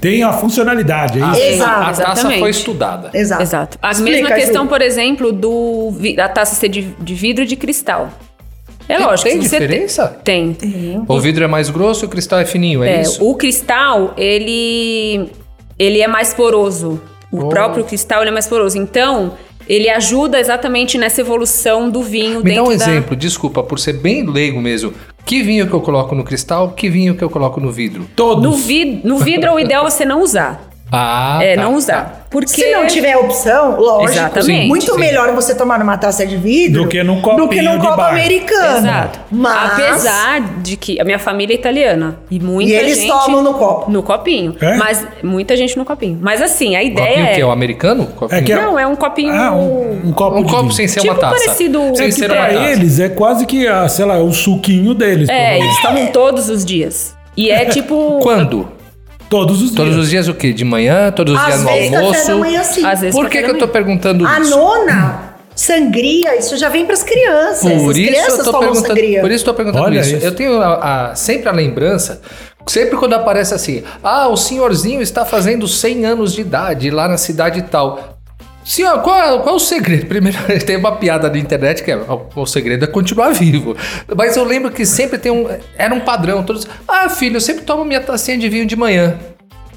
Tem 0.00 0.22
a 0.24 0.32
funcionalidade, 0.32 1.20
é 1.20 1.22
A, 1.22 1.30
isso? 1.30 1.40
Exato. 1.42 1.70
a 1.70 1.84
taça 1.84 2.02
Exatamente. 2.02 2.40
foi 2.40 2.50
estudada. 2.50 3.10
Exato. 3.14 3.42
Exato. 3.42 3.78
A 3.80 3.92
Explica, 3.92 4.10
mesma 4.20 4.32
questão, 4.34 4.62
Ju. 4.64 4.68
por 4.68 4.82
exemplo, 4.82 5.30
do 5.32 5.92
da 6.16 6.28
taça 6.28 6.56
ser 6.56 6.68
de, 6.68 6.82
de 6.98 7.14
vidro 7.14 7.46
de 7.46 7.54
cristal. 7.54 8.08
É 8.88 8.98
lógico. 8.98 9.28
Tem 9.30 9.38
diferença? 9.38 10.08
Tem. 10.24 10.52
tem. 10.54 11.04
O 11.06 11.20
vidro 11.20 11.44
é 11.44 11.46
mais 11.46 11.70
grosso 11.70 12.04
e 12.04 12.06
o 12.06 12.08
cristal 12.08 12.40
é 12.40 12.44
fininho, 12.44 12.82
é, 12.82 12.96
É, 12.96 13.00
isso? 13.02 13.24
o 13.24 13.34
cristal, 13.36 14.12
ele, 14.16 15.30
ele 15.78 16.00
é 16.00 16.08
mais 16.08 16.34
poroso. 16.34 17.00
O 17.30 17.44
Oh. 17.44 17.48
próprio 17.48 17.84
cristal 17.84 18.20
ele 18.22 18.30
é 18.30 18.32
mais 18.32 18.46
poroso. 18.48 18.76
Então, 18.76 19.34
ele 19.72 19.88
ajuda 19.88 20.38
exatamente 20.38 20.98
nessa 20.98 21.22
evolução 21.22 21.88
do 21.88 22.02
vinho 22.02 22.44
Me 22.44 22.50
dá 22.54 22.56
dentro 22.56 22.64
um 22.64 22.68
da... 22.68 22.74
exemplo, 22.74 23.16
desculpa, 23.16 23.62
por 23.62 23.78
ser 23.78 23.94
bem 23.94 24.22
leigo 24.28 24.60
mesmo. 24.60 24.92
Que 25.24 25.42
vinho 25.42 25.66
que 25.66 25.72
eu 25.72 25.80
coloco 25.80 26.14
no 26.14 26.22
cristal, 26.22 26.72
que 26.72 26.90
vinho 26.90 27.14
que 27.14 27.24
eu 27.24 27.30
coloco 27.30 27.58
no 27.58 27.72
vidro? 27.72 28.06
Todos. 28.14 28.44
No, 28.44 28.52
vid 28.52 29.00
no 29.02 29.16
vidro, 29.16 29.54
o 29.54 29.58
ideal 29.58 29.86
é 29.86 29.90
você 29.90 30.04
não 30.04 30.20
usar. 30.20 30.71
Ah, 30.94 31.38
é, 31.40 31.54
tá, 31.56 31.62
não 31.62 31.70
tá. 31.72 31.76
usar. 31.78 32.26
Porque... 32.30 32.48
Se 32.48 32.70
não 32.70 32.86
tiver 32.86 33.16
opção, 33.16 33.78
lógico. 33.80 34.12
Exatamente. 34.12 34.68
Muito 34.68 34.92
Sim. 34.92 34.98
melhor 35.00 35.32
você 35.34 35.54
tomar 35.54 35.78
numa 35.78 35.96
taça 35.98 36.26
de 36.26 36.36
vidro 36.36 36.82
Do 36.84 36.88
que 36.88 37.02
num 37.02 37.20
do 37.20 37.48
que 37.48 37.60
num 37.62 37.78
copo 37.78 37.96
bar. 37.96 38.10
americano. 38.10 38.78
Exato. 38.78 39.20
Mas. 39.30 39.72
Apesar 39.72 40.40
de 40.62 40.76
que 40.76 41.00
a 41.00 41.04
minha 41.04 41.18
família 41.18 41.54
é 41.54 41.58
italiana. 41.58 42.16
E 42.30 42.38
muita 42.38 42.70
E 42.70 42.74
eles 42.74 42.98
gente... 42.98 43.08
tomam 43.08 43.42
no 43.42 43.54
copo. 43.54 43.90
No 43.90 44.02
copinho. 44.02 44.54
É? 44.60 44.76
Mas 44.76 45.06
muita 45.22 45.56
gente 45.56 45.76
no 45.78 45.84
copinho. 45.84 46.18
Mas 46.20 46.40
assim, 46.42 46.76
a 46.76 46.82
ideia 46.82 47.08
Copinho 47.08 47.26
é... 47.26 47.34
que 47.34 47.40
é 47.40 47.46
o 47.46 47.50
americano? 47.50 48.06
Copinho? 48.06 48.38
É 48.38 48.42
que 48.42 48.52
é- 48.52 48.56
Não, 48.56 48.78
é 48.78 48.86
um 48.86 48.96
copinho... 48.96 49.32
Ah, 49.34 49.52
um, 49.52 50.08
um 50.08 50.12
copo 50.12 50.38
Um 50.38 50.44
copo 50.44 50.60
vinho. 50.62 50.72
sem 50.72 50.88
ser 50.88 51.00
Tipo 51.00 51.12
uma 51.14 51.20
taça. 51.20 51.36
parecido- 51.36 51.96
Sem 51.96 52.06
É 52.06 52.10
ser 52.10 52.26
que 52.30 52.32
uma 52.36 52.44
pra 52.46 52.54
taça. 52.54 52.70
eles 52.70 53.00
é 53.00 53.08
quase 53.08 53.46
que, 53.46 53.66
a, 53.66 53.88
sei 53.88 54.04
lá, 54.04 54.18
o 54.22 54.32
suquinho 54.32 54.94
deles. 54.94 55.28
É, 55.28 55.58
eles 55.58 55.80
tomam 55.82 56.06
todos 56.08 56.48
os 56.48 56.64
dias. 56.64 57.14
E 57.36 57.50
é 57.50 57.64
tipo... 57.66 58.20
Quando? 58.22 58.68
Todos 59.32 59.62
os 59.62 59.70
Todos 59.70 59.92
dias. 59.94 60.04
os 60.04 60.10
dias 60.10 60.28
o 60.28 60.34
quê? 60.34 60.52
De 60.52 60.62
manhã? 60.64 61.10
Todos 61.10 61.32
os 61.34 61.40
Às 61.40 61.46
dias 61.46 61.60
no 61.60 61.66
vezes 61.68 61.90
café 61.90 61.96
almoço? 62.04 62.26
da 62.28 62.34
manhã 62.36 62.62
sim. 62.64 62.84
Às 62.84 63.00
vezes 63.00 63.14
Por 63.18 63.30
que, 63.30 63.42
que 63.42 63.50
eu 63.50 63.58
tô 63.58 63.66
perguntando 63.66 64.26
A 64.26 64.38
isso? 64.40 64.50
nona, 64.50 65.34
sangria, 65.56 66.36
isso 66.38 66.56
já 66.58 66.68
vem 66.68 66.84
pras 66.84 67.02
crianças. 67.02 67.60
Por 67.62 67.90
As 67.90 67.96
isso 67.96 68.08
crianças 68.10 68.38
eu 68.38 68.44
tô 68.52 68.58
perguntando. 68.58 68.86
sangria. 68.88 69.20
Por 69.22 69.30
isso 69.30 69.42
eu 69.42 69.46
tô 69.46 69.54
perguntando 69.54 69.84
Olha 69.84 70.00
isso. 70.00 70.16
isso. 70.16 70.26
Eu 70.26 70.34
tenho 70.34 70.60
a- 70.60 71.10
a- 71.12 71.14
sempre 71.14 71.48
a 71.48 71.52
lembrança, 71.52 72.20
sempre 72.66 72.96
quando 72.98 73.14
aparece 73.14 73.54
assim, 73.54 73.82
ah, 74.04 74.28
o 74.28 74.36
senhorzinho 74.36 75.00
está 75.00 75.24
fazendo 75.24 75.66
100 75.66 76.04
anos 76.04 76.34
de 76.34 76.42
idade 76.42 76.90
lá 76.90 77.08
na 77.08 77.16
cidade 77.16 77.62
tal. 77.62 78.11
Senhor, 78.64 79.00
qual, 79.02 79.18
é- 79.18 79.38
qual 79.42 79.54
é 79.54 79.56
o 79.56 79.58
segredo? 79.58 80.06
Primeiro, 80.08 80.38
tem 80.64 80.76
uma 80.76 80.92
piada 80.96 81.28
na 81.28 81.38
internet 81.38 81.82
que 81.82 81.90
é 81.90 81.98
o, 82.36 82.46
segredo 82.46 82.84
é 82.84 82.86
continuar 82.88 83.30
vivo. 83.32 83.76
Mas 84.16 84.36
eu 84.36 84.44
lembro 84.44 84.70
que 84.70 84.86
sempre 84.86 85.18
tem 85.18 85.32
um. 85.32 85.46
Era 85.76 85.94
um 85.94 86.00
padrão. 86.00 86.42
Todos. 86.42 86.66
Ah, 86.86 87.08
filho, 87.08 87.36
eu 87.36 87.40
sempre 87.40 87.64
tomo 87.64 87.84
minha 87.84 88.00
tacinha 88.00 88.38
de 88.38 88.48
vinho 88.48 88.64
de 88.66 88.76
manhã. 88.76 89.18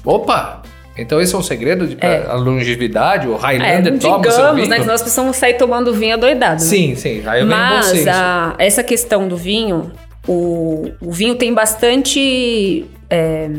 Opa! 0.04 0.62
Então 0.98 1.20
esse 1.20 1.34
é 1.34 1.38
um 1.38 1.42
segredo 1.42 1.86
de 1.88 1.96
É. 2.00 2.24
a 2.28 2.34
longevidade? 2.34 3.28
O 3.28 3.34
É, 3.34 3.38
Highlander 3.38 3.98
toma 3.98 4.22
seu 4.24 4.32
digamos, 4.32 4.56
vinho? 4.56 4.68
né, 4.68 4.78
que 4.80 4.86
nós 4.86 5.02
precisamos 5.02 5.36
sair 5.36 5.54
tomando 5.54 5.92
vinho 5.92 6.14
adoidado. 6.14 6.54
né? 6.54 6.58
Sim, 6.68 6.94
sim. 6.94 7.22
Aí 7.26 7.40
eu 7.42 7.46
Mas 7.46 8.06
a- 8.08 8.54
essa 8.56 8.82
questão 8.82 9.28
do 9.28 9.36
vinho, 9.36 9.92
o, 10.26 10.90
o 11.00 11.12
vinho 11.12 11.34
tem 11.34 11.52
bastante 11.52 12.86
é, 13.10 13.50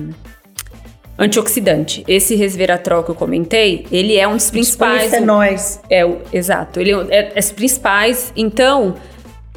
antioxidante. 1.18 2.04
Esse 2.08 2.36
resveratrol 2.36 3.04
que 3.04 3.12
eu 3.12 3.16
comentei, 3.16 3.86
ele 3.92 4.18
é 4.18 4.28
um 4.28 4.36
dos 4.36 4.46
Os 4.46 4.52
principais. 4.52 5.04
polifenóis. 5.10 5.80
É, 5.90 6.06
o- 6.06 6.20
exato. 6.32 6.80
Ele 6.80 6.92
é, 7.10 7.32
é 7.36 7.40
os 7.40 7.52
principais, 7.52 8.32
então, 8.36 8.96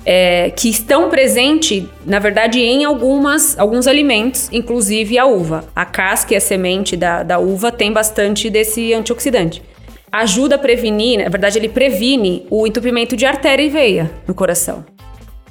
é, 0.04 0.50
que 0.50 0.70
estão 0.70 1.10
presentes, 1.10 1.84
na 2.06 2.18
verdade, 2.18 2.60
em 2.60 2.84
algumas, 2.84 3.58
alguns 3.58 3.86
alimentos, 3.86 4.48
inclusive 4.52 5.18
a 5.18 5.26
uva. 5.26 5.64
A 5.76 5.84
casca 5.84 6.32
e 6.32 6.36
a 6.36 6.40
semente 6.40 6.96
da, 6.96 7.22
da 7.22 7.38
uva 7.38 7.70
tem 7.70 7.92
bastante 7.92 8.48
desse 8.48 8.94
antioxidante. 8.94 9.62
Ajuda 10.10 10.56
a 10.56 10.58
prevenir, 10.58 11.22
na 11.22 11.28
verdade, 11.28 11.58
ele 11.58 11.68
previne 11.68 12.46
o 12.50 12.66
entupimento 12.66 13.14
de 13.16 13.26
artéria 13.26 13.62
e 13.62 13.68
veia 13.68 14.10
no 14.26 14.34
coração. 14.34 14.84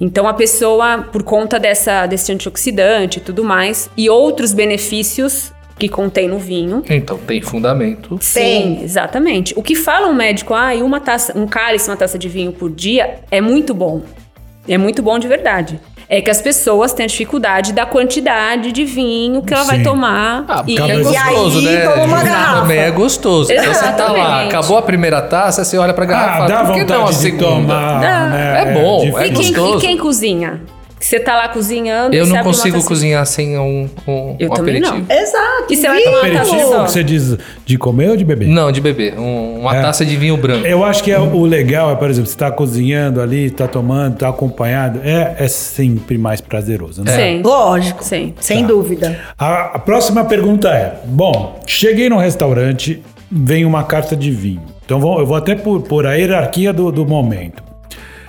Então 0.02 0.28
a 0.28 0.34
pessoa, 0.34 1.08
por 1.12 1.24
conta 1.24 1.60
dessa, 1.60 2.06
desse 2.06 2.32
antioxidante 2.32 3.19
e 3.19 3.22
tudo 3.22 3.43
mais, 3.43 3.89
e 3.95 4.10
outros 4.10 4.54
benefícios 4.54 5.54
que 5.80 5.88
contém 5.89 6.28
no 6.28 6.38
vinho, 6.38 6.84
Então 6.89 7.18
tem 7.18 7.42
fundamento. 7.42 8.18
Sim, 8.22 8.82
exatamente. 8.84 9.54
O 9.58 9.63
que 9.63 9.76
fala 9.76 10.08
um 10.08 10.13
médico, 10.13 10.54
ah, 10.54 10.76
e 10.76 10.84
uma 10.84 11.00
taça, 11.00 11.38
um 11.38 11.48
cálice, 11.48 11.89
uma 11.89 11.96
taça 11.98 12.20
de 12.20 12.28
vinho 12.28 12.52
por 12.52 12.70
dia 12.70 13.15
é 13.32 13.39
muito 13.39 13.74
bom. 13.74 14.02
É 14.68 14.78
muito 14.78 15.02
bom 15.02 15.18
de 15.18 15.28
verdade. 15.28 15.80
É 16.12 16.22
que 16.22 16.30
as 16.30 16.42
pessoas 16.42 16.92
têm 16.92 17.04
a 17.04 17.08
dificuldade 17.08 17.72
da 17.72 17.86
quantidade 17.86 18.72
de 18.72 18.84
vinho 18.84 19.44
que 19.44 19.54
ela 19.54 19.63
vai 19.63 19.78
Sim. 19.78 19.84
tomar. 19.84 20.44
Ah, 20.48 20.58
porque 20.63 20.72
e, 20.74 20.80
é 20.92 20.98
gostoso, 20.98 21.62
E 21.62 21.68
aí, 21.68 21.76
né? 21.76 21.88
toma 21.88 22.04
uma 22.04 22.24
garrafa. 22.24 22.62
Também 22.62 22.78
é 22.80 22.92
gostoso. 22.92 23.52
Então 23.54 23.74
você 23.74 23.92
tá 23.94 24.12
lá, 24.12 24.46
acabou 24.46 24.78
a 24.78 24.82
primeira 24.82 25.22
taça, 25.22 25.63
você 25.63 25.78
olha 25.78 25.94
pra 25.94 26.06
garrafa 26.06 26.42
Ah, 26.44 26.46
e 26.46 26.50
dá 26.50 26.63
por 26.65 26.74
que 26.74 26.84
não 26.84 26.96
a 26.96 26.98
vontade 27.00 27.15
de 27.15 27.22
segunda? 27.22 27.46
tomar. 27.48 28.02
Dá. 28.02 28.26
né? 28.28 28.62
É 28.63 28.74
bom, 28.74 29.00
difícil. 29.02 29.20
é 29.20 29.28
e, 29.28 29.32
quem, 29.32 29.36
gostoso. 29.54 29.78
e 29.78 29.82
quem 29.82 29.98
cozinha? 29.98 30.62
Que 31.00 31.06
Você 31.06 31.18
tá 31.20 31.36
lá 31.38 31.48
cozinhando 31.48 32.14
Eu 32.14 32.26
e 32.26 32.30
não 32.30 32.44
consigo 32.44 32.84
cozinhar 32.84 33.26
sem 33.26 33.58
um, 33.58 33.90
um, 34.06 34.36
Eu 34.38 34.50
um 34.52 34.54
também 34.54 34.78
aperitivo. 34.84 35.06
não. 35.08 35.16
Exato. 35.18 35.66
E 35.70 35.76
você 35.78 35.88
vai 35.88 36.02
tomar 36.04 36.20
uma 36.22 36.30
taça 36.34 36.56
que 36.58 36.92
você 36.92 37.04
diz 37.04 37.38
de 37.66 37.78
comer 37.78 38.10
ou 38.10 38.18
de 38.18 38.26
beber? 38.26 38.48
Não, 38.50 38.70
de 38.72 38.82
beber. 38.82 39.18
Um- 39.18 39.60
uma 39.62 39.78
É. 39.78 39.82
taça 39.82 40.04
de 40.06 40.18
vinho 40.18 40.36
branco. 40.36 40.68
Eu 40.68 40.84
acho 40.84 41.02
que 41.02 41.10
é, 41.12 41.18
o 41.20 41.46
legal 41.46 41.90
é, 41.92 41.96
por 41.96 42.10
exemplo, 42.10 42.30
você 42.30 42.38
tá 42.38 42.52
cozinhando 42.52 43.22
ali, 43.22 43.50
tá 43.50 43.68
tomando, 43.68 44.18
tá 44.18 44.28
acompanhado, 44.28 45.00
é, 45.04 45.36
é 45.40 45.48
sempre 45.48 46.18
mais 46.18 46.42
prazeroso, 46.42 47.04
né? 47.04 47.16
Sim. 47.16 47.42
Lógico. 47.44 48.04
Sim. 48.04 48.34
Sem 48.40 48.62
Tá. 48.64 48.68
dúvida. 48.68 49.20
A, 49.38 49.76
a 49.76 49.80
próxima 49.80 50.26
pergunta 50.26 50.68
é: 50.70 51.00
bom, 51.06 51.60
cheguei 51.66 52.10
no 52.10 52.18
restaurante, 52.18 53.02
vem 53.32 53.64
uma 53.64 53.84
carta 53.84 54.16
de 54.18 54.32
vinho. 54.32 54.62
Então 54.86 55.00
vou- 55.00 55.20
eu 55.20 55.26
vou 55.26 55.38
até 55.38 55.56
por, 55.56 55.82
por 55.82 56.06
a 56.06 56.16
hierarquia 56.16 56.74
do, 56.74 56.92
do 56.92 57.06
momento. 57.06 57.64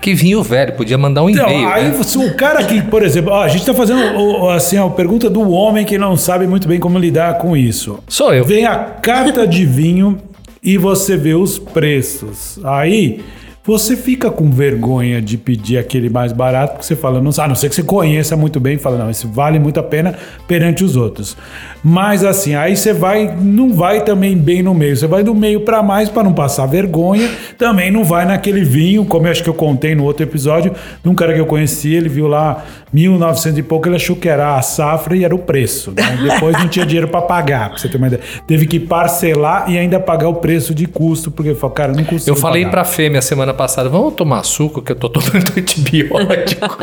Que 0.01 0.15
vinho 0.15 0.43
velho, 0.43 0.73
podia 0.75 0.97
mandar 0.97 1.23
um 1.23 1.29
Então, 1.31 1.49
e-mail. 1.51 1.69
aí 1.69 1.85
né? 1.89 1.91
você- 1.91 2.17
o 2.19 2.35
cara 2.35 2.65
que, 2.65 2.81
por 2.83 3.03
exemplo, 3.03 3.33
ó, 3.33 3.43
a 3.43 3.49
gente 3.49 3.67
tá 3.67 3.75
fazendo 3.75 4.01
assim, 4.49 4.79
a 4.79 4.89
pergunta 4.89 5.29
do 5.29 5.51
homem 5.51 5.85
que 5.85 5.99
não 5.99 6.17
sabe 6.17 6.47
muito 6.47 6.67
bem 6.67 6.81
como 6.81 6.99
lidar 6.99 7.39
com 7.39 7.57
isso. 7.57 7.99
Sou 8.09 8.33
eu. 8.33 8.45
Vem 8.45 8.65
a 8.65 8.77
carta 8.77 9.47
de 9.47 9.67
vinho 9.67 10.19
e 10.63 10.79
você 10.79 11.17
vê 11.17 11.35
os 11.35 11.59
preços. 11.59 12.59
Aí 12.65 13.21
você 13.71 13.97
fica 13.97 14.33
com 14.33 14.51
vergonha 14.51 15.23
de 15.23 15.39
pedir 15.39 15.79
aquele 15.79 16.11
mais 16.11 16.33
barato, 16.33 16.73
porque 16.73 16.85
você 16.85 16.97
fala, 16.97 17.21
não, 17.21 17.31
a 17.39 17.47
não 17.47 17.55
ser 17.55 17.69
que 17.69 17.77
você 17.77 17.85
conheça 17.85 18.37
muito 18.37 18.59
bem, 18.59 18.77
fala, 18.77 18.99
não, 18.99 19.09
isso 19.09 19.29
vale 19.29 19.61
muito 19.61 19.79
a 19.79 19.83
pena 19.83 20.17
perante 20.49 20.83
os 20.83 20.97
outros. 20.97 21.37
Mas 21.81 22.25
assim, 22.25 22.57
aí 22.57 22.77
você 22.77 22.93
vai, 22.93 23.33
não 23.41 23.73
vai 23.73 24.03
também 24.03 24.37
bem 24.37 24.61
no 24.61 24.75
meio, 24.75 24.97
você 24.97 25.07
vai 25.07 25.23
do 25.23 25.33
meio 25.37 25.61
para 25.61 25.85
mais 25.85 26.09
para 26.09 26.25
não 26.25 26.33
passar 26.33 26.67
vergonha, 26.67 27.31
também 27.57 27.93
não 27.93 28.03
vai 28.03 28.27
naquele 28.27 28.65
vinho, 28.65 29.05
como 29.05 29.29
eu 29.29 29.31
acho 29.31 29.45
que 29.45 29.49
eu 29.49 29.55
contei 29.55 29.95
no 29.95 30.03
outro 30.03 30.25
episódio, 30.25 30.75
de 31.01 31.09
um 31.09 31.15
cara 31.15 31.33
que 31.33 31.41
eu 31.41 31.47
conheci, 31.47 31.95
ele 31.95 32.09
viu 32.09 32.27
lá 32.27 32.65
1900 32.93 33.59
e 33.59 33.63
pouco, 33.63 33.87
ele 33.89 33.97
achou 33.97 34.17
que 34.17 34.29
era 34.29 34.57
a 34.57 34.63
safra 34.63 35.17
e 35.17 35.25
era 35.25 35.35
o 35.35 35.39
preço. 35.39 35.93
né? 35.97 36.03
Depois 36.33 36.57
não 36.59 36.69
tinha 36.69 36.85
dinheiro 36.85 37.09
para 37.09 37.23
pagar, 37.23 37.71
pra 37.71 37.79
você 37.79 37.89
ter 37.89 37.97
uma 37.97 38.07
ideia. 38.09 38.23
Teve 38.47 38.67
que 38.67 38.81
parcelar 38.81 39.71
e 39.71 39.79
ainda 39.79 40.01
pagar 40.01 40.29
o 40.29 40.35
preço 40.35 40.75
de 40.75 40.87
custo, 40.87 41.31
porque 41.31 41.51
ele 41.51 41.59
falou, 41.59 41.75
cara, 41.75 41.93
não 41.93 42.03
consigo 42.05 42.31
Eu 42.31 42.37
falei 42.41 42.63
pagar. 42.65 42.71
pra 42.73 42.85
fêmea 42.85 43.23
semana 43.23 43.55
passada, 43.55 43.89
vamos 43.89 44.15
tomar 44.15 44.43
suco, 44.45 44.83
que 44.83 44.93
eu 44.93 44.97
tô 44.97 45.09
tomando 45.09 45.53
antibiótico. 45.57 46.79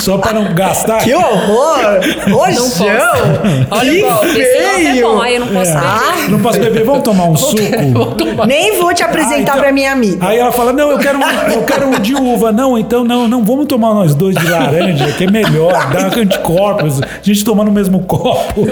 Só 0.00 0.18
para 0.18 0.32
não 0.32 0.52
gastar. 0.54 0.98
Que 1.04 1.14
horror! 1.14 2.00
Rojão! 2.30 3.66
Olha 3.70 3.90
que 3.92 4.02
o 4.02 4.06
golpe. 4.12 4.38
Esse 4.40 4.62
golpe 4.62 4.86
é 4.98 5.02
bom, 5.02 5.20
aí 5.20 5.34
eu 5.34 5.40
não 5.40 5.48
posso 5.48 5.70
É. 5.70 5.74
beber. 5.74 6.30
Não 6.30 6.40
posso 6.40 6.60
beber, 6.60 6.84
vamos 6.84 7.02
tomar 7.02 7.24
um 7.24 7.36
suco? 7.36 7.54
Nem 8.46 8.80
vou 8.80 8.92
te 8.94 9.02
apresentar 9.02 9.34
Ah, 9.36 9.40
então- 9.40 9.58
pra 9.58 9.72
minha 9.72 9.92
amiga. 9.92 10.26
Aí 10.26 10.38
ela 10.38 10.52
fala: 10.52 10.72
Não, 10.72 10.90
eu 10.90 10.98
quero, 10.98 11.18
um, 11.18 11.22
eu 11.52 11.62
quero 11.62 11.86
um 11.88 11.98
de 12.00 12.14
uva. 12.14 12.52
Não, 12.52 12.76
então 12.78 13.04
não, 13.04 13.28
não, 13.28 13.44
vamos 13.44 13.66
tomar 13.66 13.94
nós 13.94 14.14
dois 14.14 14.34
de 14.36 14.46
laranja, 14.48 15.12
que 15.12 15.24
é 15.24 15.30
melhor, 15.30 15.43
dá 15.50 16.20
anticorpos, 16.20 17.00
a 17.02 17.22
gente 17.22 17.44
toma 17.44 17.64
no 17.64 17.72
mesmo 17.72 18.04
copo. 18.04 18.62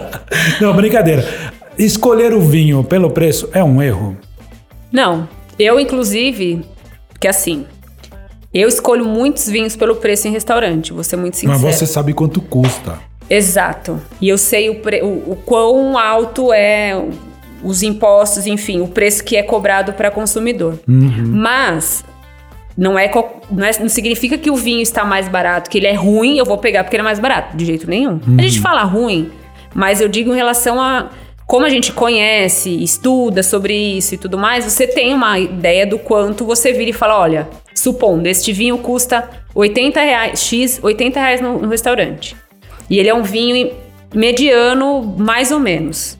Não, 0.60 0.74
brincadeira. 0.74 1.24
Escolher 1.78 2.32
o 2.32 2.40
vinho 2.40 2.84
pelo 2.84 3.10
preço 3.10 3.48
é 3.52 3.62
um 3.62 3.82
erro. 3.82 4.16
Não. 4.92 5.28
Eu, 5.58 5.78
inclusive, 5.78 6.64
que 7.20 7.26
assim, 7.28 7.64
eu 8.52 8.68
escolho 8.68 9.04
muitos 9.04 9.48
vinhos 9.48 9.74
pelo 9.76 9.96
preço 9.96 10.28
em 10.28 10.30
restaurante, 10.32 10.92
vou 10.92 11.02
ser 11.04 11.16
muito 11.16 11.36
sincero. 11.36 11.60
Mas 11.60 11.76
você 11.76 11.86
sabe 11.86 12.12
quanto 12.12 12.40
custa. 12.40 12.98
Exato. 13.28 14.00
E 14.20 14.28
eu 14.28 14.36
sei 14.38 14.68
o, 14.70 14.76
pre- 14.76 15.02
o, 15.02 15.32
o 15.32 15.38
quão 15.44 15.96
alto 15.98 16.52
é 16.52 17.00
os 17.62 17.82
impostos, 17.82 18.46
enfim, 18.46 18.80
o 18.80 18.86
preço 18.88 19.24
que 19.24 19.36
é 19.36 19.42
cobrado 19.42 19.94
para 19.94 20.10
consumidor. 20.10 20.78
Mas 20.86 22.04
não 22.76 22.98
é, 22.98 23.10
não 23.50 23.64
é- 23.64 23.78
não 23.80 23.88
significa 23.88 24.36
que 24.38 24.50
o 24.50 24.56
vinho 24.56 24.80
está 24.80 25.04
mais 25.04 25.28
barato, 25.28 25.70
que 25.70 25.78
ele 25.78 25.86
é 25.86 25.92
ruim, 25.94 26.38
eu 26.38 26.44
vou 26.44 26.58
pegar 26.58 26.82
porque 26.84 26.96
ele 26.96 27.02
é 27.02 27.04
mais 27.04 27.18
barato, 27.18 27.56
de 27.56 27.64
jeito 27.64 27.88
nenhum. 27.88 28.20
A 28.38 28.42
gente 28.42 28.60
fala 28.60 28.82
ruim, 28.82 29.30
mas 29.74 30.00
eu 30.00 30.08
digo 30.08 30.32
em 30.32 30.36
relação 30.36 30.80
a 30.80 31.10
como 31.46 31.66
a 31.66 31.68
gente 31.68 31.92
conhece, 31.92 32.70
estuda 32.82 33.42
sobre 33.42 33.74
isso 33.76 34.14
e 34.14 34.18
tudo 34.18 34.38
mais, 34.38 34.64
você 34.64 34.86
tem 34.86 35.12
uma 35.12 35.38
ideia 35.38 35.86
do 35.86 35.98
quanto 35.98 36.44
você 36.46 36.72
vira 36.72 36.88
e 36.88 36.92
fala, 36.92 37.18
olha, 37.20 37.46
supondo, 37.74 38.26
este 38.26 38.50
vinho 38.50 38.78
custa 38.78 39.28
80 39.54 40.00
reais, 40.00 40.42
X, 40.42 40.80
80 40.82 41.20
reais 41.20 41.40
no- 41.42 41.58
no 41.58 41.68
restaurante. 41.68 42.34
E 42.88 42.98
ele 42.98 43.10
é 43.10 43.14
um 43.14 43.22
vinho 43.22 43.72
mediano, 44.14 45.02
mais 45.18 45.50
ou 45.52 45.60
menos. 45.60 46.18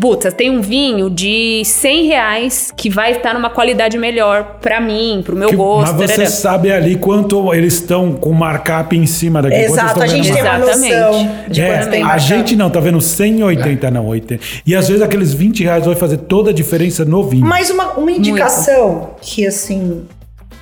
Puta, 0.00 0.32
tem 0.32 0.50
um 0.50 0.60
vinho 0.60 1.08
de 1.08 1.62
100 1.64 2.06
reais 2.06 2.72
que 2.76 2.90
vai 2.90 3.12
estar 3.12 3.32
numa 3.32 3.48
qualidade 3.50 3.96
melhor 3.96 4.58
pra 4.60 4.80
mim, 4.80 5.22
pro 5.24 5.36
meu 5.36 5.48
Que- 5.48 5.56
gosto. 5.56 5.92
mas 5.94 6.10
você 6.10 6.14
tarará. 6.16 6.30
sabe 6.30 6.72
ali 6.72 6.96
quanto 6.96 7.54
eles 7.54 7.74
estão 7.74 8.12
com 8.12 8.32
markup 8.32 8.96
em 8.96 9.06
cima 9.06 9.40
daqui. 9.40 9.54
quanto 9.56 9.70
Exato, 9.72 10.02
a 10.02 10.06
gente 10.06 10.32
tem 10.32 10.42
uma 10.42 10.56
Exatamente. 10.58 10.94
noção 10.94 11.30
de 11.48 11.60
É, 11.60 11.86
tem 11.86 12.02
a 12.02 12.18
gente 12.18 12.56
não, 12.56 12.68
tá 12.70 12.80
vendo 12.80 13.00
180, 13.00 13.90
não, 13.90 14.06
80. 14.08 14.42
E 14.66 14.74
às 14.74 14.88
vezes 14.88 15.02
aqueles 15.02 15.32
20 15.32 15.62
reais 15.62 15.86
vai 15.86 15.94
fazer 15.94 16.18
toda 16.18 16.50
a 16.50 16.52
diferença 16.52 17.04
no 17.04 17.22
vinho. 17.22 17.46
Mas 17.46 17.70
uma, 17.70 17.92
uma 17.92 18.10
indicação 18.10 19.10
que, 19.20 19.46
assim, 19.46 20.04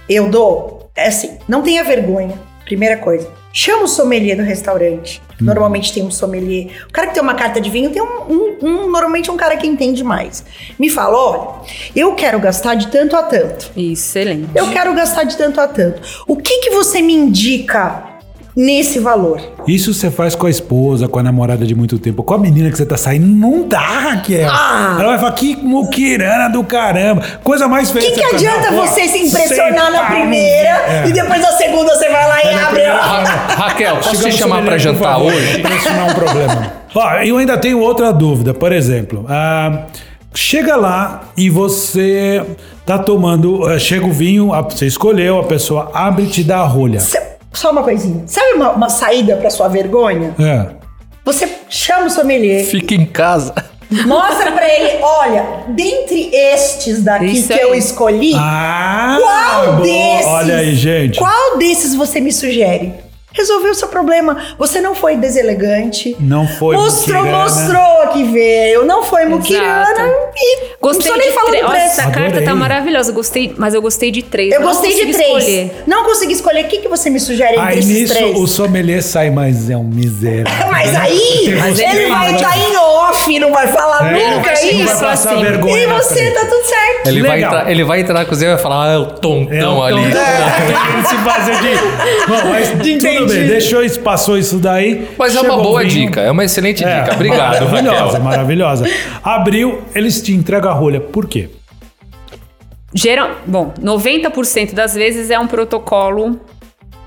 eu 0.09 0.29
dou 0.29 0.91
é 0.95 1.09
assim: 1.09 1.31
não 1.49 1.63
tenha 1.63 1.83
vergonha. 1.85 2.35
Primeira 2.65 2.97
coisa. 2.99 3.27
Chama 3.53 3.85
o 3.85 3.89
sommelier 3.89 4.37
do 4.37 4.43
restaurante. 4.43 5.21
Normalmente 5.41 5.93
tem 5.93 6.03
um 6.05 6.11
sommelier. 6.11 6.69
O 6.89 6.93
cara 6.93 7.09
que 7.09 7.15
tem 7.15 7.23
uma 7.23 7.35
carta 7.35 7.61
de 7.61 7.69
vinho 7.69 7.91
tem 7.91 8.01
um, 8.01 8.07
um- 8.07 8.57
um- 8.63 8.91
normalmente 8.91 9.31
um 9.31 9.37
cara 9.37 9.57
que 9.57 9.67
entende 9.67 10.03
mais. 10.05 10.45
Me 10.79 10.89
fala: 10.89 11.19
olha, 11.19 11.67
eu 11.95 12.15
quero 12.15 12.39
gastar 12.39 12.75
de 12.77 12.87
tanto 12.89 13.17
a 13.17 13.23
tanto. 13.23 13.71
Excelente. 13.77 14.49
Eu 14.55 14.71
quero 14.71 14.95
gastar 14.95 15.25
de 15.25 15.37
tanto 15.37 15.61
a 15.61 15.67
tanto. 15.69 16.01
O 16.27 16.37
que, 16.37 16.59
que 16.61 16.71
você 16.71 17.03
me 17.03 17.13
indica 17.13 18.05
nesse 18.57 18.99
valor? 18.99 19.41
Isso 19.67 19.93
você 19.95 20.11
faz 20.11 20.35
com 20.35 20.47
a 20.47 20.51
esposa, 20.51 21.09
com 21.09 21.19
a 21.19 21.23
namorada 21.23 21.65
de 21.65 21.75
muito 21.75 21.99
tempo. 21.99 22.23
Com 22.23 22.35
a 22.35 22.39
menina 22.39 22.71
que 22.71 22.77
você 22.77 22.85
tá 22.87 22.97
saindo, 22.97 23.27
não 23.27 23.67
dá, 23.67 23.79
Raquel. 23.81 24.49
Ah. 24.51 24.97
Ela 24.99 25.09
vai 25.11 25.19
falar, 25.19 25.33
que 25.33 25.57
muquirana 25.57 26.49
do 26.49 26.63
caramba. 26.65 27.23
Coisa 27.43 27.67
mais 27.69 27.91
O 27.91 27.93
feia. 27.95 28.07
que, 28.11 28.13
que 28.21 28.23
ficar, 28.25 28.37
adianta 28.37 28.69
"Pô, 28.73 28.87
você 28.87 29.09
se 29.09 29.19
impressionar 29.19 29.91
na 29.93 30.05
primeira 30.07 30.29
vinho." 30.87 30.93
É. 30.93 31.09
e 31.09 31.13
depois 31.13 31.41
na 31.41 31.53
segunda 31.53 31.95
você 31.95 32.09
vai 32.09 32.29
lá 32.29 32.41
e 32.43 32.45
na 32.55 32.63
abre? 32.63 32.67
primeira- 32.67 32.95
a- 32.95 33.25
Ra- 33.25 33.55
Raquel, 33.55 33.97
posso 34.03 34.11
te 34.11 34.17
Chegamos 34.17 34.37
chamar 34.37 34.63
pra 34.63 34.79
sommelier, 34.79 34.95
por 34.95 35.05
jantar 35.05 35.19
hoje? 35.23 35.77
Isso 35.79 35.93
não 35.93 36.01
é 36.01 36.11
um 36.11 36.15
problema. 36.15 36.73
Ó, 36.95 37.13
eu 37.23 37.39
ainda 37.39 37.57
tenho 37.57 37.81
outra 37.81 38.13
dúvida. 38.13 38.53
Por 38.53 38.71
exemplo, 38.73 39.25
ah, 39.29 39.85
chega 40.35 40.77
lá 40.77 41.23
e 41.37 41.49
você 41.49 42.43
tá 42.85 42.99
tomando, 42.99 43.65
ah, 43.67 43.79
chega 43.79 44.05
o 44.07 44.13
vinho, 44.13 44.53
a- 44.53 44.61
você 44.63 44.87
escolheu, 44.87 45.39
a 45.39 45.45
pessoa 45.45 45.91
abre 45.95 46.25
e 46.25 46.27
te 46.29 46.45
dá 46.45 46.59
a 46.59 46.67
rolha. 46.67 47.01
Cê- 47.01 47.23
Só 47.53 47.71
uma 47.71 47.83
coisinha. 47.83 48.23
Sabe 48.27 48.55
uma, 48.55 48.71
uma 48.73 48.89
saída 48.89 49.37
pra 49.37 49.51
sua 49.51 49.69
vergonha? 49.69 50.35
É. 50.41 50.67
Você 51.25 51.49
chama 51.69 52.07
o 52.07 52.11
sommelier, 52.11 52.65
Fica 52.65 52.95
em 52.95 53.05
casa. 53.07 53.55
mostra 54.07 54.51
pra 54.53 54.67
ele, 54.69 55.03
olha, 55.03 55.65
dentre 55.69 56.31
estes 56.35 57.03
daqui 57.05 57.27
Isso 57.27 57.49
que 57.49 57.53
aí. 57.55 57.61
eu 57.61 57.75
escolhi, 57.75 58.33
Ah, 58.35 59.19
qual 59.21 59.77
desses? 59.83 60.27
Olha 60.27 60.57
aí, 60.57 60.75
gente. 60.75 61.19
Qual 61.19 61.59
desses 61.59 61.95
você 61.95 62.21
me 62.21 62.33
sugere? 62.33 62.95
Resolveu 63.33 63.73
o 63.73 63.75
seu 63.75 63.89
problema. 63.89 64.37
Você 64.59 64.81
não 64.81 64.95
foi 64.95 65.17
deselegante. 65.17 66.17
Não 66.21 66.47
foi 66.47 66.77
Mostrou, 66.77 67.19
muquirana. 67.25 67.43
mostrou 67.45 68.09
que 68.13 68.25
veio. 68.25 68.85
Não 68.85 69.05
foi 69.05 69.25
muquirana. 69.27 70.09
E 70.37 70.73
Gostei 70.81 71.11
não 71.11 71.19
nem 71.19 71.29
de 71.29 71.35
falar 71.35 71.47
três. 71.51 71.63
do 71.65 71.69
Olha, 71.71 71.81
preço. 71.81 72.01
essa 72.01 72.11
carta 72.11 72.43
tá 72.43 72.55
maravilhosa. 72.55 73.13
Gostei, 73.13 73.55
mas 73.57 73.75
eu 73.75 73.83
gostei 73.83 74.11
de 74.11 74.23
três. 74.23 74.53
Eu 74.53 74.61
não 74.61 74.69
gostei 74.69 74.91
de 74.95 74.97
consegui 75.07 75.13
três. 75.15 75.37
escolher. 75.45 75.83
Não 75.87 76.05
consegui 76.05 76.33
escolher. 76.33 76.65
O 76.65 76.69
que, 76.69 76.79
que 76.79 76.89
você 76.89 77.11
me 77.11 77.21
sugere 77.21 77.53
entre 77.53 77.63
Aí 77.69 77.79
esses 77.79 77.91
nisso 77.91 78.15
três? 78.15 78.37
o 78.39 78.47
sommelier 78.47 79.03
sai, 79.03 79.31
mas 79.31 79.71
é 79.71 79.77
um 79.77 79.85
miserável. 79.85 80.53
Mas 80.73 80.97
aí, 80.97 81.55
Mas 81.61 81.79
ele 81.79 82.09
vai 82.09 82.35
estar 82.35 82.59
em 82.59 82.77
off, 82.77 83.39
não 83.39 83.53
vai 83.53 83.69
falar 83.69 84.05
É, 84.13 84.13
nunca 84.37 84.37
não 84.37 84.43
vai 84.43 84.65
isso. 84.71 84.87
passar 84.87 85.13
assim. 85.13 85.41
vergonha. 85.43 85.77
E 85.83 85.87
você 85.87 86.31
tá 86.33 86.41
tudo 86.41 86.67
certo. 86.67 87.07
Ele 87.07 87.23
vai, 87.23 87.43
entrar, 87.43 87.71
ele 87.71 87.85
vai 87.85 88.01
entrar 88.01 88.15
na 88.15 88.25
cozinha 88.25 88.51
e 88.51 88.55
vai 88.55 88.63
falar, 88.63 88.89
ah, 88.89 88.93
é 88.95 88.99
o 88.99 89.07
tontão 89.07 89.87
É 89.87 89.93
ali. 89.93 90.03
Querendo 90.11 91.09
se 91.09 91.17
fazer 91.19 91.55
de. 91.61 92.27
Bom, 92.27 92.51
mas 92.51 92.69
tudo 93.27 93.37
bem, 93.39 93.47
deixou 93.49 93.83
isso, 93.83 94.01
passou 94.01 94.37
isso 94.39 94.59
daí. 94.59 95.09
Mas 95.19 95.35
é 95.35 95.41
uma 95.41 95.57
boa 95.63 95.81
vinho. 95.81 96.07
dica, 96.07 96.21
é 96.21 96.31
uma 96.31 96.45
excelente 96.45 96.85
É, 96.85 97.01
dica. 97.03 97.15
Obrigado, 97.15 97.65
Maravilhosa, 97.71 98.05
Raquel. 98.07 98.21
maravilhosa. 98.23 98.85
Abriu, 99.23 99.83
eles 99.95 100.21
te 100.23 100.33
entregam 100.33 100.71
a 100.71 100.75
rolha. 100.75 101.01
Por 101.01 101.27
quê? 101.27 101.49
Geral, 102.95 103.31
bom, 103.47 103.73
90% 103.81 104.75
das 104.75 104.95
vezes 104.95 105.31
é 105.31 105.39
um 105.39 105.47
protocolo 105.47 106.39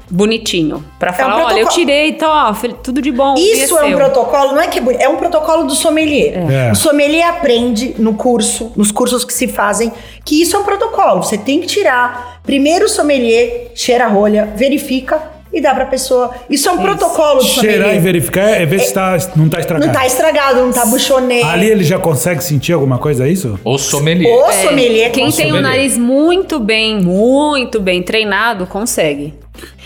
bonitinho. 0.09 0.84
Pra 0.99 1.13
falar, 1.13 1.36
olha, 1.36 1.41
eu 1.59 1.66
protocolo- 1.68 1.76
tirei, 1.76 2.18
fel- 2.59 2.74
tudo 2.84 3.01
de 3.01 3.11
bom. 3.11 3.36
Isso 3.38 3.78
é 3.78 3.84
um 3.84 3.88
seu. 3.89 3.97
protocolo, 3.97 4.53
não 4.53 4.61
é 4.61 4.68
que 4.68 4.80
é 4.80 4.82
bonito, 4.82 5.01
é 5.01 5.09
um 5.09 5.16
protocolo 5.18 5.63
do 5.66 5.76
sommelier. 5.76 6.51
É. 6.51 6.72
O 6.72 6.76
sommelier 6.76 7.28
aprende 7.28 7.95
no 7.99 8.16
curso, 8.16 8.72
nos 8.76 8.91
cursos 8.91 9.24
que 9.24 9.34
se 9.34 9.47
fazem, 9.47 9.91
que 10.24 10.41
isso 10.41 10.55
é 10.55 10.59
um 10.59 10.63
protocolo. 10.63 11.22
Você 11.24 11.38
tem 11.38 11.59
que 11.61 11.68
tirar. 11.68 12.39
Primeiro 12.43 12.86
o 12.86 12.89
sommelier 12.89 13.72
cheira 13.76 14.05
a 14.05 14.07
rolha, 14.07 14.51
verifica 14.55 15.22
e 15.56 15.62
dá 15.62 15.74
pra 15.74 15.86
pessoa. 15.86 16.32
Isso 16.49 16.68
é 16.68 16.72
um 16.74 16.78
protocolo 16.80 17.39
do 17.39 17.45
Cheirar 17.45 17.72
e 17.74 17.78
sommelier. 17.80 18.01
verificar 18.01 18.49
é 18.62 18.66
ver 18.66 18.80
se 18.82 18.93
tá, 18.93 19.18
não 19.38 19.47
tá 19.47 19.60
estragado. 19.60 19.88
Não 19.88 19.93
tá 19.99 20.06
estragado, 20.06 20.62
não 20.62 20.72
tá 20.74 20.86
buchonê. 20.86 21.41
Ali 21.43 21.68
ele 21.70 21.84
já 21.86 21.97
consegue 21.97 22.43
sentir 22.43 22.74
alguma 22.74 22.97
coisa, 22.97 23.26
é 23.26 23.32
isso? 23.32 23.58
O 23.64 23.78
sommelier. 23.78 24.30
O 24.32 24.51
sommelier 24.51 25.12
Quem 25.12 25.32
tem 25.32 25.53
o 25.53 25.62
nariz 25.62 25.97
muito 25.97 26.60
bem, 26.60 26.99
muito 27.01 27.80
bem 27.80 28.03
treinado, 28.03 28.68
consegue. 28.68 29.34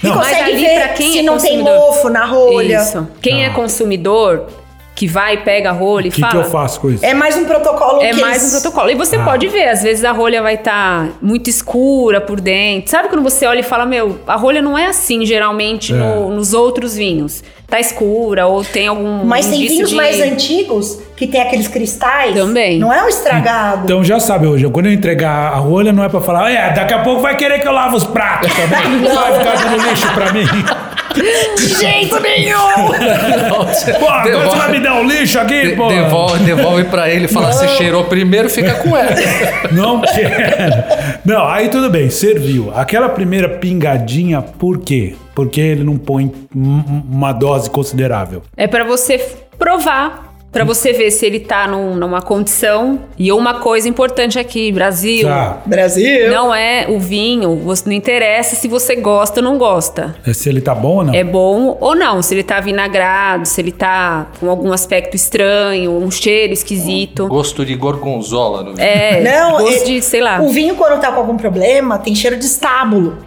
e 0.01 0.07
Não. 0.07 0.15
Mas 0.15 0.29
consegue 0.29 0.51
ali, 0.51 0.61
ver 0.65 0.75
pra 0.79 0.87
quem 0.89 1.11
se 1.13 1.19
é 1.19 1.21
não 1.21 1.37
tem 1.37 1.59
consumidor- 1.59 1.79
mofo 1.87 2.09
na 2.09 2.25
rolha. 2.25 2.81
Isso. 2.81 3.07
Quem 3.21 3.45
é 3.45 3.49
Tá. 3.49 3.55
consumidor, 3.55 4.47
que 4.99 5.07
vai, 5.07 5.37
pega 5.37 5.69
a 5.69 5.71
rolha 5.71 6.07
e 6.07 6.09
O 6.09 6.11
que, 6.11 6.19
fala. 6.19 6.33
que 6.33 6.39
eu 6.39 6.43
faço 6.51 6.81
com 6.81 6.89
isso? 6.89 7.05
É 7.05 7.13
mais 7.13 7.37
um 7.37 7.45
protocolo 7.45 8.01
É 8.01 8.09
que 8.09 8.19
mais 8.19 8.43
um 8.43 8.49
protocolo. 8.59 8.91
E 8.91 8.95
você 8.95 9.15
Ah. 9.15 9.23
pode 9.23 9.47
ver, 9.47 9.69
às 9.69 9.81
vezes 9.81 10.03
a 10.03 10.11
rolha 10.11 10.41
vai 10.41 10.55
estar 10.55 11.07
muito 11.21 11.49
escura 11.49 12.19
por 12.19 12.41
dentro. 12.41 12.91
Sabe 12.91 13.07
quando 13.07 13.23
você 13.23 13.45
olha 13.45 13.61
e 13.61 13.63
fala, 13.63 13.85
meu, 13.85 14.19
a 14.27 14.35
rolha 14.35 14.61
não 14.61 14.77
é 14.77 14.87
assim 14.87 15.25
geralmente 15.25 15.93
É. 15.93 15.95
no- 15.95 16.31
nos 16.31 16.53
outros 16.53 16.97
vinhos. 16.97 17.41
Tá 17.65 17.79
escura 17.79 18.45
ou 18.47 18.61
tem 18.65 18.87
algum. 18.87 19.23
Mas 19.23 19.45
tem 19.45 19.59
vinhos 19.67 19.91
de- 19.91 19.95
mais 19.95 20.19
antigos 20.19 20.99
que 21.15 21.27
tem 21.27 21.39
aqueles 21.41 21.67
cristais. 21.69 22.33
Também. 22.35 22.77
Não 22.79 22.91
é 22.91 23.01
um 23.03 23.07
estragado. 23.07 23.83
Então 23.85 24.03
já 24.03 24.19
sabe 24.19 24.47
hoje, 24.47 24.67
quando 24.69 24.87
eu 24.87 24.91
entregar 24.91 25.53
a 25.53 25.57
rolha, 25.57 25.93
não 25.93 26.03
é 26.03 26.09
pra 26.09 26.19
falar, 26.19 26.51
é, 26.51 26.71
daqui 26.73 26.93
a 26.93 26.99
pouco 27.03 27.21
vai 27.21 27.37
querer 27.37 27.59
que 27.59 27.67
eu 27.67 27.71
lave 27.71 27.95
os 27.95 28.03
pratos 28.03 28.51
também. 28.53 28.99
vai 29.15 29.39
ficar 29.39 29.55
dando 29.69 29.87
lixo 29.89 30.13
pra 30.13 30.33
mim. 30.33 30.45
De 31.57 31.79
jeito 31.79 32.19
nenhum! 32.19 32.57
Pô, 33.99 34.07
agora 34.09 34.39
você 34.49 34.57
vai 34.57 34.71
me 34.71 34.79
dar 34.79 34.99
o 35.01 35.03
lixo 35.03 35.39
aqui, 35.39 35.69
De- 35.69 35.75
pô? 35.75 35.87
devolve, 35.89 36.43
devolve 36.43 36.83
pra 36.85 37.09
ele 37.09 37.25
e 37.25 37.27
fala: 37.27 37.51
você 37.51 37.67
cheirou 37.69 38.03
primeiro, 38.05 38.49
fica 38.49 38.73
com 38.75 38.95
ela. 38.95 39.09
Não 39.71 40.01
quero. 40.01 40.83
Não, 41.25 41.47
aí 41.47 41.69
tudo 41.69 41.89
bem, 41.89 42.09
serviu. 42.09 42.71
Aquela 42.75 43.09
primeira 43.09 43.49
pingadinha, 43.49 44.41
por 44.41 44.79
quê? 44.79 45.15
Porque 45.35 45.61
ele 45.61 45.83
não 45.83 45.97
põe 45.97 46.31
um- 46.55 47.03
uma 47.09 47.31
dose 47.31 47.69
considerável. 47.69 48.41
É 48.57 48.67
pra 48.67 48.83
você 48.83 49.17
provar. 49.57 50.28
Pra 50.51 50.63
você 50.63 50.91
ver 50.93 51.11
se 51.11 51.25
ele 51.25 51.39
tá 51.39 51.67
num- 51.67 51.93
numa 51.95 52.21
condição. 52.21 52.99
E 53.17 53.31
uma 53.31 53.59
coisa 53.59 53.87
importante 53.87 54.39
aqui, 54.39 54.71
Brasil. 54.71 55.27
Tá. 55.27 55.61
Brasil! 55.65 56.31
Não 56.31 56.53
é 56.53 56.87
o 56.89 56.99
vinho, 56.99 57.55
você 57.57 57.83
não 57.85 57.93
interessa 57.95 58.55
se 58.55 58.67
você 58.67 58.95
gosta 58.95 59.39
ou 59.39 59.43
não 59.43 59.57
gosta. 59.59 60.15
É 60.25 60.33
Se 60.33 60.49
ele 60.49 60.59
tá 60.61 60.73
bom 60.73 60.97
ou 60.97 61.03
não? 61.03 61.13
É 61.13 61.23
bom 61.23 61.77
ou 61.79 61.93
não, 61.95 62.21
se 62.23 62.33
ele 62.33 62.43
tá 62.43 62.59
vinagrado, 62.59 63.45
se 63.45 63.61
ele 63.61 63.71
tá 63.71 64.27
com 64.39 64.49
algum 64.49 64.71
aspecto 64.73 65.15
estranho, 65.15 65.91
um 65.91 66.09
cheiro 66.09 66.51
esquisito. 66.53 67.27
Gosto 67.27 67.63
de 67.65 67.75
gorgonzola 67.75 68.63
no 68.63 68.75
vinho. 68.75 68.87
É, 68.87 69.21
Não, 69.21 69.51
gosto 69.59 69.81
é- 69.83 69.85
de, 69.85 70.01
sei 70.01 70.21
lá, 70.21 70.41
O 70.41 70.49
vinho, 70.49 70.75
quando 70.75 70.99
tá 70.99 71.11
com 71.11 71.19
algum 71.19 71.37
problema, 71.37 71.97
tem 71.99 72.15
cheiro 72.15 72.37
de 72.37 72.45
estábulo. 72.45 73.17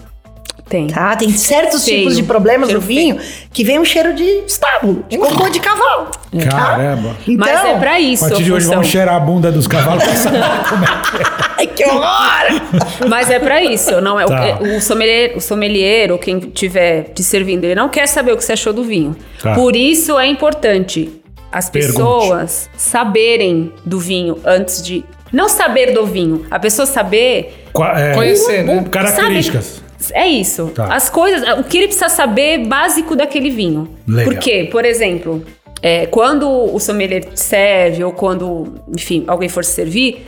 Tem. 0.69 0.87
Tá? 0.87 1.15
Tem 1.17 1.29
certos 1.31 1.85
tipos 1.85 2.17
de 2.17 2.23
problemas 2.23 2.69
Cheiro 2.69 2.81
no 2.81 2.87
vinho 2.87 3.19
que 3.53 3.63
vem 3.65 3.79
um 3.79 3.85
cheiro 3.85 4.15
de 4.15 4.25
estábulo, 4.47 5.05
de 5.09 5.19
cocô 5.19 5.49
de 5.51 5.61
cavalo. 5.61 6.07
tá? 6.07 6.51
Caramba. 6.51 7.17
Então, 7.29 7.37
Mas 7.47 7.65
é 7.65 7.79
pra 7.79 8.01
isso 8.01 8.25
a 8.25 8.29
partir 8.29 8.45
de 8.45 8.53
hoje 8.53 8.67
vamos 8.69 8.87
cheirar 8.89 9.17
a 9.17 9.21
bunda 9.21 9.53
dos 9.53 9.67
cavalos 9.67 10.03
pra 10.03 10.15
saber 10.17 10.41
como 10.69 10.85
é 10.85 10.87
que 10.87 11.23
é. 11.23 11.27
Ai, 11.59 11.67
que 11.67 11.85
horror! 11.85 13.09
Mas 13.09 13.31
é 13.31 13.39
pra 13.39 13.63
isso, 13.63 14.01
não 14.01 14.19
é? 14.19 14.25
o- 14.25 14.29
Tá. 14.29 14.45
é- 14.47 14.77
O, 14.77 14.81
sommelier, 14.81 15.37
o 15.37 15.41
sommelier 15.41 16.11
ou 16.11 16.19
quem 16.19 16.39
estiver 16.39 17.11
te 17.15 17.23
servindo, 17.23 17.65
ele 17.65 17.75
não 17.75 17.89
quer 17.89 18.07
saber 18.09 18.33
o 18.33 18.37
que 18.37 18.45
você 18.45 18.53
achou 18.55 18.73
do 18.73 18.83
vinho. 18.83 19.15
Tá. 19.43 19.55
Por 19.55 19.77
isso 19.77 20.19
é 20.19 20.27
importante 20.27 21.21
as 21.53 21.69
Pergunte. 21.69 21.93
pessoas 21.99 22.71
saberem 22.77 23.73
do 23.85 23.99
vinho 24.01 24.39
antes 24.45 24.83
de 24.83 25.05
não 25.31 25.49
saber 25.49 25.93
do 25.93 26.07
vinho, 26.07 26.47
a 26.51 26.59
pessoa 26.59 26.87
saber 26.87 27.67
Qua- 27.73 27.99
é, 27.99 28.15
Conhecer, 28.15 28.63
né? 28.65 28.85
Características. 28.91 29.65
Sabe, 29.65 29.82
é 30.11 30.27
isso. 30.27 30.69
Tá. 30.75 30.93
As 30.93 31.09
coisas, 31.09 31.59
o 31.59 31.65
que 31.65 31.79
ele 31.79 31.87
precisa 31.87 32.09
saber 32.09 32.67
básico 32.67 33.15
daquele 33.15 33.51
vinho. 33.51 33.89
Legal. 34.07 34.33
Porque, 34.33 34.65
por 34.65 34.85
exemplo, 34.85 35.45
é, 35.83 36.07
quando 36.07 36.49
o 36.49 36.79
sommelier 36.79 37.29
serve 37.35 38.05
ou 38.05 38.13
quando, 38.13 38.75
enfim, 38.89 39.25
alguém 39.27 39.49
for 39.49 39.65
servir, 39.65 40.25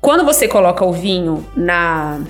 quando 0.00 0.24
você 0.24 0.48
coloca 0.48 0.84
o 0.84 0.92
vinho 0.92 1.46
na, 1.56 2.20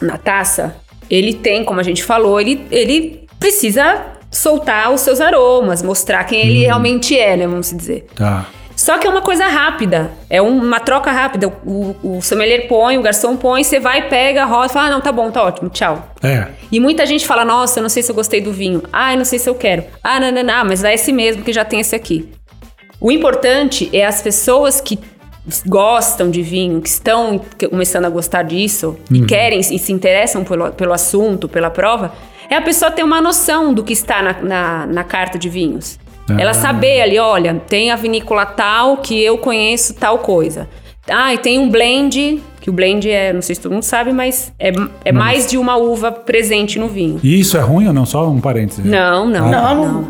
na 0.00 0.18
taça, 0.18 0.76
ele 1.08 1.34
tem, 1.34 1.64
como 1.64 1.80
a 1.80 1.82
gente 1.82 2.02
falou, 2.02 2.40
ele, 2.40 2.66
ele 2.70 3.26
precisa 3.38 4.06
soltar 4.30 4.92
os 4.92 5.00
seus 5.00 5.20
aromas, 5.20 5.82
mostrar 5.82 6.24
quem 6.24 6.40
ele 6.40 6.60
realmente 6.60 7.18
é, 7.18 7.36
né, 7.36 7.46
vamos 7.46 7.70
dizer. 7.70 8.06
Tá. 8.14 8.46
Só 8.78 8.96
que 8.96 9.08
é 9.08 9.10
uma 9.10 9.20
coisa 9.20 9.44
rápida, 9.48 10.12
é 10.30 10.40
um- 10.40 10.56
uma 10.62 10.78
troca 10.78 11.10
rápida. 11.10 11.48
O, 11.66 11.96
o 12.00 12.22
sommelier 12.22 12.68
põe, 12.68 12.96
o 12.96 13.02
garçom 13.02 13.36
põe, 13.36 13.64
você 13.64 13.80
vai, 13.80 14.08
pega, 14.08 14.44
roda 14.44 14.66
e 14.66 14.68
fala: 14.68 14.86
ah, 14.86 14.90
não, 14.92 15.00
tá 15.00 15.10
bom, 15.10 15.32
tá 15.32 15.42
ótimo, 15.42 15.68
tchau. 15.68 16.14
É. 16.22 16.46
E 16.70 16.78
muita 16.78 17.04
gente 17.04 17.26
fala: 17.26 17.44
nossa, 17.44 17.80
eu 17.80 17.82
não 17.82 17.88
sei 17.90 18.04
se 18.04 18.10
eu 18.12 18.14
gostei 18.14 18.40
do 18.40 18.52
vinho. 18.52 18.84
Ah, 18.92 19.12
eu 19.14 19.18
não 19.18 19.24
sei 19.24 19.40
se 19.40 19.50
eu 19.50 19.54
quero. 19.56 19.82
Ah, 20.02 20.20
não, 20.20 20.30
não, 20.30 20.44
não, 20.44 20.54
ah, 20.54 20.64
mas 20.64 20.80
dá 20.80 20.94
esse 20.94 21.12
mesmo 21.12 21.42
que 21.42 21.52
já 21.52 21.64
tem 21.64 21.80
esse 21.80 21.96
aqui. 21.96 22.30
O 23.00 23.10
importante 23.10 23.90
é 23.92 24.06
as 24.06 24.22
pessoas 24.22 24.80
que 24.80 24.96
gostam 25.66 26.30
de 26.30 26.42
vinho, 26.42 26.80
que 26.80 26.88
estão 26.88 27.40
começando 27.70 28.04
a 28.04 28.10
gostar 28.10 28.42
disso 28.44 28.96
e 29.10 29.26
querem 29.26 29.58
e 29.60 29.78
se 29.78 29.92
interessam 29.92 30.44
pelo, 30.44 30.70
pelo 30.72 30.92
assunto, 30.92 31.48
pela 31.48 31.70
prova, 31.70 32.12
é 32.48 32.54
a 32.54 32.62
pessoa 32.62 32.90
ter 32.92 33.02
uma 33.02 33.20
noção 33.20 33.74
do 33.74 33.82
que 33.82 33.92
está 33.92 34.22
na, 34.22 34.32
na, 34.40 34.86
na 34.86 35.04
carta 35.04 35.36
de 35.38 35.48
vinhos. 35.48 35.98
Ah. 36.30 36.36
Ela 36.40 36.52
saber 36.54 37.00
ali, 37.02 37.18
olha, 37.18 37.54
tem 37.68 37.90
a 37.90 37.96
vinícola 37.96 38.44
tal 38.46 38.98
que 38.98 39.22
eu 39.22 39.38
conheço 39.38 39.94
tal 39.94 40.18
coisa. 40.18 40.68
Ah, 41.10 41.32
e 41.32 41.38
tem 41.38 41.58
um 41.58 41.70
blend, 41.70 42.42
que 42.60 42.68
o 42.68 42.72
blend 42.72 43.10
é, 43.10 43.32
não 43.32 43.40
sei 43.40 43.54
se 43.54 43.60
todo 43.62 43.72
mundo 43.72 43.82
sabe, 43.82 44.12
mas 44.12 44.52
é, 44.58 44.70
é 45.06 45.10
mais 45.12 45.46
de 45.46 45.56
uma 45.56 45.76
uva 45.76 46.12
presente 46.12 46.78
no 46.78 46.86
vinho. 46.86 47.18
E 47.22 47.40
isso 47.40 47.56
é 47.56 47.60
ruim 47.60 47.86
ou 47.86 47.92
não? 47.94 48.04
Só 48.04 48.28
um 48.28 48.40
parênteses. 48.40 48.84
Não, 48.84 49.26
não, 49.26 49.50
Não, 49.50 49.74
não. 49.74 49.92
não. 50.02 50.08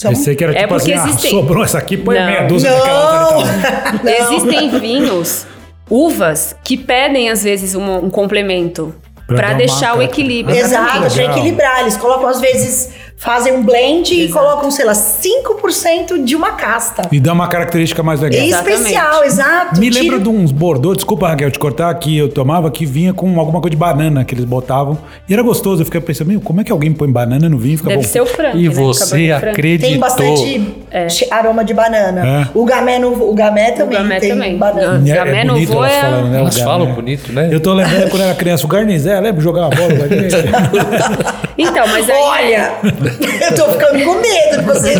Pensei 0.00 0.36
que 0.36 0.44
era 0.44 0.52
É 0.54 0.60
tipo 0.60 0.68
porque 0.74 0.92
assim, 0.92 1.02
ah, 1.02 1.08
existem- 1.10 1.30
sobrou 1.32 1.64
essa 1.64 1.76
aqui, 1.76 1.96
põe 1.96 2.16
Não. 2.18 2.24
meia 2.26 2.44
dúzia 2.46 2.70
daquela 2.70 3.36
outra 3.36 3.52
e 3.52 3.62
tal. 3.62 4.04
Não. 4.04 4.32
Existem 4.36 4.70
vinhos, 4.80 5.46
uvas, 5.90 6.56
que 6.64 6.76
pedem 6.76 7.28
às 7.30 7.42
vezes 7.42 7.74
um, 7.74 8.04
um 8.06 8.10
complemento 8.10 8.94
Pra 9.26 9.36
para 9.36 9.52
deixar 9.54 9.94
o 9.98 10.00
equilíbrio. 10.02 10.56
Exato, 10.56 11.00
pra 11.00 11.08
Legal. 11.10 11.36
equilibrar. 11.36 11.80
Eles 11.80 11.98
colocam, 11.98 12.26
às 12.28 12.40
vezes, 12.40 12.90
fazem 13.18 13.52
um 13.52 13.62
blend 13.64 14.14
e 14.14 14.28
colocam, 14.28 14.70
sei 14.70 14.84
lá, 14.86 14.92
5% 14.92 16.22
de 16.24 16.36
uma 16.36 16.52
casta. 16.52 17.02
E 17.10 17.18
dá 17.18 17.32
uma 17.32 17.48
característica 17.48 18.00
mais 18.02 18.20
legal. 18.20 18.40
Exatamente. 18.40 18.76
Especial, 18.78 19.24
exato. 19.24 19.80
Me 19.80 19.90
Tira- 19.90 20.02
lembra 20.02 20.18
de 20.20 20.28
uns 20.28 20.52
bordô, 20.52 20.94
desculpa 20.94 21.28
Raquel 21.28 21.50
te 21.50 21.58
cortar, 21.58 21.92
que 21.94 22.16
eu 22.16 22.28
tomava 22.28 22.70
que 22.70 22.86
vinha 22.86 23.12
com 23.12 23.38
alguma 23.40 23.60
coisa 23.60 23.72
de 23.72 23.76
banana 23.76 24.24
que 24.24 24.34
eles 24.34 24.44
botavam. 24.44 24.96
E 25.28 25.32
era 25.34 25.42
gostoso. 25.42 25.82
Eu 25.82 25.84
fiquei 25.84 26.00
pensando, 26.00 26.28
meu, 26.28 26.40
como 26.40 26.60
é 26.60 26.64
que 26.64 26.70
alguém 26.70 26.92
põe 26.92 27.10
banana 27.10 27.48
no 27.48 27.58
vinho 27.58 27.74
e 27.74 27.76
fica 27.76 27.88
Deve 27.88 28.02
bom? 28.02 28.08
ser 28.08 28.20
o 28.20 28.26
frango. 28.26 28.56
E 28.56 28.68
né? 28.68 28.74
você 28.74 29.32
acreditou. 29.32 29.90
Tem 29.90 29.98
bastante 29.98 30.74
che- 31.10 31.26
aroma 31.30 31.64
de 31.64 31.74
banana. 31.74 32.24
É. 32.26 32.48
O 32.54 32.64
gamé, 32.64 33.00
no, 33.00 33.30
o 33.30 33.34
gamé 33.34 33.72
também 33.72 33.98
gamé 33.98 34.20
tem 34.20 34.30
também. 34.30 34.56
banana. 34.56 34.98
Não. 34.98 35.04
Gamé 35.04 35.44
no 35.44 35.54
bonito 35.54 35.72
vô 35.72 35.78
elas 35.84 35.92
é- 35.92 36.00
falando, 36.00 36.28
né? 36.30 36.36
o 36.38 36.40
Elas 36.42 36.58
falam 36.60 36.94
bonito, 36.94 37.32
né? 37.32 37.48
Eu 37.50 37.58
tô 37.60 37.74
lembrando 37.74 38.10
quando 38.10 38.22
eu 38.22 38.28
era 38.28 38.34
criança, 38.36 38.64
o 38.64 38.68
Garnizé, 38.68 39.18
lembra 39.20 39.42
uma 39.50 39.68
bola? 39.70 39.70
com 39.76 40.04
a 40.04 40.08
gente? 40.08 40.36
Então, 41.60 41.84
mas 41.88 42.08
aí, 42.08 42.20
Olha, 42.22 42.72
eu 43.50 43.54
tô 43.54 43.72
ficando 43.72 44.04
com 44.04 44.14
medo 44.14 44.58
de 44.58 44.64
vocês. 44.64 44.98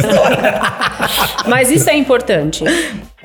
Mas 1.46 1.70
isso 1.70 1.88
é 1.90 1.96
importante. 1.96 2.64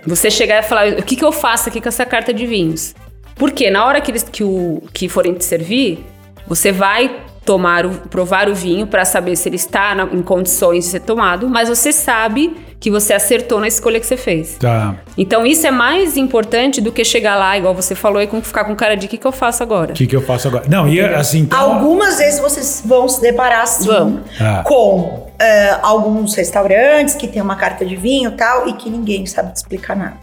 Você 0.05 0.29
chegar 0.29 0.59
e 0.59 0.63
falar, 0.63 0.87
o 0.93 1.03
que, 1.03 1.15
que 1.15 1.23
eu 1.23 1.31
faço 1.31 1.69
aqui 1.69 1.79
com 1.79 1.87
essa 1.87 2.05
carta 2.05 2.33
de 2.33 2.45
vinhos? 2.45 2.93
Porque 3.35 3.69
na 3.69 3.85
hora 3.85 4.01
que 4.01 4.11
eles 4.11 4.23
que, 4.23 4.43
o, 4.43 4.83
que 4.93 5.07
forem 5.09 5.33
te 5.33 5.45
servir, 5.45 6.05
você 6.47 6.71
vai 6.71 7.23
tomar 7.45 7.85
o, 7.85 7.89
provar 8.09 8.47
o 8.49 8.55
vinho 8.55 8.87
para 8.87 9.03
saber 9.05 9.35
se 9.35 9.49
ele 9.49 9.57
está 9.57 9.93
na- 9.93 10.05
em 10.11 10.21
condições 10.21 10.85
de 10.85 10.91
ser 10.91 10.99
tomado, 11.01 11.47
mas 11.49 11.67
você 11.69 11.91
sabe 11.91 12.55
que 12.79 12.89
você 12.91 13.13
acertou 13.13 13.59
na 13.61 13.67
escolha 13.67 13.99
que 13.99 14.05
você 14.05 14.17
fez. 14.17 14.55
Tá. 14.59 14.95
Então 15.17 15.45
isso 15.45 15.65
é 15.65 15.71
mais 15.71 16.17
importante 16.17 16.81
do 16.81 16.91
que 16.91 17.03
chegar 17.03 17.35
lá, 17.35 17.57
igual 17.57 17.73
você 17.73 17.95
falou, 17.95 18.21
e 18.21 18.27
com- 18.27 18.41
ficar 18.41 18.63
com 18.65 18.75
cara 18.75 18.95
de 18.95 19.05
o 19.05 19.09
que, 19.09 19.17
que 19.17 19.25
eu 19.27 19.31
faço 19.31 19.63
agora. 19.63 19.91
O 19.91 19.95
que, 19.95 20.05
que 20.07 20.15
eu 20.15 20.21
faço 20.21 20.47
agora? 20.47 20.65
Não, 20.67 20.87
e 20.87 20.99
assim, 21.01 21.39
então. 21.39 21.59
Algumas 21.59 22.17
vezes 22.17 22.39
vocês 22.39 22.81
vão 22.85 23.07
se 23.07 23.21
deparar 23.21 23.65
sim, 23.67 23.87
Vamos. 23.87 24.21
Ah. 24.39 24.63
com 24.65 25.27
eh, 25.39 25.77
alguns 25.81 26.35
restaurantes 26.35 27.15
que 27.15 27.27
tem 27.27 27.41
uma 27.41 27.55
carta 27.55 27.85
de 27.85 27.95
vinho 27.95 28.29
e 28.31 28.33
tal 28.33 28.67
e 28.67 28.73
que 28.73 28.89
ninguém 28.89 29.25
sabe 29.25 29.53
te 29.53 29.57
explicar 29.57 29.95
nada. 29.95 30.13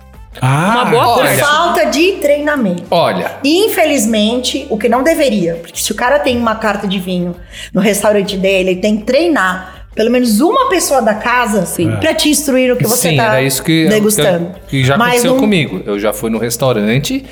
Ah, 0.41 0.83
Uma 0.83 0.85
boa 0.85 1.15
Por 1.15 1.23
parte. 1.25 1.39
falta 1.41 1.70
de 1.91 2.13
treinamento. 2.13 2.85
Olha, 2.91 3.33
E, 3.45 3.67
infelizmente, 3.67 4.67
o 4.71 4.79
que 4.79 4.89
não 4.89 5.03
deveria, 5.03 5.57
porque 5.57 5.79
se 5.81 5.93
o 5.93 5.95
cara 5.95 6.19
tem 6.19 6.37
uma 6.37 6.55
carta 6.55 6.87
de 6.87 6.99
vinho 6.99 7.35
no 7.75 7.81
restaurante 7.81 8.37
dele, 8.37 8.71
ele 8.71 8.81
tem 8.81 8.97
que 8.99 9.05
treinar 9.05 9.87
pelo 9.95 10.11
menos 10.11 10.41
uma 10.41 10.69
pessoa 10.69 11.03
da 11.03 11.15
casa 11.15 11.67
Sim. 11.67 11.91
pra 12.01 12.15
te 12.15 12.29
instruir 12.29 12.71
no 12.71 12.77
que 12.77 12.87
você 12.87 13.11
sim, 13.11 13.17
tá 13.17 13.25
era 13.25 13.43
isso 13.43 13.63
que, 13.63 13.89
degustando. 13.89 14.53
que, 14.69 14.79
que 14.83 14.85
já 14.85 14.97
Mas 14.97 15.09
aconteceu 15.09 15.33
não- 15.33 15.41
comigo. 15.41 15.83
Eu 15.85 15.99
já 15.99 16.13
fui 16.13 16.31
no 16.31 16.39
restaurante, 16.39 17.25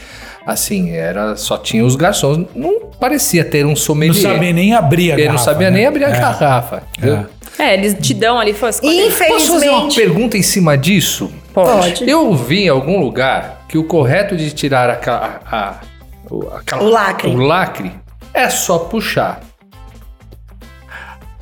assim, 0.44 0.90
era 0.90 1.36
só 1.36 1.56
tinha 1.56 1.84
os 1.84 1.94
garçons, 1.94 2.46
não 2.54 2.80
parecia 3.00 3.44
ter 3.44 3.64
um 3.64 3.68
não 3.70 3.76
sommelier. 3.76 4.32
sabia 4.32 4.52
nem 4.52 4.74
abrir 4.74 5.12
a 5.12 5.14
Ele 5.14 5.22
garrafa. 5.24 5.38
não 5.38 5.44
sabia 5.44 5.70
né? 5.70 5.76
nem 5.78 5.86
abrir 5.86 6.04
a 6.04 6.08
É. 6.08 6.20
garrafa. 6.20 6.82
entendeu? 6.98 7.26
É, 7.58 7.74
eles 7.74 7.96
te 8.00 8.12
dão 8.12 8.38
ali 8.38 8.50
e 8.50 8.54
falam, 8.54 8.70
escolhe 8.70 9.00
aí. 9.00 9.08
Posso 9.08 9.18
fazer 9.18 9.68
uma 9.68 9.78
Infelizmente, 9.78 9.94
pergunta 9.96 10.36
em 10.36 10.42
cima 10.42 10.76
disso? 10.76 11.30
pode. 11.54 12.08
Eu 12.10 12.34
vi 12.34 12.64
em 12.64 12.68
algum 12.68 13.00
lugar 13.00 13.57
que 13.68 13.76
o 13.78 13.84
correto 13.84 14.36
de 14.36 14.50
tirar 14.50 14.88
aquela, 14.90 15.40
a, 15.50 15.74
o, 16.30 16.48
aquela- 16.54 16.82
O 16.82 16.88
lacre. 16.88 17.30
o 17.30 17.36
lacre 17.36 17.92
é 18.32 18.48
só 18.48 18.78
puxar. 18.78 19.40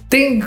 Tem, 0.08 0.40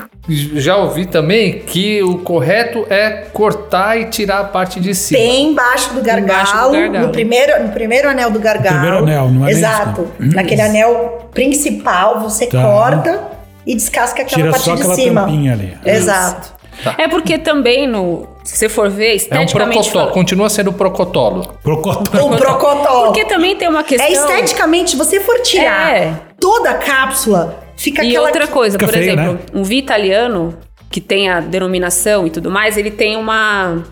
já 0.55 0.77
ouvi 0.77 1.05
também 1.05 1.59
que 1.59 2.01
o 2.01 2.19
correto 2.19 2.85
é 2.89 3.25
cortar 3.33 3.99
e 3.99 4.05
tirar 4.05 4.39
a 4.39 4.43
parte 4.45 4.79
de 4.79 4.95
cima. 4.95 5.19
Tem 5.19 5.51
embaixo 5.51 5.93
do 5.93 6.01
gargalo, 6.01 6.23
Embaixo 6.23 6.53
do 6.69 6.71
gargalo. 6.71 7.07
No, 7.07 7.11
primeiro, 7.11 7.63
no 7.63 7.69
primeiro 7.73 8.09
anel 8.09 8.31
do 8.31 8.39
gargalo. 8.39 8.77
Primeiro 8.79 8.97
anel, 9.03 9.27
não 9.29 9.45
é 9.45 9.51
Exato. 9.51 10.09
isso, 10.17 10.33
Naquele 10.33 10.61
anel 10.61 11.29
principal, 11.33 12.21
você 12.21 12.47
Tá. 12.47 12.61
corta 12.61 13.21
e 13.67 13.75
descasca 13.75 14.21
aquela 14.21 14.37
Tira 14.43 14.51
parte 14.51 14.63
só 14.63 14.75
de 14.75 14.81
aquela 14.81 14.95
cima. 14.95 15.21
tampinha 15.21 15.51
ali. 15.53 15.77
Exato. 15.85 16.53
É 16.97 17.09
porque 17.09 17.37
também, 17.37 17.85
no, 17.85 18.29
se 18.49 18.57
você 18.57 18.69
for 18.69 18.89
ver, 18.89 19.09
É 19.09 19.11
um 19.11 19.15
esteticamente 19.15 19.51
procotolo, 19.73 19.91
falando- 19.91 20.13
continua 20.13 20.49
sendo 20.49 20.73
procotolo. 20.73 21.53
Procotão. 21.61 22.27
Um 22.27 22.35
procotol. 22.35 23.05
Porque 23.05 23.25
também 23.25 23.55
tem 23.55 23.67
uma 23.67 23.83
questão... 23.83 24.07
É 24.07 24.11
esteticamente, 24.11 24.91
se 24.91 24.97
você 24.97 25.19
for 25.19 25.39
tirar 25.41 25.95
É. 25.95 26.13
toda 26.39 26.71
a 26.71 26.73
cápsula, 26.75 27.59
fica 27.77 28.03
E 28.03 28.09
aquela. 28.09 28.25
outra 28.25 28.47
coisa, 28.47 28.73
Fica 28.79 28.85
por 28.91 28.93
feio, 28.97 29.11
exemplo, 29.13 29.33
né? 29.33 29.39
um 29.53 29.63
vinho 29.63 29.79
italiano, 29.79 30.57
que 30.89 30.99
tem 30.99 31.29
a 31.29 31.39
denominação 31.39 32.25
e 32.25 32.31
tudo 32.31 32.49
mais, 32.49 32.75
ele 32.75 32.89
tem 32.89 33.15
uma... 33.15 33.83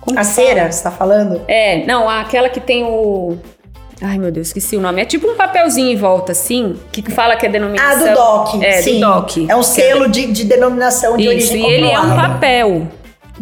como 0.00 0.18
A 0.18 0.22
cera, 0.22 0.60
fala? 0.60 0.72
você 0.72 0.82
tá 0.84 0.90
falando? 0.92 1.40
É, 1.48 1.84
não, 1.84 2.08
aquela 2.08 2.48
que 2.48 2.60
tem 2.60 2.84
o... 2.84 3.36
Ai, 4.00 4.16
meu 4.18 4.30
Deus, 4.32 4.48
esqueci 4.48 4.76
o 4.76 4.80
nome. 4.80 5.00
É 5.02 5.04
tipo 5.04 5.28
um 5.28 5.34
papelzinho 5.36 5.88
em 5.90 5.96
volta, 5.96 6.32
assim, 6.32 6.76
que 6.92 7.08
fala 7.10 7.36
que 7.36 7.46
é 7.46 7.48
Ah, 7.48 7.52
denominação... 7.52 8.08
do 8.08 8.14
DOC. 8.14 8.64
É, 8.64 8.82
sim. 8.82 9.00
do 9.00 9.06
DOC. 9.06 9.46
É 9.48 9.54
um 9.56 9.62
selo 9.62 10.08
de, 10.08 10.26
de 10.26 10.44
denominação 10.44 11.16
de 11.16 11.24
Isso, 11.24 11.52
origem 11.52 11.70
e 11.70 11.72
ele 11.74 11.90
é 11.90 11.98
um 12.00 12.14
papel 12.16 12.88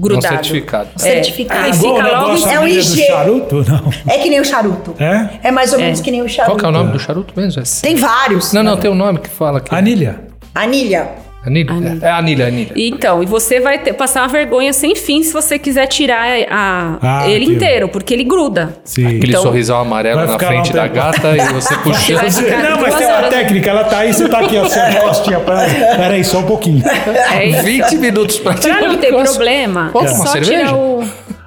grudado. 0.01 0.35
certificado. 0.35 0.89
É. 0.97 0.99
Certificado. 0.99 1.61
Aí 1.65 1.71
Igual 1.73 1.93
o 1.95 1.97
fica 1.97 2.09
logo 2.19 2.49
É 2.51 2.61
um 2.61 2.67
IG. 2.69 3.07
charuto, 3.07 3.65
não. 3.69 3.93
É 4.13 4.19
que 4.19 4.31
nem 4.31 4.41
o 4.41 4.45
charuto. 4.45 4.95
É? 4.99 5.29
É 5.45 5.51
mais 5.51 5.73
ou 5.73 5.79
É. 5.81 5.83
menos 5.85 6.01
que 6.01 6.11
nem 6.11 6.23
o 6.23 6.29
charuto. 6.29 6.53
Qual 6.53 6.59
que 6.59 6.65
é 6.65 6.69
o 6.69 6.73
nome 6.73 6.93
do 6.93 6.99
charuto 6.99 7.33
mesmo? 7.39 7.63
É- 7.63 7.65
Tem 7.83 7.97
vários. 7.97 8.53
Não, 8.53 8.63
não, 8.63 8.77
tem 8.77 8.91
um 8.91 8.95
nome 8.95 9.19
que 9.19 9.29
fala 9.29 9.59
aqui. 9.59 9.75
Anilha. 9.75 10.21
Anilha. 10.55 11.09
Anilha? 11.45 11.72
Anilha. 11.72 11.99
É 12.07 12.11
anilha, 12.11 12.47
anilha. 12.49 12.72
Então, 12.76 13.22
e 13.22 13.26
você 13.26 13.61
vai 13.61 13.78
ter, 13.78 13.95
passar 13.95 14.20
uma 14.22 14.28
vergonha 14.28 14.72
sem 14.74 14.95
fim 14.95 15.22
se 15.22 15.32
você 15.32 15.59
quiser 15.59 15.86
tirar 15.86 16.26
a- 16.51 16.99
Ah, 17.01 17.22
ele 17.28 17.36
aquilo. 17.45 17.53
inteiro, 17.57 17.88
porque 17.88 18.12
ele 18.12 18.24
gruda. 18.24 18.76
Sim. 18.84 19.07
Aquele 19.07 19.28
Então- 19.30 19.43
sorrisão 19.43 19.80
amarelo 19.80 20.18
Vai 20.18 20.26
na 20.26 20.38
frente 20.38 20.72
da 20.72 20.86
gata 20.86 21.34
e 21.36 21.41
você 21.53 21.74
puxando. 21.82 22.30
Ficar 22.30 22.59
Não, 22.62 22.80
mas 22.82 22.95
tem 22.95 23.07
uma 23.07 23.22
técnica, 23.28 23.70
ela 23.70 23.84
tá 23.84 23.99
aí, 24.01 24.12
você 24.12 24.28
tá 24.28 24.38
aqui, 24.41 24.59
ó, 24.59 24.62
você 24.64 24.80
costinha 25.01 25.41
pra 25.41 25.64
ela. 25.64 25.97
Pera 25.97 26.14
aí, 26.14 26.24
só 26.24 26.41
um 26.41 26.45
pouquinho. 26.45 26.82
É 27.32 27.47
isso. 27.47 27.62
20 27.62 27.97
minutos 27.97 28.38
pra 28.38 28.53
Pra 28.53 28.61
tirar 28.61 28.80
não 28.82 28.95
o 28.95 28.97
ter 28.99 29.07
negócio. 29.11 29.34
problema, 29.34 29.88
Pô, 29.93 30.01
é 30.01 30.03
uma 30.03 30.11
só 30.11 30.26
cerveja? 30.32 30.57
tirar 30.66 30.74
o... 30.76 31.05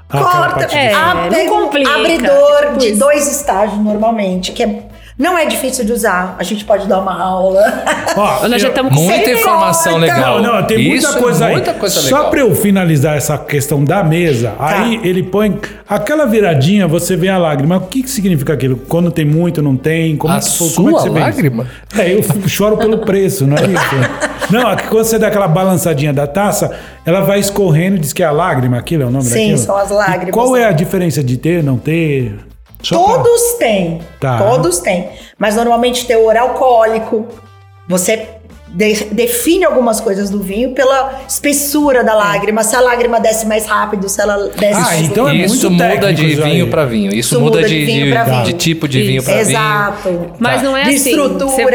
Aquela 0.09 0.49
Corta. 0.49 0.75
É, 0.75 0.91
não 0.93 1.29
pega 1.29 1.53
um 1.53 1.61
complica. 1.63 1.89
abridor 1.95 2.61
Tipo 2.67 2.77
de 2.77 2.87
isso. 2.89 2.99
dois 2.99 3.27
estágios 3.31 3.79
normalmente, 3.79 4.51
que 4.51 4.61
é- 4.63 4.79
não 5.17 5.37
é 5.37 5.45
difícil 5.45 5.85
de 5.85 5.91
usar. 5.91 6.35
A 6.39 6.43
gente 6.43 6.65
pode 6.65 6.87
dar 6.87 6.99
uma 6.99 7.21
aula. 7.21 7.61
Ó, 8.17 8.47
Nós 8.47 8.61
já 8.61 8.69
estamos 8.69 8.93
com 8.95 9.01
Muita 9.01 9.31
informação 9.31 9.93
corta. 9.93 10.05
legal. 10.13 10.41
Não, 10.41 10.53
não, 10.55 10.63
tem 10.67 10.77
muita 10.89 11.07
Isso 11.09 11.17
é 11.17 11.21
coisa 11.21 11.45
aí. 11.45 11.51
Muita 11.53 11.73
coisa 11.73 11.99
Só 11.99 12.15
legal. 12.17 12.29
pra 12.31 12.39
eu 12.41 12.55
finalizar 12.55 13.15
essa 13.17 13.37
questão 13.37 13.83
da 13.83 14.03
mesa, 14.03 14.53
aí 14.59 14.99
ele 15.03 15.23
põe 15.23 15.59
aquela 15.87 16.25
viradinha, 16.25 16.87
você 16.87 17.15
vê 17.15 17.29
a 17.29 17.37
lágrima. 17.37 17.77
O 17.77 17.81
que, 17.87 18.03
que 18.03 18.09
significa 18.09 18.53
aquilo? 18.53 18.77
Quando 18.87 19.11
tem 19.11 19.25
muito, 19.25 19.61
não 19.61 19.75
tem? 19.77 20.15
Como 20.17 20.33
A 20.33 20.37
é 20.37 20.39
que, 20.39 20.45
como 20.75 20.89
é 20.89 20.93
que 20.93 20.99
sua 20.99 21.01
você 21.01 21.09
lágrima? 21.09 21.67
É, 21.97 22.13
eu 22.13 22.23
choro 22.47 22.77
pelo 22.77 22.99
preço, 23.05 23.45
não 23.47 23.57
é 23.57 23.61
isso? 23.61 24.51
não, 24.51 24.69
é 24.71 24.75
que 24.75 24.87
quando 24.87 25.05
você 25.05 25.19
dá 25.19 25.27
aquela 25.27 25.47
balançadinha 25.47 26.13
da 26.13 26.25
taça, 26.27 26.71
ela 27.05 27.21
vai 27.21 27.39
escorrendo, 27.39 27.97
diz 27.99 28.13
que 28.13 28.23
é 28.23 28.25
a 28.25 28.31
lágrima, 28.31 28.77
aquilo 28.77 29.03
é 29.03 29.05
o 29.05 29.11
nome 29.11 29.25
Sim, 29.25 29.49
daquilo? 29.51 29.57
são 29.57 29.77
as 29.77 29.89
E 29.89 29.93
lágrimas. 29.93 30.31
qual 30.31 30.55
é 30.55 30.65
a 30.65 30.71
diferença 30.71 31.23
de 31.23 31.37
ter, 31.37 31.63
não 31.63 31.77
ter? 31.77 32.35
Só 32.83 33.01
pra- 33.03 33.13
Todos 33.23 33.41
têm. 33.57 34.01
Tá. 34.19 34.37
Todos 34.37 34.79
têm. 34.79 35.09
Mas 35.37 35.55
normalmente 35.55 36.05
teor 36.05 36.35
alcoólico. 36.37 37.25
Você 37.87 38.27
de- 38.73 39.05
define 39.11 39.63
algumas 39.65 40.01
coisas 40.01 40.29
do 40.29 40.39
vinho 40.39 40.71
pela 40.71 41.21
espessura 41.27 42.03
da 42.03 42.13
lágrima. 42.15 42.63
Se 42.63 42.75
a 42.75 42.79
lágrima 42.81 43.19
desce 43.19 43.45
mais 43.45 43.65
rápido, 43.65 44.09
se 44.09 44.19
ela 44.21 44.49
desce 44.57 44.73
Ah, 44.79 44.81
mais 44.81 45.01
então 45.01 45.27
é 45.29 45.35
Isso 45.35 45.69
muito 45.69 45.83
muda 45.83 46.13
de 46.13 46.25
vinho 46.35 46.67
pra 46.69 46.85
vinho. 46.85 47.09
Isso, 47.09 47.19
Isso 47.35 47.39
muda, 47.39 47.57
muda 47.57 47.67
de, 47.69 47.79
de 47.79 47.85
vinho 47.85 48.05
vinho. 48.25 48.43
de 48.43 48.53
tipo 48.53 48.87
de 48.87 49.01
vinho 49.01 49.17
Isso. 49.19 49.25
pra 49.25 49.35
vinho. 49.35 49.49
Exato. 49.49 50.31
Mas 50.39 50.61
não 50.63 50.75
é 50.75 50.83
De 50.83 50.95
assim. 50.95 51.09
estrutura, 51.09 51.47
Você, 51.49 51.65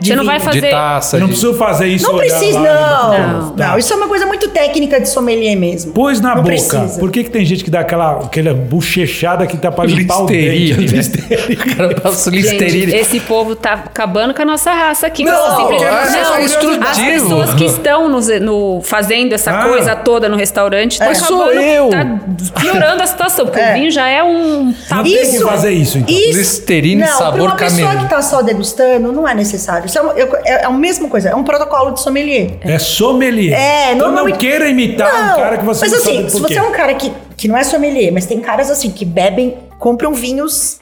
de 0.00 0.08
você 0.08 0.16
não 0.16 0.24
vai 0.24 0.38
vinho. 0.38 0.50
De 0.52 0.60
fazer... 0.60 0.70
taça. 0.70 1.18
Não 1.18 1.26
de- 1.26 1.32
preciso 1.32 1.54
fazer 1.54 1.86
isso. 1.88 2.06
Não 2.10 2.16
precisa, 2.18 2.58
não. 2.60 3.18
Não. 3.18 3.54
Não, 3.56 3.78
isso 3.78 3.92
é 3.92 3.96
uma 3.96 4.08
coisa 4.08 4.26
muito 4.26 4.48
técnica 4.48 5.00
de 5.00 5.08
sommelier 5.08 5.56
mesmo. 5.56 5.92
Pôs 5.92 6.20
na 6.20 6.28
Não 6.30 6.42
boca. 6.42 6.46
precisa. 6.48 6.98
Por 7.00 7.10
que, 7.10 7.24
que 7.24 7.30
tem 7.30 7.44
gente 7.44 7.64
que 7.64 7.70
dá 7.70 7.80
aquela, 7.80 8.20
aquela 8.24 8.54
bochechada 8.54 9.46
que 9.46 9.56
tá 9.56 9.70
pra 9.72 9.84
limpar 9.86 10.22
o 10.22 10.26
dente? 10.26 10.74
né? 10.74 10.86
Listeria. 10.86 11.38
O 11.54 11.76
cara 11.76 11.94
passa 12.00 12.30
Gente, 12.30 12.42
listerine. 12.42 12.94
esse 12.94 13.20
povo 13.20 13.56
tá 13.56 13.72
acabando 13.72 14.32
com 14.34 14.42
a 14.42 14.44
nossa 14.44 14.72
raça 14.72 15.06
aqui. 15.06 15.24
Não, 15.24 15.46
assim, 15.46 15.84
não, 15.84 16.43
é 16.44 16.46
As 16.46 16.52
instrutivo. 16.98 17.12
pessoas 17.28 17.54
que 17.54 17.64
estão 17.64 18.08
no, 18.08 18.20
no- 18.40 18.80
fazendo 18.82 19.32
essa 19.32 19.50
Ah. 19.50 19.64
coisa 19.68 19.96
toda 19.96 20.28
no 20.28 20.36
restaurante 20.36 20.98
tá 20.98 21.14
sou 21.14 21.42
acabando- 21.42 21.60
eu. 21.60 21.90
tá 21.90 22.60
piorando 22.60 23.02
a 23.02 23.06
situação, 23.06 23.46
porque 23.46 23.60
É. 23.60 23.70
o 23.70 23.74
vinho 23.74 23.90
já 23.90 24.08
é 24.08 24.22
um 24.22 24.64
Não 24.66 24.74
tabu. 24.88 25.04
tem 25.04 25.30
que 25.30 25.40
fazer 25.40 25.70
isso, 25.72 25.98
então. 25.98 26.14
Isso. 26.14 26.38
Listerine 26.38 27.02
não, 27.02 27.08
sabor 27.18 27.40
uma 27.48 27.56
pessoa 27.56 27.88
camelo. 27.88 28.04
que 28.04 28.10
tá 28.10 28.22
só 28.22 28.42
degustando, 28.42 29.12
não 29.12 29.26
é 29.28 29.34
necessário. 29.34 29.86
Isso 29.86 29.98
é, 29.98 30.02
uma- 30.02 30.12
é- 30.18 30.40
é 30.62 30.64
a 30.64 30.70
mesma 30.70 31.08
coisa, 31.08 31.28
é 31.30 31.34
um 31.34 31.44
protocolo 31.44 31.92
de 31.92 32.00
sommelier. 32.00 32.58
É 32.62 32.78
sommelier. 32.78 33.58
É, 33.58 33.92
então 33.92 34.10
não 34.12 34.30
queira 34.32 34.68
imitar 34.68 35.08
um 35.14 35.26
Não, 35.28 35.36
cara 35.36 35.58
que 35.58 35.64
você 35.64 35.80
Mas 35.82 35.92
não 35.92 35.98
assim, 35.98 36.16
sabe 36.16 36.30
se 36.30 36.40
você 36.40 36.54
é 36.58 36.62
um 36.62 36.72
cara 36.72 36.94
que, 36.94 37.12
que 37.36 37.48
não 37.48 37.56
é 37.56 37.64
sommelier, 37.64 38.12
mas 38.12 38.26
tem 38.26 38.40
caras 38.40 38.70
assim 38.70 38.90
que 38.90 39.04
bebem, 39.04 39.56
compram 39.78 40.12
vinhos, 40.14 40.78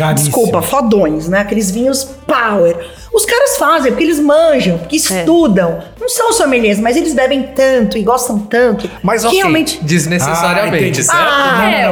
Caríssimo. 0.00 0.30
desculpa, 0.32 0.62
fodões, 0.62 1.28
né? 1.28 1.40
Aqueles 1.40 1.70
vinhos 1.70 2.04
power. 2.26 2.76
Os 3.12 3.24
caras 3.24 3.56
fazem 3.58 3.90
porque 3.92 4.04
eles 4.04 4.20
manjam, 4.20 4.78
porque 4.78 4.96
estudam. 4.96 5.80
Não 6.00 6.08
são 6.08 6.32
sommeliers, 6.32 6.78
mas 6.78 6.96
eles 6.96 7.12
bebem 7.12 7.42
tanto 7.54 7.98
e 7.98 8.02
gostam 8.02 8.38
tanto. 8.38 8.88
Mas 9.02 9.24
que 9.24 9.36
realmente. 9.36 9.78
Ah, 9.82 9.84
desnecessariamente, 9.86 10.84
entendi. 10.84 11.02
certo? 11.02 11.18
Ah, 11.20 11.70
É, 11.70 11.88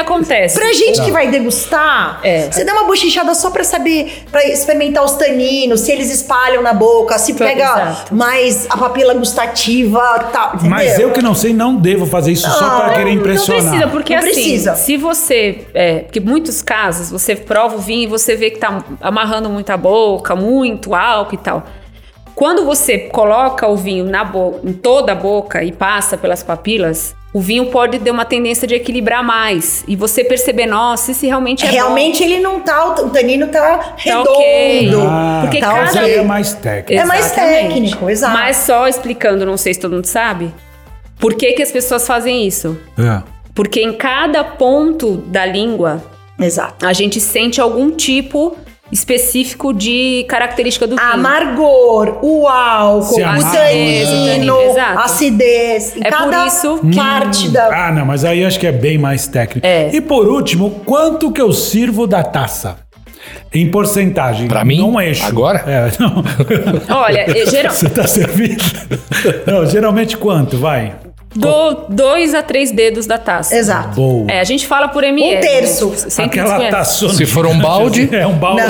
acontece? 0.00 0.58
Pra 0.58 0.72
gente 0.72 1.00
que 1.02 1.10
vai 1.10 1.30
degustar, 1.30 2.20
É. 2.22 2.50
você 2.50 2.64
dá 2.64 2.72
uma 2.72 2.84
bochechada 2.84 3.34
só 3.34 3.50
pra 3.50 3.62
saber, 3.64 4.24
pra 4.30 4.44
experimentar 4.46 5.04
os 5.04 5.12
taninos, 5.12 5.80
se 5.80 5.92
eles 5.92 6.10
espalham 6.10 6.62
na 6.62 6.72
boca, 6.74 7.18
se 7.18 7.34
Tá, 7.34 7.44
pega 7.44 7.64
exato. 7.64 8.14
mais 8.14 8.66
a 8.68 8.76
papila 8.76 9.14
gustativa 9.14 10.28
tal. 10.32 10.52
Mas 10.62 10.98
eu 10.98 11.10
que 11.12 11.22
não 11.22 11.34
sei, 11.34 11.52
não 11.52 11.76
devo 11.76 12.06
fazer 12.06 12.32
isso 12.32 12.48
só 12.50 12.64
Ah, 12.64 12.80
para 12.80 12.94
querer 12.94 13.12
impressionar. 13.12 13.62
Não 13.62 13.70
precisa, 13.70 13.88
porque 13.90 14.12
Não 14.14 14.22
assim, 14.22 14.32
precisa. 14.32 14.74
se 14.74 14.96
você. 14.96 15.66
É, 15.74 15.98
porque 16.00 16.20
muitos 16.20 16.62
casos 16.62 17.10
você 17.10 17.34
prova 17.36 17.76
o 17.76 17.78
vinho 17.78 18.04
e 18.04 18.06
você 18.06 18.36
vê 18.36 18.50
que 18.50 18.58
tá 18.58 18.82
amarrando 19.00 19.48
muito 19.48 19.70
a 19.70 19.76
boca, 19.76 20.34
muito 20.34 20.94
álcool 20.94 21.34
e 21.34 21.38
tal. 21.38 21.62
Quando 22.34 22.64
você 22.64 22.98
coloca 22.98 23.66
o 23.68 23.76
vinho 23.76 24.04
na 24.04 24.22
em 24.64 24.72
toda 24.72 25.12
a 25.12 25.14
boca 25.14 25.62
e 25.62 25.72
passa 25.72 26.16
pelas 26.16 26.42
papilas, 26.42 27.14
o 27.32 27.40
vinho 27.40 27.66
pode 27.66 27.98
ter 28.00 28.10
uma 28.10 28.24
tendência 28.24 28.66
de 28.66 28.74
equilibrar 28.74 29.22
mais. 29.24 29.84
E 29.86 29.94
você 29.94 30.24
perceber, 30.24 30.66
nossa, 30.66 31.12
esse 31.12 31.26
realmente 31.26 31.64
é 31.64 31.68
bom. 31.68 31.74
Realmente 31.74 32.24
ele 32.24 32.40
não 32.40 32.60
tá, 32.60 32.86
o 33.02 33.10
tanino 33.10 33.46
tá 33.48 33.94
redondo. 33.96 34.30
ok. 34.30 34.90
Ah, 35.06 35.38
Porque 35.42 35.60
tá 35.60 35.84
cada- 35.86 36.08
é 36.08 36.22
mais 36.22 36.52
técnico. 36.54 37.02
É 37.02 37.04
mais 37.06 37.30
técnico, 37.32 38.10
exato. 38.10 38.34
Mas 38.34 38.56
só 38.56 38.88
explicando, 38.88 39.46
não 39.46 39.56
sei 39.56 39.74
se 39.74 39.80
todo 39.80 39.92
mundo 39.94 40.06
sabe, 40.06 40.52
por 41.18 41.34
que, 41.34 41.52
que 41.52 41.62
as 41.62 41.70
pessoas 41.70 42.06
fazem 42.06 42.46
isso? 42.46 42.76
É. 42.98 43.22
Porque 43.54 43.80
em 43.80 43.92
cada 43.92 44.42
ponto 44.42 45.16
da 45.18 45.44
língua 45.46 46.02
Exato. 46.38 46.86
a 46.86 46.92
gente 46.92 47.20
sente 47.20 47.60
algum 47.60 47.90
tipo 47.90 48.56
específico 48.92 49.72
de 49.72 50.24
característica 50.28 50.86
do 50.86 50.96
vinho. 50.96 51.08
Amargor, 51.08 52.18
o 52.22 52.46
álcool, 52.48 53.14
Se 53.14 53.22
o 53.22 53.52
tanino, 53.52 54.56
acidez. 54.98 55.96
É 55.96 56.10
por 56.10 56.18
cada 56.18 56.46
isso 56.46 56.80
parte 56.94 57.48
da. 57.48 57.86
Ah, 57.86 57.92
não, 57.92 58.04
mas 58.04 58.24
aí 58.24 58.44
acho 58.44 58.58
que 58.58 58.66
é 58.66 58.72
bem 58.72 58.98
mais 58.98 59.26
técnico. 59.26 59.66
É. 59.66 59.90
E 59.92 60.00
por 60.00 60.26
último, 60.28 60.70
quanto 60.84 61.30
que 61.32 61.40
eu 61.40 61.52
sirvo 61.52 62.06
da 62.06 62.22
taça? 62.22 62.78
Em 63.52 63.68
porcentagem. 63.68 64.48
Pra 64.48 64.64
mim? 64.64 64.78
Não 64.78 65.00
eixo. 65.00 65.24
Agora? 65.24 65.64
É, 65.66 65.90
não. 66.00 66.24
Olha, 66.96 67.24
eh, 67.28 67.46
geral, 67.50 67.74
Você 67.74 67.88
tá 67.88 68.06
servindo? 68.06 68.62
Não, 69.46 69.66
geralmente 69.66 70.16
quanto? 70.16 70.56
Vai. 70.56 70.94
Do 71.34 71.86
dois 71.88 72.34
a 72.34 72.42
três 72.42 72.70
dedos 72.72 73.06
da 73.06 73.16
taça. 73.18 73.54
Exato. 73.54 73.94
Boa. 73.94 74.30
É, 74.30 74.40
a 74.40 74.44
gente 74.44 74.66
fala 74.66 74.88
por 74.88 75.04
ml. 75.04 75.36
Um 75.36 75.40
terço. 75.40 75.88
né? 76.18 76.24
Aquela 76.24 76.70
taçona. 76.70 77.14
Se 77.14 77.24
for 77.26 77.46
um 77.46 77.58
balde- 77.58 78.08
É 78.14 78.26
um 78.26 78.34
balde. 78.36 78.62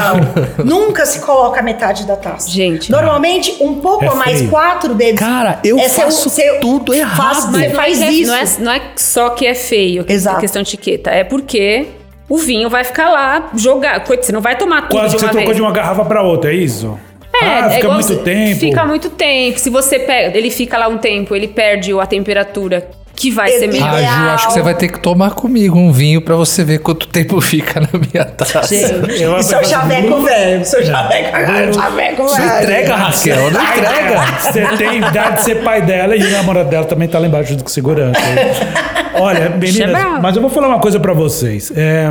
Não, 0.58 0.64
nunca 0.64 1.06
se 1.06 1.20
coloca 1.20 1.62
metade 1.62 2.06
da 2.06 2.16
taça. 2.16 2.50
Gente. 2.50 2.90
Normalmente, 2.90 3.56
um 3.60 3.76
pouco 3.76 4.04
É 4.04 4.08
a 4.08 4.14
mais, 4.14 4.48
quatro 4.50 4.94
dedos. 4.94 5.18
Cara, 5.18 5.58
eu 5.64 5.78
É 5.78 5.88
faço 5.88 6.28
seu- 6.28 6.60
tudo 6.60 6.92
errado. 6.94 7.16
Faz, 7.16 7.50
Mas 7.50 7.72
faz 7.72 8.00
é, 8.02 8.04
é- 8.06 8.10
isso. 8.12 8.30
Não 8.30 8.36
é, 8.36 8.44
não 8.58 8.72
é 8.72 8.82
só 8.96 9.30
que 9.30 9.46
é 9.46 9.54
feio, 9.54 10.04
que 10.04 10.12
Exato. 10.12 10.38
é 10.38 10.40
questão 10.40 10.62
de 10.62 10.68
etiqueta. 10.68 11.10
É 11.10 11.24
porque 11.24 11.86
o 12.28 12.36
vinho 12.36 12.68
vai 12.68 12.84
ficar 12.84 13.08
lá 13.10 13.50
jogado. 13.56 14.06
Coisa, 14.06 14.22
Você 14.22 14.32
não 14.32 14.40
vai 14.40 14.56
tomar 14.56 14.82
tudo 14.82 14.92
Quase 15.00 15.08
de 15.10 15.14
que 15.16 15.20
você 15.20 15.26
uma 15.26 15.32
trocou 15.32 15.46
vez. 15.48 15.56
de 15.56 15.62
uma 15.62 15.72
garrafa 15.72 16.04
pra 16.04 16.22
outra, 16.22 16.52
é 16.52 16.54
isso? 16.56 16.98
É, 17.40 17.46
ah, 17.46 17.58
é 17.66 17.70
fica 17.70 17.78
igual 17.80 17.94
muito 17.94 18.06
se- 18.08 18.16
tempo. 18.16 18.60
Fica 18.60 18.84
muito 18.84 19.10
tempo. 19.10 19.58
Se 19.58 19.70
você 19.70 19.98
pega, 19.98 20.36
ele 20.36 20.50
fica 20.50 20.76
lá 20.78 20.88
um 20.88 20.98
tempo, 20.98 21.34
ele 21.34 21.48
perde 21.48 21.92
a 21.98 22.06
temperatura 22.06 22.88
que 23.16 23.30
vai 23.30 23.50
ser 23.52 23.66
melhor. 23.66 23.88
Ah, 23.92 24.00
Ju, 24.00 24.28
acho 24.30 24.46
que 24.46 24.52
você 24.54 24.62
vai 24.62 24.74
ter 24.74 24.88
que 24.88 24.98
tomar 24.98 25.32
comigo 25.32 25.76
um 25.78 25.92
vinho 25.92 26.22
pra 26.22 26.36
você 26.36 26.64
ver 26.64 26.78
quanto 26.78 27.06
tempo 27.06 27.38
fica 27.42 27.78
na 27.80 27.88
minha 27.92 28.24
taça. 28.24 28.62
Gente, 28.66 29.20
Eu 29.22 29.42
Seu 29.42 29.62
chaveco 29.62 30.22
velho, 30.22 30.64
seu 30.64 30.82
chaveco 30.86 31.74
chaveco 31.74 32.26
velho. 32.28 32.62
entrega, 32.62 32.96
Raquel, 32.96 33.50
não 33.50 33.62
entrega. 33.62 34.20
Você 34.40 34.66
tem 34.78 34.98
idade 34.98 35.36
de 35.36 35.42
ser 35.42 35.56
pai 35.62 35.82
dela 35.82 36.16
e 36.16 36.22
o 36.22 36.30
namorado 36.30 36.70
dela 36.70 36.86
também 36.86 37.08
tá 37.08 37.18
lá 37.18 37.26
embaixo 37.26 37.50
junto 37.50 37.64
com 37.64 37.70
segurança. 37.70 38.18
Olha, 39.14 39.38
é 39.38 39.48
meninas, 39.48 40.20
mas 40.20 40.36
eu 40.36 40.42
vou 40.42 40.50
falar 40.50 40.68
uma 40.68 40.78
coisa 40.78 40.98
pra 41.00 41.12
vocês. 41.12 41.72
É, 41.76 42.08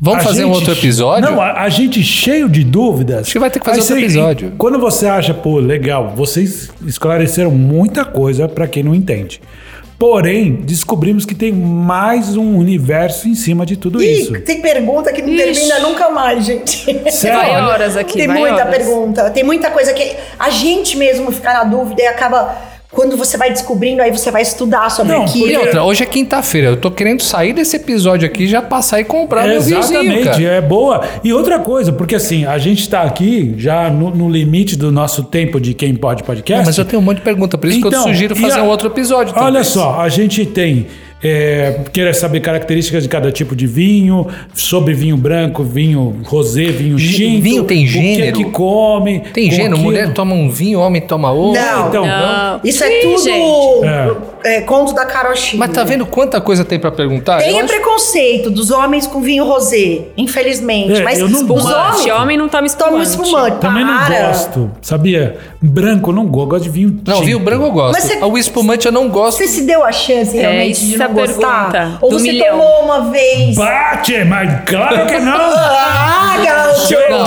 Vamos 0.00 0.24
fazer 0.24 0.44
um 0.44 0.50
outro 0.50 0.72
episódio? 0.72 1.30
Não, 1.30 1.40
a, 1.40 1.62
a 1.62 1.68
gente 1.68 2.02
cheio 2.02 2.48
de 2.48 2.64
dúvidas. 2.64 3.20
Acho 3.22 3.32
que 3.32 3.38
vai 3.38 3.50
ter 3.50 3.60
que 3.60 3.64
fazer 3.66 3.80
outro 3.80 3.94
você- 3.94 4.00
episódio. 4.02 4.52
Quando 4.58 4.78
você 4.78 5.06
acha, 5.06 5.32
pô, 5.32 5.58
legal, 5.58 6.12
vocês 6.16 6.70
esclareceram 6.86 7.50
muita 7.52 8.04
coisa 8.04 8.48
pra 8.48 8.66
quem 8.66 8.82
não 8.82 8.94
entende. 8.94 9.40
Porém, 9.98 10.54
descobrimos 10.64 11.24
que 11.24 11.32
tem 11.34 11.52
mais 11.52 12.36
um 12.36 12.56
universo 12.56 13.28
em 13.28 13.36
cima 13.36 13.64
de 13.64 13.76
tudo 13.76 14.02
isso. 14.02 14.34
Ih, 14.36 14.40
tem 14.40 14.60
pergunta 14.60 15.12
que 15.12 15.22
não 15.22 15.28
Ixi. 15.28 15.44
termina 15.68 15.78
nunca 15.78 16.10
mais, 16.10 16.44
gente. 16.44 16.84
Sério? 17.12 17.38
vai 17.38 17.62
horas 17.62 17.96
aqui, 17.96 18.14
Tem 18.18 18.26
vai 18.26 18.38
muita 18.40 18.54
horas. 18.64 18.76
pergunta, 18.76 19.30
tem 19.30 19.44
muita 19.44 19.70
coisa 19.70 19.92
que 19.92 20.16
a 20.36 20.50
gente 20.50 20.96
mesmo 20.96 21.30
fica 21.30 21.52
na 21.52 21.62
dúvida 21.64 22.02
e 22.02 22.06
acaba. 22.08 22.56
Quando 22.92 23.16
você 23.16 23.38
vai 23.38 23.50
descobrindo, 23.50 24.02
aí 24.02 24.10
você 24.10 24.30
vai 24.30 24.42
estudar 24.42 24.90
sobre 24.90 25.14
Não, 25.14 25.24
aquilo. 25.24 25.48
E 25.48 25.56
outra, 25.56 25.82
hoje 25.82 26.02
é 26.02 26.06
quinta-feira. 26.06 26.68
Eu 26.68 26.76
tô 26.76 26.90
querendo 26.90 27.22
sair 27.22 27.54
desse 27.54 27.76
episódio 27.76 28.26
aqui 28.26 28.42
e 28.44 28.46
já 28.46 28.60
passar 28.60 29.00
e 29.00 29.04
comprar 29.04 29.46
meu 29.48 29.62
vinhozinho, 29.62 30.00
Exatamente, 30.02 30.24
cara. 30.28 30.42
é 30.42 30.60
boa. 30.60 31.00
E 31.24 31.32
outra 31.32 31.58
coisa, 31.58 31.90
porque 31.90 32.14
assim, 32.14 32.44
a 32.44 32.58
gente 32.58 32.86
tá 32.88 33.00
aqui 33.02 33.54
já 33.56 33.88
no, 33.88 34.10
no 34.14 34.28
limite 34.28 34.76
do 34.76 34.92
nosso 34.92 35.24
tempo 35.24 35.58
de 35.58 35.72
Quem 35.72 35.94
Pode 35.94 36.22
Podcast. 36.22 36.60
Não, 36.60 36.66
mas 36.66 36.76
eu 36.76 36.84
tenho 36.84 37.00
um 37.00 37.04
monte 37.04 37.16
de 37.16 37.22
pergunta, 37.22 37.56
por 37.56 37.66
isso 37.66 37.80
que 37.80 37.86
eu 37.86 37.88
Então, 37.88 38.02
sugiro 38.02 38.36
fazer 38.36 38.60
a- 38.60 38.62
um 38.62 38.68
outro 38.68 38.88
episódio. 38.88 39.32
Olha 39.34 39.44
talvez. 39.44 39.66
só, 39.68 39.98
a 39.98 40.08
gente 40.10 40.44
tem. 40.44 40.86
É, 41.22 41.80
querer 41.92 42.14
saber 42.14 42.40
características 42.40 43.04
de 43.04 43.08
cada 43.08 43.30
tipo 43.30 43.54
de 43.54 43.66
vinho, 43.66 44.26
sobre 44.54 44.92
vinho 44.92 45.16
branco, 45.16 45.62
vinho 45.62 46.16
rosé, 46.24 46.64
vinho 46.64 46.96
tinto. 46.96 47.42
vinho 47.42 47.64
tem 47.64 47.84
O 47.84 47.88
que 47.88 47.98
é 47.98 48.02
gênero? 48.14 48.36
que 48.38 48.44
come. 48.46 49.20
Tem 49.32 49.50
gênero, 49.50 49.74
aquilo. 49.74 49.82
mulher 49.84 50.12
toma 50.12 50.34
um 50.34 50.50
vinho, 50.50 50.80
homem 50.80 51.00
toma 51.00 51.30
outro. 51.30 51.60
Não, 51.62 51.88
Então, 51.88 52.06
Não. 52.06 52.60
Isso 52.64 52.82
é 52.82 52.98
Ih, 52.98 53.02
tudo 53.02 53.22
gente. 53.22 54.31
É, 54.44 54.60
conto 54.62 54.92
da 54.94 55.04
carochinha. 55.04 55.58
Mas 55.60 55.70
tá 55.72 55.84
vendo 55.84 56.04
quanta 56.06 56.40
coisa 56.40 56.64
tem 56.64 56.78
pra 56.78 56.90
perguntar? 56.90 57.38
Tem 57.38 57.50
Eu 57.50 57.56
o 57.56 57.58
acho- 57.60 57.68
preconceito 57.68 58.50
dos 58.50 58.70
homens 58.70 59.06
com 59.06 59.20
vinho 59.20 59.44
rosé, 59.44 60.02
infelizmente. 60.16 61.00
É, 61.00 61.02
mas 61.02 61.18
eu 61.18 61.28
não 61.28 61.40
os 61.54 61.64
homens 61.64 62.10
homem 62.12 62.36
não 62.38 62.48
toma 62.48 62.68
tomam 62.70 63.02
espumante. 63.02 63.28
espumante. 63.30 63.56
Também 63.60 63.84
não 63.84 63.98
para. 63.98 64.26
gosto, 64.28 64.70
sabia? 64.80 65.36
Branco 65.60 66.10
eu 66.10 66.14
não 66.14 66.26
gosto, 66.26 66.42
eu 66.42 66.46
gosto 66.50 66.62
de 66.64 66.70
vinho 66.70 67.00
Não, 67.06 67.14
tinto. 67.14 67.24
vinho 67.26 67.38
branco 67.38 67.64
eu 67.66 67.70
gosto. 67.72 67.92
Mas 67.92 68.04
você- 68.04 68.24
O 68.24 68.36
espumante 68.38 68.86
eu 68.86 68.92
não 68.92 69.08
gosto. 69.08 69.38
Você 69.38 69.46
se 69.48 69.62
deu 69.62 69.84
a 69.84 69.92
chance 69.92 70.36
realmente 70.36 70.80
de 70.80 70.88
isso 70.90 70.98
não 70.98 71.04
é 71.06 71.08
a 71.08 71.12
gostar? 71.12 71.70
pergunta 71.70 71.98
Ou 72.02 72.10
do 72.10 72.18
você 72.18 72.32
milhão. 72.32 72.58
tomou 72.58 72.84
uma 72.84 73.10
vez? 73.10 73.56
Bate, 73.56 74.24
mas 74.24 74.60
claro 74.66 75.06
que 75.06 75.18
não! 75.18 75.32
Ah, 76.24 76.36
garoto! 76.42 76.82
Não, 77.10 77.24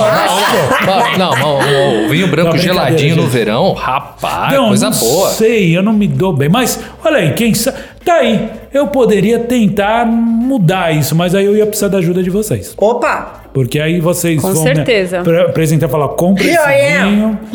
não, 0.88 1.18
não, 1.18 1.18
não, 1.18 1.62
não, 1.62 2.06
o 2.06 2.10
vinho 2.10 2.28
branco 2.28 2.52
Não, 2.52 2.58
geladinho 2.58 3.16
no 3.18 3.28
verão, 3.28 3.74
rapaz, 3.74 4.54
não, 4.54 4.68
coisa 4.70 4.90
não 4.90 4.98
boa. 4.98 5.30
sei, 5.30 5.76
eu 5.78 5.84
não 5.84 5.94
me 5.94 6.08
dou 6.08 6.34
bem. 6.34 6.50
Mas, 6.50 6.80
olha 7.06 7.18
aí, 7.18 7.34
quem 7.34 7.54
sabe. 7.54 7.78
Tá 8.04 8.16
aí. 8.16 8.50
Eu 8.74 8.88
poderia 8.88 9.40
tentar 9.40 10.06
mudar 10.06 10.94
isso, 10.96 11.16
mas 11.16 11.34
aí 11.34 11.46
eu 11.46 11.56
ia 11.56 11.66
precisar 11.66 11.88
da 11.88 12.00
ajuda 12.00 12.22
de 12.22 12.30
vocês. 12.30 12.74
Opa! 12.78 13.45
Porque 13.56 13.80
aí 13.80 14.02
vocês 14.02 14.42
Com 14.42 14.52
vão 14.54 14.64
certeza. 14.64 15.22
me 15.22 15.30
apre- 15.30 15.50
apresentar 15.50 15.86
e 15.88 15.90
falar, 15.90 16.10
compra 16.10 16.44
esse 16.46 16.58
am. 16.58 17.10
vinho. 17.10 17.40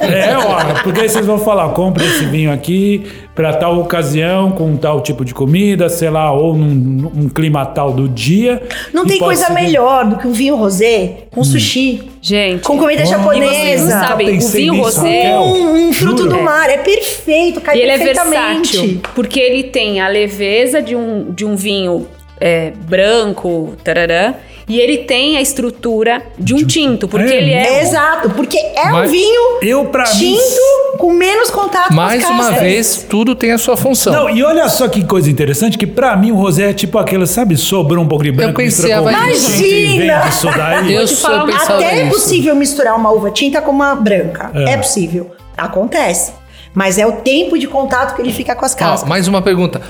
É, 0.00 0.36
olha, 0.36 0.74
porque 0.84 1.00
aí 1.00 1.08
vocês 1.08 1.26
vão 1.26 1.38
falar, 1.38 1.68
compra 1.70 2.04
esse 2.04 2.24
vinho 2.26 2.52
aqui 2.52 3.04
para 3.34 3.52
tal 3.54 3.78
ocasião, 3.80 4.50
com 4.52 4.76
tal 4.76 5.00
tipo 5.00 5.24
de 5.24 5.34
comida, 5.34 5.88
sei 5.88 6.10
lá, 6.10 6.30
ou 6.32 6.54
num, 6.54 7.10
num 7.12 7.28
clima 7.28 7.64
tal 7.66 7.92
do 7.92 8.08
dia. 8.08 8.62
Não 8.92 9.04
tem 9.04 9.18
coisa 9.18 9.46
ser- 9.46 9.52
melhor 9.52 10.04
do 10.08 10.16
que 10.16 10.26
um 10.28 10.32
vinho 10.32 10.54
rosé 10.56 11.24
com 11.32 11.42
sushi, 11.42 12.02
Gente. 12.20 12.62
com 12.62 12.78
comida 12.78 13.04
japonesa. 13.04 13.84
não 13.96 14.06
sabem, 14.08 14.38
o 14.38 14.40
vinho 14.48 14.76
rosé. 14.76 15.36
Um, 15.38 15.88
um 15.88 15.92
fruto 15.92 16.22
Juro. 16.22 16.36
do 16.36 16.42
mar. 16.42 16.68
É 16.70 16.78
perfeito, 16.78 17.60
cai 17.60 17.78
E 17.78 17.80
ele 17.82 17.90
é 17.90 17.98
versátil, 17.98 19.00
porque 19.14 19.40
ele 19.40 19.64
tem 19.64 20.00
a 20.00 20.06
leveza 20.08 20.80
de 20.80 20.94
um, 20.94 21.32
de 21.32 21.44
um 21.44 21.56
vinho 21.56 22.06
é, 22.40 22.72
branco, 22.88 23.74
tarará, 23.84 24.34
E 24.68 24.78
ele 24.78 24.98
tem 24.98 25.36
a 25.36 25.40
estrutura 25.40 26.22
de 26.38 26.54
um 26.54 26.64
tinto, 26.64 27.08
porque 27.08 27.32
É, 27.32 27.36
ele 27.36 27.50
é. 27.52 27.82
Exato, 27.82 28.30
porque 28.30 28.56
é 28.56 28.90
Mas- 28.90 29.08
um 29.08 29.12
vinho 29.12 29.58
Eu, 29.60 29.84
pra 29.86 30.04
mim. 30.04 30.18
tinto 30.18 30.96
com 30.98 31.12
menos 31.12 31.50
contato 31.50 31.92
Mais 31.92 32.22
com 32.24 32.32
as 32.32 32.34
uma 32.38 32.50
vez, 32.52 33.06
tudo 33.08 33.34
tem 33.34 33.50
a 33.52 33.58
sua 33.58 33.76
função. 33.76 34.12
Não, 34.12 34.30
e 34.30 34.42
olha 34.44 34.68
só 34.68 34.86
que 34.88 35.04
coisa 35.04 35.28
interessante, 35.30 35.76
que 35.76 35.86
pra 35.86 36.16
mim 36.16 36.30
o 36.30 36.36
rosé 36.36 36.70
é 36.70 36.72
tipo 36.72 36.96
aquela, 36.98 37.26
sabe, 37.26 37.56
sobrou 37.56 38.02
um 38.04 38.08
pouco 38.08 38.22
de 38.24 38.30
branco, 38.30 38.54
conhecia, 38.54 39.00
mistura 39.00 39.02
com 39.02 39.08
e 39.10 39.34
Imagina! 39.34 40.20
disso 40.20 40.46
daí. 40.56 40.94
Eu 40.94 41.08
sou 41.08 41.30
Até 41.30 42.00
é 42.00 42.04
nisso. 42.04 42.14
possível 42.20 42.54
misturar 42.54 42.96
uma 42.96 43.10
uva 43.10 43.30
tinta 43.30 43.60
com 43.60 43.70
uma 43.72 43.94
branca. 43.94 44.50
É. 44.54 44.72
É, 44.72 44.76
possível. 44.76 45.30
Acontece. 45.56 46.32
Mas 46.74 46.98
é 46.98 47.06
o 47.06 47.12
tempo 47.12 47.58
de 47.58 47.66
contato 47.66 48.14
que 48.16 48.22
ele 48.22 48.32
fica 48.32 48.54
com 48.54 48.64
as 48.64 48.74
cascas. 48.74 49.08
mais 49.08 49.28
uma 49.28 49.42
pergunta. 49.42 49.80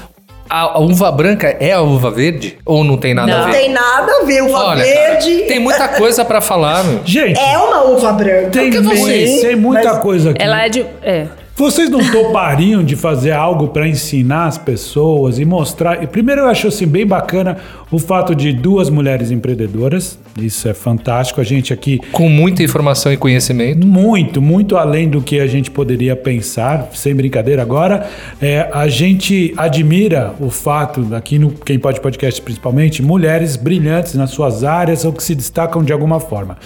A, 0.54 0.74
a 0.74 0.78
uva 0.80 1.10
branca 1.10 1.56
é 1.58 1.72
a 1.72 1.80
uva 1.80 2.10
verde? 2.10 2.58
Ou 2.66 2.84
não 2.84 2.98
tem 2.98 3.14
nada 3.14 3.32
a 3.32 3.36
Não. 3.38 3.44
Não 3.46 3.52
ver? 3.52 3.58
tem 3.58 3.70
nada 3.70 4.12
a 4.20 4.24
ver. 4.26 4.42
Uva 4.42 4.58
Olha, 4.66 4.84
verde 4.84 5.34
cara, 5.36 5.46
tem 5.48 5.58
muita 5.58 5.88
coisa 5.88 6.24
pra 6.26 6.42
falar, 6.42 6.84
meu. 6.84 7.00
Gente, 7.06 7.40
é 7.40 7.56
uma 7.56 7.84
uva 7.84 8.12
branca. 8.12 8.50
tem, 8.50 8.70
tem, 8.70 9.40
tem 9.40 9.56
muita 9.56 9.94
mas- 9.94 10.02
coisa 10.02 10.30
aqui. 10.30 10.42
Ela 10.42 10.66
é 10.66 10.68
de. 10.68 10.84
É. 11.02 11.26
Vocês 11.54 11.90
não 11.90 12.00
topariam 12.10 12.82
de 12.82 12.96
fazer 12.96 13.32
algo 13.32 13.68
para 13.68 13.86
ensinar 13.86 14.46
as 14.46 14.56
pessoas 14.56 15.38
e 15.38 15.44
mostrar? 15.44 16.02
E 16.02 16.06
primeiro 16.06 16.40
eu 16.40 16.46
acho 16.46 16.68
assim 16.68 16.86
bem 16.86 17.06
bacana 17.06 17.58
o 17.90 17.98
fato 17.98 18.34
de 18.34 18.54
duas 18.54 18.88
mulheres 18.88 19.30
empreendedoras. 19.30 20.18
Isso 20.38 20.66
é 20.66 20.72
fantástico. 20.72 21.42
A 21.42 21.44
gente 21.44 21.70
aqui 21.70 22.00
Com 22.10 22.30
muita 22.30 22.62
informação 22.62 23.12
e 23.12 23.18
conhecimento. 23.18 23.86
muito, 23.86 24.40
muito 24.40 24.78
além 24.78 25.06
do 25.10 25.20
que 25.20 25.40
a 25.40 25.46
gente 25.46 25.70
poderia 25.70 26.16
pensar, 26.16 26.88
sem 26.94 27.14
brincadeira 27.14 27.60
agora. 27.60 28.08
É, 28.40 28.70
a 28.72 28.88
gente 28.88 29.52
admira 29.58 30.34
o 30.40 30.48
fato, 30.48 31.14
aqui 31.14 31.38
no 31.38 31.50
Quem 31.50 31.78
Pode 31.78 32.00
Podcast 32.00 32.40
principalmente, 32.40 33.02
mulheres 33.02 33.56
brilhantes 33.56 34.14
nas 34.14 34.30
suas 34.30 34.64
áreas 34.64 35.04
ou 35.04 35.12
que 35.12 35.22
se 35.22 35.34
destacam 35.34 35.84
de 35.84 35.92
alguma 35.92 36.18
forma. 36.18 36.56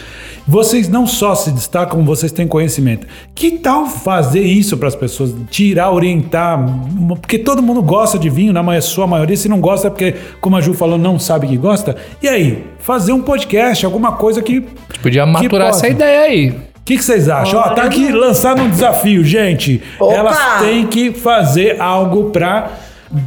Vocês 0.46 0.88
não 0.88 1.08
só 1.08 1.34
se 1.34 1.50
destacam, 1.50 2.04
vocês 2.04 2.30
têm 2.30 2.46
conhecimento. 2.46 3.04
Que 3.34 3.50
tal 3.58 3.88
fazer 3.88 4.42
isso 4.42 4.75
para 4.76 4.88
as 4.88 4.94
pessoas? 4.94 5.34
Tirar, 5.50 5.90
orientar, 5.90 6.64
porque 7.20 7.38
todo 7.38 7.62
mundo 7.62 7.82
gosta 7.82 8.18
de 8.18 8.28
vinho, 8.30 8.52
na 8.52 8.62
ma- 8.62 8.80
sua 8.80 9.06
maioria, 9.06 9.36
se 9.36 9.48
não 9.48 9.60
gosta 9.60 9.88
é 9.88 9.90
porque, 9.90 10.14
como 10.40 10.56
a 10.56 10.60
Ju 10.60 10.74
falou, 10.74 10.98
não 10.98 11.18
sabe 11.18 11.46
que 11.46 11.56
gosta. 11.56 11.96
E 12.22 12.28
aí, 12.28 12.64
fazer 12.78 13.12
um 13.12 13.22
podcast, 13.22 13.84
alguma 13.84 14.12
coisa 14.12 14.42
que 14.42 14.60
Podia 15.02 15.24
que 15.24 15.30
maturar 15.30 15.68
essa 15.68 15.88
ideia 15.88 16.20
aí. 16.20 16.48
o 16.50 16.54
que, 16.84 16.96
que 16.96 17.04
vocês 17.04 17.28
acham? 17.28 17.58
Ó, 17.60 17.70
tá 17.70 17.82
aqui 17.82 18.10
lançado 18.12 18.62
um 18.62 18.70
desafio, 18.70 19.24
gente. 19.24 19.82
Opa! 19.98 20.14
Elas 20.14 20.38
têm 20.60 20.86
que 20.86 21.12
fazer 21.12 21.80
algo 21.80 22.30
pra 22.30 22.70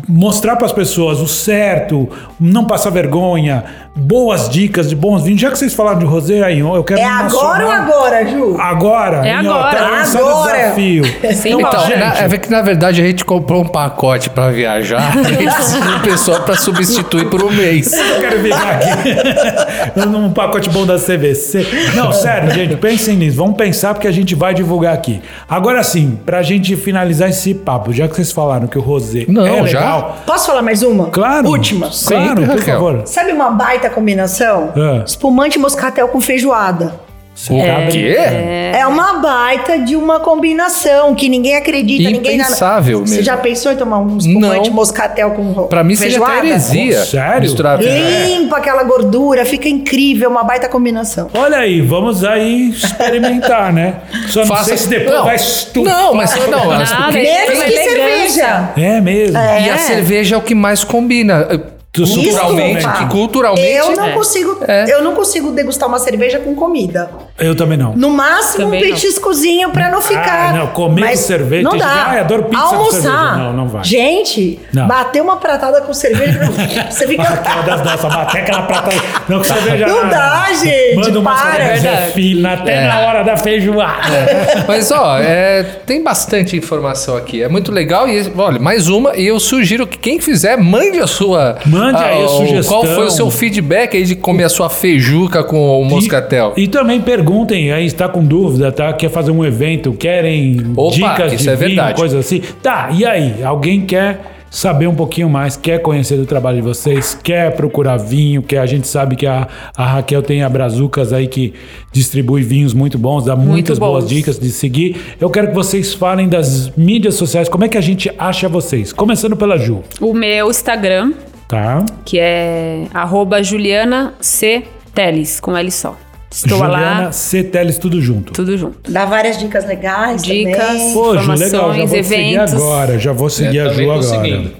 mostrar 0.08 0.56
para 0.56 0.66
as 0.66 0.72
pessoas 0.74 1.20
o 1.20 1.28
certo, 1.28 2.10
não 2.40 2.66
passar 2.66 2.90
vergonha, 2.90 3.64
boas 3.96 4.50
dicas 4.50 4.90
de 4.90 4.96
bons 4.96 5.24
vinhos. 5.24 5.40
Já 5.42 5.52
que 5.52 5.58
vocês 5.58 5.74
falaram 5.74 6.00
de 6.00 6.06
rosé 6.06 6.44
aí, 6.44 6.60
eu 6.60 6.84
quero 6.84 7.00
É 7.00 7.06
agora 7.06 7.66
ou 7.66 7.72
agora, 7.72 8.26
Ju? 8.28 8.58
Agora, 8.60 9.28
É 9.28 9.36
ó, 9.36 9.40
agora. 9.40 9.78
tá 9.78 9.84
o 10.24 10.28
Agora. 10.28 10.58
desafio. 10.58 11.04
Sim. 11.34 11.50
Então, 11.54 11.60
Então, 11.70 11.86
gente, 11.88 11.98
na- 12.00 12.18
é 12.18 12.38
que 12.38 12.50
na 12.52 12.62
verdade 12.62 13.02
a 13.02 13.06
gente 13.06 13.24
comprou 13.26 13.62
um 13.64 13.68
pacote 13.68 14.30
pra 14.30 14.50
viajar 14.50 15.16
e 15.16 15.20
a 15.20 15.24
gente 15.24 15.44
precisa 15.56 15.82
de 15.82 15.88
um 15.96 16.00
pessoal 16.02 16.42
pra 16.44 16.56
substituir 16.56 17.26
por 17.30 17.44
um 17.44 17.52
mês. 17.52 17.94
Eu 17.94 18.20
quero 18.22 18.40
ficar 18.42 18.70
aqui 18.72 20.00
num 20.08 20.32
pacote 20.32 20.70
bom 20.70 20.86
da 20.86 20.98
CVC. 20.98 21.66
Não, 21.96 22.12
sério, 22.12 22.52
gente, 22.52 22.76
pensem 22.78 23.16
nisso. 23.16 23.38
Vamos 23.38 23.56
pensar 23.58 23.94
porque 23.94 24.08
a 24.08 24.12
gente 24.12 24.36
vai 24.36 24.54
divulgar 24.54 24.94
aqui. 24.94 25.22
Agora 25.48 25.82
sim, 25.84 26.20
pra 26.26 26.42
gente 26.42 26.76
finalizar 26.76 27.30
esse 27.30 27.54
papo, 27.54 27.92
já 27.94 28.08
que 28.08 28.16
vocês 28.16 28.32
falaram 28.32 28.68
que 28.68 28.78
o 28.78 28.82
rosé 28.82 29.26
Não, 29.28 29.46
é 29.46 29.69
já? 29.70 29.80
legal. 29.80 30.18
Posso 30.26 30.48
falar 30.48 30.62
mais 30.62 30.82
uma? 30.84 31.06
Claro. 31.10 31.48
Última. 31.50 31.88
Claro, 31.88 31.96
Sempre, 32.28 32.46
por 32.46 32.58
Raquel. 32.58 32.74
favor. 32.80 33.02
Sabe 33.06 33.32
uma 33.32 33.50
baita 33.52 33.90
combinação? 33.90 34.74
É. 34.76 35.04
Espumante 35.06 35.58
moscatel 35.60 36.08
com 36.10 36.20
feijoada. 36.22 37.00
Você 37.40 37.54
tá 37.58 37.88
quê? 37.90 38.16
É. 38.18 38.86
uma 38.86 39.20
baita 39.20 39.80
de 39.80 39.96
uma 39.96 40.20
combinação 40.20 41.16
que 41.16 41.30
ninguém 41.30 41.56
acredita, 41.56 42.10
ninguém 42.10 42.36
Impensável 42.36 43.00
Você 43.00 43.12
mesmo. 43.16 43.24
já 43.26 43.38
pensou 43.38 43.72
em 43.72 43.78
tomar 43.78 44.00
um 44.00 44.18
espumante 44.18 44.70
Não. 44.70 44.76
moscatel 44.76 45.32
com 45.32 45.54
Pra 45.68 45.82
mim 45.84 45.96
seria 45.96 46.12
feijoada? 46.18 46.38
até 46.40 46.48
heresia. 46.48 47.06
Sério? 47.06 47.42
Misturar 47.42 47.80
Limpa 47.80 48.58
aquela 48.58 48.84
gordura, 48.84 49.46
fica 49.46 49.70
incrível, 49.70 50.30
uma 50.30 50.44
baita 50.44 50.68
combinação. 50.68 51.30
Olha 51.34 51.60
aí, 51.60 51.80
vamos 51.80 52.26
aí 52.26 52.70
experimentar, 52.72 53.72
né? 53.72 53.96
Só 54.30 54.42
não 54.42 54.48
Faça- 54.48 54.66
sei 54.66 54.78
se 54.78 54.88
depois 54.90 55.16
Não. 55.18 55.24
vai 55.26 55.36
estufar. 55.38 55.94
Não, 55.94 56.14
mas 56.14 56.36
não, 56.48 56.72
as- 56.72 56.92
Nada, 56.92 57.04
porque- 57.06 57.20
é 57.20 57.24
Menos 57.46 57.58
uma 57.58 57.66
que 57.66 57.74
elegância. 57.74 57.98
cerveja. 57.98 58.70
É 58.78 59.02
mesmo. 59.02 59.38
E 59.38 59.70
a 59.70 59.78
cerveja 59.78 60.36
é 60.36 60.38
o 60.38 60.42
que 60.42 60.54
mais 60.54 60.84
combina. 60.84 61.48
Culturalmente, 61.92 62.80
Isso, 62.80 62.94
que 62.94 63.06
culturalmente. 63.08 63.68
Eu 63.78 63.96
não 63.96 64.06
É. 64.06 64.12
consigo, 64.12 64.58
É. 64.68 64.94
eu 64.94 65.04
não 65.04 65.16
consigo 65.16 65.52
degustar 65.52 65.90
uma 65.90 65.98
cerveja 65.98 66.38
com 66.40 66.54
comida. 66.54 67.10
Eu 67.40 67.56
também 67.56 67.78
não. 67.80 67.96
No 67.96 68.12
máximo 68.12 68.66
Também 68.66 68.84
um 68.84 68.86
não. 68.90 68.94
petiscozinho 68.94 69.72
pra 69.72 69.90
não 69.90 70.00
ficar. 70.02 70.50
Ah, 70.50 70.54
não, 70.54 70.68
comer 70.68 71.10
com 71.10 71.16
cerveja, 71.16 71.64
Não 71.64 71.76
dá. 71.78 71.88
gente 71.88 71.98
"Ai, 71.98 72.20
adoro 72.20 72.44
pizza 72.44 72.62
com 72.64 72.76
Almoçar. 72.76 73.02
cerveja." 73.02 73.38
Não, 73.38 73.54
não 73.54 73.68
vai. 73.68 73.84
Gente, 73.84 74.60
Não. 74.72 74.88
bater 74.88 75.22
uma 75.22 75.38
pratada 75.38 75.82
com 75.82 75.92
cerveja, 75.94 76.40
você 76.92 77.08
fica. 77.08 77.24
Aquela 77.24 77.62
das 77.64 77.84
nossas, 77.84 78.16
bater 78.16 78.42
aquela 78.42 78.62
prata. 78.64 78.90
Não, 79.28 79.38
com 79.40 79.44
cerveja. 79.44 79.88
Não 79.88 80.04
nada. 80.04 80.16
dá, 80.16 80.54
gente, 80.54 80.96
Manda 80.96 81.20
uma 81.20 81.32
para. 81.36 81.52
cerveja 81.56 81.82
Verdade. 81.90 82.12
fina 82.14 82.54
até 82.54 82.74
É. 82.84 82.88
na 82.88 83.00
hora 83.00 83.24
da 83.24 83.36
feijoada. 83.36 84.64
Mas, 84.68 84.92
ó, 84.92 85.18
é, 85.20 85.64
tem 85.64 86.04
bastante 86.04 86.56
informação 86.56 87.18
aqui. 87.18 87.42
É 87.42 87.50
muito 87.50 87.72
legal. 87.72 88.08
E, 88.08 88.32
olha, 88.38 88.60
mais 88.60 88.88
uma. 88.88 89.16
E 89.18 89.26
eu 89.26 89.40
sugiro 89.40 89.88
que 89.88 89.98
quem 89.98 90.20
fizer, 90.20 90.56
mande 90.58 91.00
a 91.00 91.08
sua. 91.08 91.58
Mande 91.66 91.79
aí 91.84 92.24
a 92.24 92.28
sugestão. 92.28 92.82
Qual 92.82 92.96
foi 92.96 93.06
o 93.06 93.12
seu 93.12 93.30
feedback 93.30 93.96
aí 93.98 94.04
de 94.04 94.16
comer 94.16 94.46
a 94.46 94.50
sua 94.50 94.70
feijuca 94.70 95.44
com 95.44 95.82
o 95.82 95.86
moscatel? 95.86 96.54
E, 96.56 96.64
e 96.64 96.68
também 96.68 97.02
perguntem 97.02 97.72
aí, 97.72 97.86
está 97.86 98.08
com 98.08 98.24
dúvida, 98.24 98.72
tá? 98.72 98.92
Quer 98.94 99.10
fazer 99.10 99.32
um 99.32 99.44
evento, 99.44 99.94
querem 99.94 100.74
Opa, 100.76 100.96
dicas 100.96 101.34
isso 101.34 101.44
de 101.44 101.50
é 101.50 101.56
vinho, 101.56 101.96
coisas 101.96 102.26
assim. 102.26 102.42
Tá, 102.62 102.90
e 102.92 103.06
aí? 103.06 103.44
Alguém 103.44 103.86
quer 103.86 104.20
saber 104.50 104.88
um 104.88 104.96
pouquinho 104.96 105.30
mais, 105.30 105.56
quer 105.56 105.80
conhecer 105.80 106.18
do 106.18 106.26
trabalho 106.26 106.58
de 106.58 106.64
vocês, 106.64 107.18
quer 107.22 107.56
procurar 107.56 107.98
vinho, 107.98 108.42
que 108.42 108.58
a 108.58 108.66
gente 108.66 108.88
sabe 108.88 109.16
que 109.16 109.28
a, 109.28 109.48
a 109.76 109.86
Raquel 109.86 110.22
tem 110.22 110.44
a 110.44 110.50
Brazucas 110.50 111.14
aí 111.14 111.28
que 111.28 111.54
distribui 111.92 112.42
vinhos 112.42 112.74
muito 112.74 112.98
bons, 112.98 113.26
dá 113.26 113.36
muitas 113.36 113.78
boas 113.78 114.06
bons. 114.06 114.10
dicas 114.10 114.40
de 114.40 114.50
seguir. 114.50 115.16
Eu 115.20 115.30
quero 115.30 115.50
que 115.50 115.54
vocês 115.54 115.94
falem 115.94 116.28
das 116.28 116.76
mídias 116.76 117.16
sociais, 117.16 117.48
como 117.48 117.64
é 117.64 117.70
que 117.70 117.78
a 117.78 117.82
gente 117.82 118.12
acha 118.18 118.50
vocês? 118.50 118.92
Começando 118.92 119.36
pela 119.36 119.58
Ju, 119.58 119.82
O 120.02 120.14
meu 120.14 120.50
Instagram, 120.50 121.14
tá? 121.50 121.86
que 122.06 122.18
é 122.18 122.86
arroba 122.94 123.44
Juliana 123.44 124.14
C. 124.22 124.64
Teles, 124.94 125.40
com 125.42 125.58
L 125.58 125.70
só. 125.72 125.98
Estou 126.32 126.60
Juliana 126.60 127.02
lá, 127.06 127.12
C. 127.12 127.44
Teles, 127.44 127.78
tudo 127.78 128.00
junto. 128.02 128.32
tudo 128.34 128.56
junto. 128.58 128.90
Dá 128.92 129.04
várias 129.04 129.38
dicas 129.38 129.66
legais. 129.66 130.24
Dicas. 130.24 130.56
também. 130.58 130.94
Pô, 130.94 131.18
Ju, 131.18 131.32
legal, 131.32 131.50
já 131.50 131.60
vou 131.60 131.74
Informações, 131.74 131.92
te 131.92 132.04
seguir 132.04 132.34
eventos. 132.36 132.54
agora, 132.54 133.00
já 133.00 133.12
vou 133.12 133.30
seguir 133.30 133.58
É, 133.58 133.62
a 133.62 133.70
Ju 133.74 133.82
agora. 133.84 134.04
seguindo. 134.04 134.52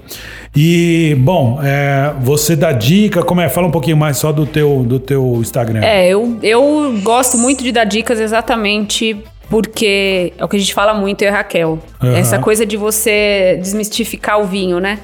E, 0.56 1.16
bom, 1.20 1.60
é, 1.62 2.12
você 2.20 2.56
dá 2.56 2.72
dica, 2.72 3.22
como 3.22 3.40
é? 3.40 3.48
Fala 3.48 3.68
um 3.68 3.70
pouquinho 3.70 3.96
mais 3.96 4.16
só 4.16 4.32
do 4.32 4.44
teu, 4.46 4.82
do 4.84 4.98
teu 4.98 5.36
Instagram. 5.40 5.80
É, 5.84 6.08
eu, 6.08 6.38
eu 6.42 6.94
gosto 7.04 7.38
muito 7.38 7.62
de 7.62 7.70
dar 7.70 7.84
dicas 7.84 8.18
exatamente 8.18 9.16
porque 9.48 10.32
é 10.38 10.44
o 10.44 10.48
que 10.48 10.56
a 10.56 10.58
gente 10.58 10.74
fala 10.74 10.92
muito, 10.94 11.22
eu 11.22 11.26
e 11.26 11.28
a 11.28 11.36
Raquel. 11.36 11.78
Aham. 12.02 12.16
Essa 12.16 12.38
coisa 12.38 12.66
de 12.66 12.76
você 12.76 13.58
desmistificar 13.60 14.40
o 14.40 14.44
vinho, 14.44 14.80
né? 14.80 14.98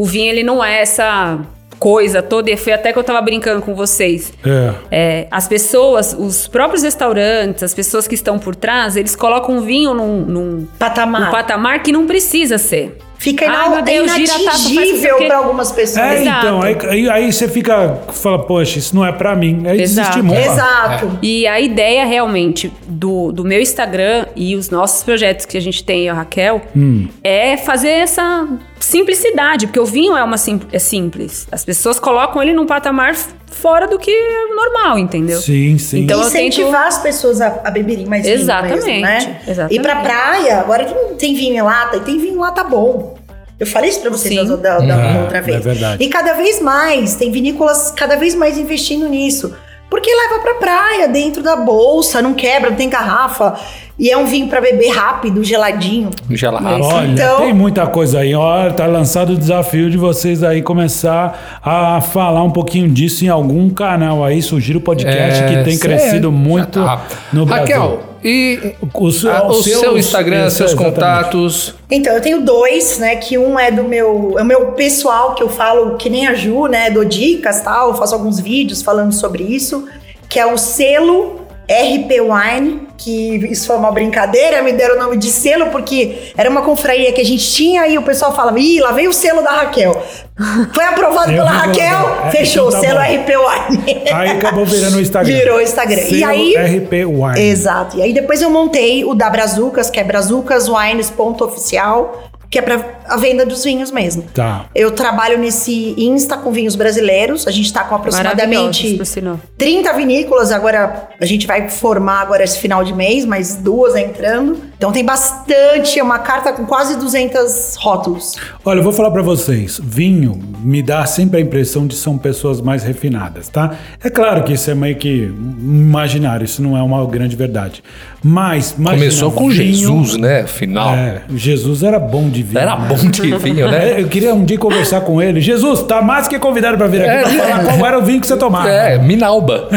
O 0.00 0.04
vinho, 0.06 0.30
ele 0.30 0.42
não 0.42 0.64
é 0.64 0.80
essa 0.80 1.38
coisa 1.78 2.22
toda, 2.22 2.50
e 2.50 2.56
foi 2.56 2.72
até 2.72 2.92
que 2.92 2.98
eu 2.98 3.04
tava 3.04 3.20
brincando 3.20 3.60
com 3.62 3.74
vocês. 3.74 4.32
É. 4.44 4.74
É, 4.90 5.26
as 5.30 5.46
pessoas, 5.48 6.14
os 6.18 6.46
próprios 6.48 6.82
restaurantes, 6.82 7.62
as 7.62 7.74
pessoas 7.74 8.06
que 8.08 8.14
estão 8.14 8.38
por 8.38 8.54
trás, 8.56 8.96
eles 8.96 9.14
colocam 9.16 9.58
o 9.58 9.60
vinho 9.62 9.92
num, 9.94 10.20
num, 10.20 10.66
Patamar. 10.78 11.20
num 11.26 11.30
patamar 11.30 11.82
que 11.82 11.90
não 11.92 12.06
precisa 12.06 12.56
ser. 12.58 12.96
Fica 13.18 13.44
ina- 13.44 13.82
Deus, 13.82 14.10
inatingível 14.16 15.18
para 15.26 15.36
algumas 15.36 15.70
pessoas. 15.72 16.06
É, 16.06 16.22
Exato. 16.22 16.38
então, 16.46 16.62
aí, 16.62 16.76
aí, 16.88 17.10
aí 17.10 17.30
você 17.32 17.46
fica, 17.48 17.98
fala, 18.12 18.38
poxa, 18.46 18.78
isso 18.78 18.96
não 18.96 19.04
é 19.04 19.12
pra 19.12 19.36
mim. 19.36 19.62
Aí 19.66 19.82
Exato. 19.82 20.08
desestimula. 20.22 20.40
Exato. 20.40 21.18
E 21.20 21.46
a 21.46 21.60
ideia 21.60 22.06
realmente 22.06 22.72
do, 22.88 23.30
do 23.30 23.44
meu 23.44 23.60
Instagram 23.60 24.24
e 24.34 24.56
os 24.56 24.70
nossos 24.70 25.02
projetos 25.02 25.44
que 25.44 25.58
a 25.58 25.60
gente 25.60 25.84
tem, 25.84 26.08
a 26.08 26.14
Raquel, 26.14 26.62
Hum. 26.74 27.08
é 27.22 27.58
fazer 27.58 27.88
essa 27.90 28.48
simplicidade, 28.80 29.66
porque 29.66 29.78
o 29.80 29.84
vinho 29.86 30.16
é 30.16 30.24
uma 30.24 30.36
sim- 30.38 30.60
é 30.72 30.78
simples. 30.78 31.46
As 31.52 31.64
pessoas 31.64 32.00
colocam 32.00 32.42
ele 32.42 32.52
num 32.52 32.66
patamar 32.66 33.14
fora 33.46 33.86
do 33.86 33.98
que 33.98 34.10
é 34.10 34.46
normal, 34.54 34.98
entendeu? 34.98 35.40
Sim, 35.40 35.76
sim. 35.78 36.00
Então, 36.00 36.20
eu 36.20 36.26
Incentivar 36.26 36.86
as 36.86 36.98
pessoas 36.98 37.40
a, 37.40 37.60
a 37.64 37.70
beberem 37.70 38.06
mais 38.06 38.22
vinho 38.24 38.34
Exatamente, 38.34 38.84
mesmo, 38.86 39.00
né? 39.02 39.40
exatamente. 39.46 39.78
Ir 39.78 39.82
pra 39.82 39.96
praia, 39.96 40.60
agora 40.60 40.84
que 40.84 40.94
não 40.94 41.14
tem 41.16 41.34
vinho 41.34 41.56
em 41.56 41.62
lata, 41.62 41.96
e 41.98 42.00
tem 42.00 42.18
vinho 42.18 42.34
em 42.34 42.38
lata 42.38 42.64
bom. 42.64 43.16
Eu 43.58 43.66
falei 43.66 43.90
isso 43.90 44.00
pra 44.00 44.10
vocês 44.10 44.40
Sim. 44.40 44.46
da, 44.48 44.56
da- 44.56 44.78
da 44.78 44.94
É, 44.94 45.20
outra 45.20 45.38
é 45.38 45.40
vez. 45.42 45.62
verdade. 45.62 46.02
E 46.02 46.08
cada 46.08 46.32
vez 46.32 46.60
mais, 46.62 47.14
tem 47.16 47.30
vinícolas 47.30 47.90
cada 47.94 48.16
vez 48.16 48.34
mais 48.34 48.56
investindo 48.56 49.06
nisso. 49.08 49.54
Porque 49.90 50.08
leva 50.08 50.38
pra 50.38 50.54
praia, 50.54 51.08
dentro 51.08 51.42
da 51.42 51.56
bolsa, 51.56 52.22
não 52.22 52.32
quebra, 52.32 52.70
não 52.70 52.76
tem 52.76 52.88
garrafa. 52.88 53.58
E 54.00 54.10
é 54.10 54.16
um 54.16 54.24
vinho 54.24 54.48
pra 54.48 54.62
beber 54.62 54.88
rápido, 54.88 55.44
geladinho. 55.44 56.08
Gelado. 56.30 56.82
Olha, 56.82 57.06
Então- 57.06 57.40
tem 57.42 57.52
muita 57.52 57.86
coisa 57.86 58.20
aí. 58.20 58.34
Olha, 58.34 58.72
tá 58.72 58.86
lançado 58.86 59.34
o 59.34 59.36
desafio 59.36 59.90
de 59.90 59.98
vocês 59.98 60.42
aí 60.42 60.62
começar 60.62 61.60
a 61.62 62.00
falar 62.00 62.42
um 62.42 62.50
pouquinho 62.50 62.88
disso 62.88 63.26
em 63.26 63.28
algum 63.28 63.68
canal 63.68 64.24
aí. 64.24 64.40
Sugiro 64.40 64.78
o 64.78 64.82
podcast 64.82 65.42
que 65.44 65.62
tem 65.64 65.74
É, 65.74 65.78
crescido 65.78 66.32
muito 66.32 66.80
Ah, 66.80 67.02
no 67.30 67.44
Brasil. 67.44 67.76
Raquel, 67.76 68.00
e 68.24 68.74
O 68.94 69.10
seu- 69.10 69.30
ah, 69.30 69.46
o 69.48 69.62
seus- 69.62 69.80
seu 69.80 69.98
Instagram, 69.98 70.46
isso, 70.46 70.56
seus 70.56 70.70
exatamente. 70.72 70.94
contatos. 70.94 71.74
Então, 71.90 72.14
eu 72.14 72.22
tenho 72.22 72.40
dois, 72.40 72.98
né? 72.98 73.16
Que 73.16 73.36
um 73.36 73.58
é 73.58 73.70
do 73.70 73.84
meu, 73.84 74.36
é 74.38 74.42
o 74.42 74.46
meu 74.46 74.66
pessoal, 74.72 75.34
que 75.34 75.42
eu 75.42 75.48
falo 75.50 75.96
que 75.96 76.08
nem 76.08 76.26
a 76.26 76.32
Ju, 76.32 76.68
né? 76.68 76.90
Dou 76.90 77.04
dicas 77.04 77.60
tal, 77.60 77.94
faço 77.94 78.14
alguns 78.14 78.40
vídeos 78.40 78.80
falando 78.80 79.12
sobre 79.12 79.42
isso, 79.42 79.86
que 80.26 80.38
é 80.40 80.46
o 80.46 80.56
selo 80.56 81.39
RP 81.70 82.20
Wine, 82.20 82.88
que 82.98 83.36
isso 83.50 83.68
foi 83.68 83.76
uma 83.76 83.92
brincadeira, 83.92 84.60
me 84.60 84.72
deram 84.72 84.96
o 84.96 84.98
nome 84.98 85.16
de 85.16 85.30
selo 85.30 85.66
porque 85.66 86.32
era 86.36 86.50
uma 86.50 86.62
confraria 86.62 87.12
que 87.12 87.20
a 87.20 87.24
gente 87.24 87.48
tinha 87.52 87.86
e 87.86 87.96
o 87.96 88.02
pessoal 88.02 88.34
falava, 88.34 88.58
ih, 88.58 88.80
lá 88.80 88.90
veio 88.90 89.10
o 89.10 89.12
selo 89.12 89.40
da 89.42 89.52
Raquel. 89.52 90.02
Foi 90.74 90.84
aprovado 90.84 91.30
Eu 91.30 91.36
pela 91.36 91.50
Raquel, 91.50 92.00
colocar. 92.00 92.26
É, 92.28 92.30
fechou, 92.30 92.68
então 92.68 92.80
tá 92.80 92.86
selo 92.88 92.98
bom. 92.98 93.04
RP 93.04 93.28
Wine. 93.28 94.02
Aí 94.12 94.30
acabou 94.30 94.64
virando 94.64 94.96
o 94.96 95.00
Instagram. 95.00 95.36
Virou 95.36 95.58
o 95.58 95.60
Instagram. 95.60 96.00
E 96.00 96.18
Selo 96.18 96.30
aí- 96.30 96.54
RP 96.56 96.92
Wine. 97.06 97.40
Exato. 97.40 97.96
E 97.98 98.02
aí 98.02 98.12
depois 98.12 98.42
eu 98.42 98.50
montei 98.50 99.04
o 99.04 99.14
da 99.14 99.30
Brazucas, 99.30 99.88
que 99.90 100.00
é 100.00 100.04
brazucaswines.oficial, 100.04 102.29
que 102.50 102.58
é 102.58 102.62
pra 102.62 102.84
a 103.06 103.16
venda 103.16 103.46
dos 103.46 103.62
vinhos 103.62 103.92
mesmo. 103.92 104.22
Tá. 104.34 104.66
Eu 104.74 104.90
trabalho 104.90 105.38
nesse 105.38 105.94
Insta 105.96 106.36
com 106.36 106.52
vinhos 106.52 106.74
brasileiros. 106.74 107.46
A 107.46 107.50
gente 107.50 107.72
tá 107.72 107.84
com 107.84 107.94
aproximadamente 107.94 108.96
por 108.96 109.06
sinal. 109.06 109.40
30 109.56 109.92
vinícolas. 109.92 110.50
Agora 110.50 111.08
a 111.18 111.24
gente 111.24 111.46
vai 111.46 111.68
formar 111.68 112.20
agora 112.20 112.42
esse 112.42 112.58
final 112.58 112.82
de 112.82 112.92
mês, 112.92 113.24
mais 113.24 113.54
duas 113.54 113.94
entrando. 113.94 114.69
Então 114.80 114.90
tem 114.92 115.04
bastante, 115.04 115.98
é 115.98 116.02
uma 116.02 116.20
carta 116.20 116.54
com 116.54 116.64
quase 116.64 116.96
200 116.96 117.76
rótulos. 117.78 118.36
Olha, 118.64 118.78
eu 118.78 118.82
vou 118.82 118.94
falar 118.94 119.10
pra 119.10 119.20
vocês. 119.20 119.78
Vinho 119.84 120.40
me 120.62 120.82
dá 120.82 121.04
sempre 121.04 121.36
a 121.36 121.40
impressão 121.42 121.86
de 121.86 121.94
são 121.94 122.16
pessoas 122.16 122.62
mais 122.62 122.82
refinadas, 122.82 123.50
tá? 123.50 123.72
É 124.02 124.08
claro 124.08 124.42
que 124.42 124.54
isso 124.54 124.70
é 124.70 124.74
meio 124.74 124.96
que 124.96 125.30
imaginário, 125.60 126.46
isso 126.46 126.62
não 126.62 126.78
é 126.78 126.82
uma 126.82 127.04
grande 127.04 127.36
verdade. 127.36 127.82
Mas 128.22 128.74
imagina, 128.78 129.02
Começou 129.02 129.32
com 129.32 129.50
vinho- 129.50 129.74
Jesus, 129.74 130.16
né? 130.16 130.46
Final. 130.46 130.94
É, 130.94 131.22
Jesus 131.34 131.82
era 131.82 131.98
bom 131.98 132.30
de 132.30 132.42
vinho. 132.42 132.58
Era 132.58 132.78
né? 132.78 132.86
bom 132.88 133.10
de 133.10 133.36
vinho, 133.36 133.70
né? 133.70 133.80
É, 133.90 134.00
eu 134.02 134.08
queria 134.08 134.34
um 134.34 134.44
dia 134.44 134.58
conversar 134.58 135.02
com 135.02 135.20
ele. 135.20 135.40
Jesus, 135.40 135.82
tá 135.82 136.00
mais 136.02 136.28
que 136.28 136.38
convidado 136.38 136.76
pra 136.78 136.86
vir 136.86 137.02
aqui 137.02 137.10
É, 137.10 137.22
pra 137.22 137.30
falar 137.30 137.64
qual 137.64 137.86
era 137.86 137.98
o 137.98 138.02
vinho 138.02 138.20
que 138.20 138.26
você 138.26 138.36
tomava. 138.36 138.68
É, 138.68 138.98
Minalba. 138.98 139.68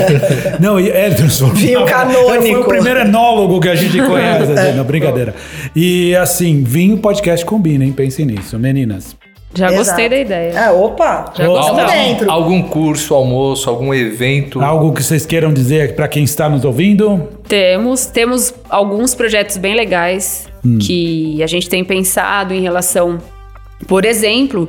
Não, 0.60 0.78
e 0.78 0.90
é. 0.90 1.10
Vinho 1.54 1.84
canônico. 1.84 2.42
Foi 2.42 2.54
o 2.54 2.64
primeiro 2.64 3.00
enólogo 3.00 3.60
que 3.60 3.68
a 3.68 3.74
gente 3.74 3.98
conhece. 3.98 4.45
Não, 4.54 4.84
brincadeira. 4.84 5.34
E 5.74 6.14
assim, 6.16 6.62
vinho 6.62 6.98
podcast 6.98 7.44
combina, 7.44 7.84
hein? 7.84 7.92
Pensem 7.92 8.26
nisso, 8.26 8.58
meninas. 8.58 9.16
Já 9.54 9.70
gostei 9.70 10.04
Exato. 10.06 10.10
da 10.10 10.16
ideia. 10.18 10.66
Ah, 10.66 10.72
opa, 10.72 11.32
Já 11.34 11.46
gostamos. 11.46 11.92
dentro. 11.92 12.30
Algum 12.30 12.62
curso, 12.62 13.14
almoço, 13.14 13.70
algum 13.70 13.94
evento. 13.94 14.60
Algo 14.60 14.92
que 14.92 15.02
vocês 15.02 15.24
queiram 15.24 15.52
dizer 15.52 15.94
pra 15.94 16.06
quem 16.06 16.24
está 16.24 16.48
nos 16.48 16.62
ouvindo? 16.64 17.26
Temos, 17.48 18.04
temos 18.06 18.52
alguns 18.68 19.14
projetos 19.14 19.56
bem 19.56 19.74
legais 19.74 20.46
que 20.84 21.42
a 21.42 21.46
gente 21.46 21.68
tem 21.68 21.84
pensado 21.84 22.52
em 22.52 22.60
relação, 22.60 23.18
por 23.86 24.04
exemplo, 24.04 24.68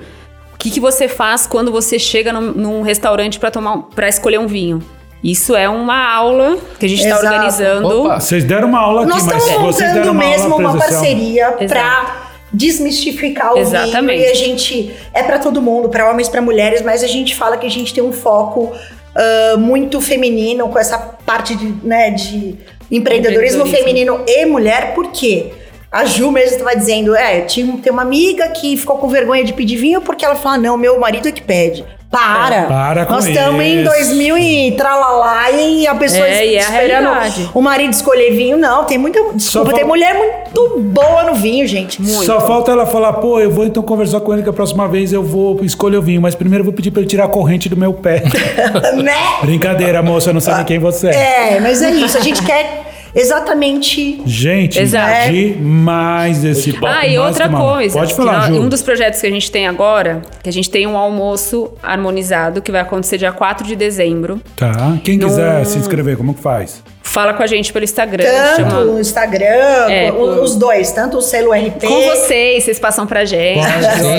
o 0.54 0.58
que, 0.58 0.70
que 0.70 0.80
você 0.80 1.08
faz 1.08 1.48
quando 1.48 1.72
você 1.72 1.98
chega 1.98 2.32
num, 2.32 2.52
num 2.52 2.82
restaurante 2.82 3.40
para 3.40 3.50
tomar, 3.50 3.78
para 3.96 4.08
escolher 4.08 4.40
um 4.40 4.48
vinho? 4.48 4.80
Isso 5.24 5.56
é 5.56 5.68
uma 5.68 6.14
aula 6.14 6.58
que 6.80 6.86
a 6.86 6.90
gente 6.90 7.04
está 7.04 7.18
organizando. 7.18 8.06
Opa. 8.06 8.20
Vocês 8.20 8.44
deram 8.44 8.68
uma 8.68 8.80
aula 8.80 9.02
aqui, 9.02 9.10
Nós 9.12 9.26
mas 9.26 9.46
estamos 9.46 9.76
vocês 9.76 9.90
montando 9.90 10.12
uma 10.12 10.20
mesmo 10.24 10.54
aula 10.54 10.56
uma 10.58 10.72
presencial. 10.78 11.02
parceria 11.02 11.68
para 11.68 12.28
desmistificar 12.54 13.54
o 13.54 13.58
Exatamente. 13.58 14.18
vinho 14.20 14.28
e 14.28 14.32
a 14.32 14.36
gente 14.36 14.96
é 15.14 15.24
para 15.24 15.40
todo 15.40 15.62
mundo, 15.62 15.90
para 15.90 16.10
homens, 16.10 16.30
para 16.30 16.42
mulheres, 16.42 16.82
mas 16.82 17.04
a 17.04 17.08
gente 17.08 17.36
fala 17.36 17.58
que 17.58 17.66
a 17.66 17.70
gente 17.70 17.94
tem 17.94 18.04
um 18.04 18.14
foco 18.14 18.74
ah, 19.18 19.58
muito 19.58 20.00
feminino 20.00 20.70
com 20.70 20.78
essa 20.78 20.98
parte 20.98 21.56
de, 21.56 21.66
né, 21.86 22.12
de 22.12 22.56
empreendedorismo 22.92 23.64
Empreendedorismo. 23.64 23.66
feminino 23.66 24.22
e 24.28 24.46
mulher, 24.46 24.94
por 24.94 25.12
quê? 25.12 25.52
A 25.92 26.06
Ju 26.06 26.32
mesmo 26.32 26.58
estava 26.58 26.76
dizendo, 26.76 27.16
é, 27.16 27.42
tinha, 27.42 27.78
tem 27.78 27.92
uma 27.92 28.02
amiga 28.04 28.48
que 28.50 28.78
ficou 28.78 28.98
com 28.98 29.08
vergonha 29.08 29.44
de 29.44 29.54
pedir 29.54 29.78
vinho 29.78 30.02
porque 30.02 30.24
ela 30.24 30.36
falou, 30.36 30.58
ah, 30.58 30.62
não, 30.62 30.78
meu 30.78 31.00
marido 31.00 31.28
é 31.28 31.32
que 31.32 31.42
pede. 31.42 31.84
Para! 32.10 32.64
Para 32.64 33.06
com 33.06 33.14
Nós 33.14 33.28
estamos 33.28 33.62
em 33.62 33.82
isso. 33.82 33.92
2000 33.92 34.38
e 34.38 34.72
tralalá 34.78 35.52
e 35.52 35.86
a 35.86 35.94
pessoa 35.94 36.26
É, 36.26 36.48
e 36.48 36.56
é 36.56 36.60
a 36.60 36.62
esperando 36.62 37.04
realidade. 37.04 37.50
o 37.54 37.62
marido 37.62 37.92
escolher 37.94 38.32
vinho. 38.32 38.56
Não, 38.58 38.86
tem 38.86 38.98
muita. 38.98 39.20
Desculpa, 39.34 39.68
fal- 39.72 39.76
tem 39.78 39.86
mulher 39.86 40.14
muito 40.14 40.80
boa 40.80 41.24
no 41.24 41.36
vinho, 41.36 41.68
gente. 41.68 42.02
Muito. 42.02 42.24
Só 42.26 42.40
falta 42.40 42.72
ela 42.72 42.86
falar, 42.86 43.14
pô, 43.14 43.40
eu 43.42 43.52
vou 43.52 43.66
então 43.66 43.84
conversar 43.84 44.22
com 44.22 44.34
ele 44.34 44.42
que 44.42 44.50
a 44.50 44.54
próxima 44.54 44.88
vez 44.88 45.12
eu 45.12 45.22
vou 45.22 45.60
escolher 45.64 45.98
o 45.98 46.02
vinho, 46.02 46.22
mas 46.22 46.34
primeiro 46.34 46.62
eu 46.62 46.66
vou 46.66 46.74
pedir 46.74 46.92
pra 46.92 47.02
ele 47.02 47.10
tirar 47.10 47.26
a 47.26 47.30
corrente 47.30 47.68
do 47.68 47.76
meu 47.76 47.92
pé. 47.94 48.24
né? 49.04 49.14
Brincadeira, 49.42 50.02
moça, 50.02 50.32
não 50.32 50.40
sabe 50.42 50.64
quem 50.64 50.80
você 50.80 51.08
é. 51.10 51.56
É, 51.56 51.60
mas 51.60 51.82
é 51.82 51.92
isso. 51.92 52.18
A 52.18 52.22
gente 52.22 52.42
quer 52.44 52.84
exatamente. 53.22 54.22
Gente, 54.26 54.80
Exato. 54.80 55.32
demais 55.32 56.44
esse 56.44 56.74
papo. 56.74 56.88
Ah, 56.88 57.08
e 57.08 57.18
outra 57.18 57.50
coisa. 57.50 57.98
Pode 58.00 58.12
que 58.12 58.18
falar, 58.18 58.50
nós-. 58.50 58.60
Um 58.60 58.70
dos 58.70 58.82
projetos 58.82 59.20
que 59.20 59.28
a 59.28 59.32
gente 59.32 59.52
tem 59.52 59.68
agora, 59.68 60.22
que 60.44 60.50
a 60.50 60.54
gente 60.54 60.70
tem 60.70 60.86
um 60.88 60.98
almoço 60.98 61.72
harmonizado, 61.82 62.62
que 62.62 62.72
vai 62.72 62.82
acontecer 62.82 63.18
dia 63.18 63.32
4 63.32 63.66
de 63.66 63.76
dezembro. 63.76 64.42
Tá, 64.56 64.98
quem 65.04 65.18
Num- 65.18 65.28
quiser 65.28 65.66
se 65.66 65.78
inscrever, 65.78 66.18
como 66.18 66.34
que 66.34 66.42
faz? 66.42 66.84
Fala 67.18 67.34
com 67.34 67.42
a 67.42 67.48
gente 67.48 67.74
pelo 67.74 67.84
Instagram. 67.84 68.26
Tanto 68.26 68.56
chama- 68.70 68.80
o 68.82 69.00
Instagram, 69.00 69.90
É, 69.90 70.12
o- 70.12 70.14
por- 70.14 70.44
os 70.44 70.56
dois, 70.56 70.92
tanto 70.92 71.18
o 71.18 71.22
selo 71.22 71.52
RP. 71.52 71.88
Com 71.88 72.02
vocês, 72.04 72.64
vocês 72.64 72.78
passam 72.78 73.08
pra 73.08 73.26
gente. 73.26 73.60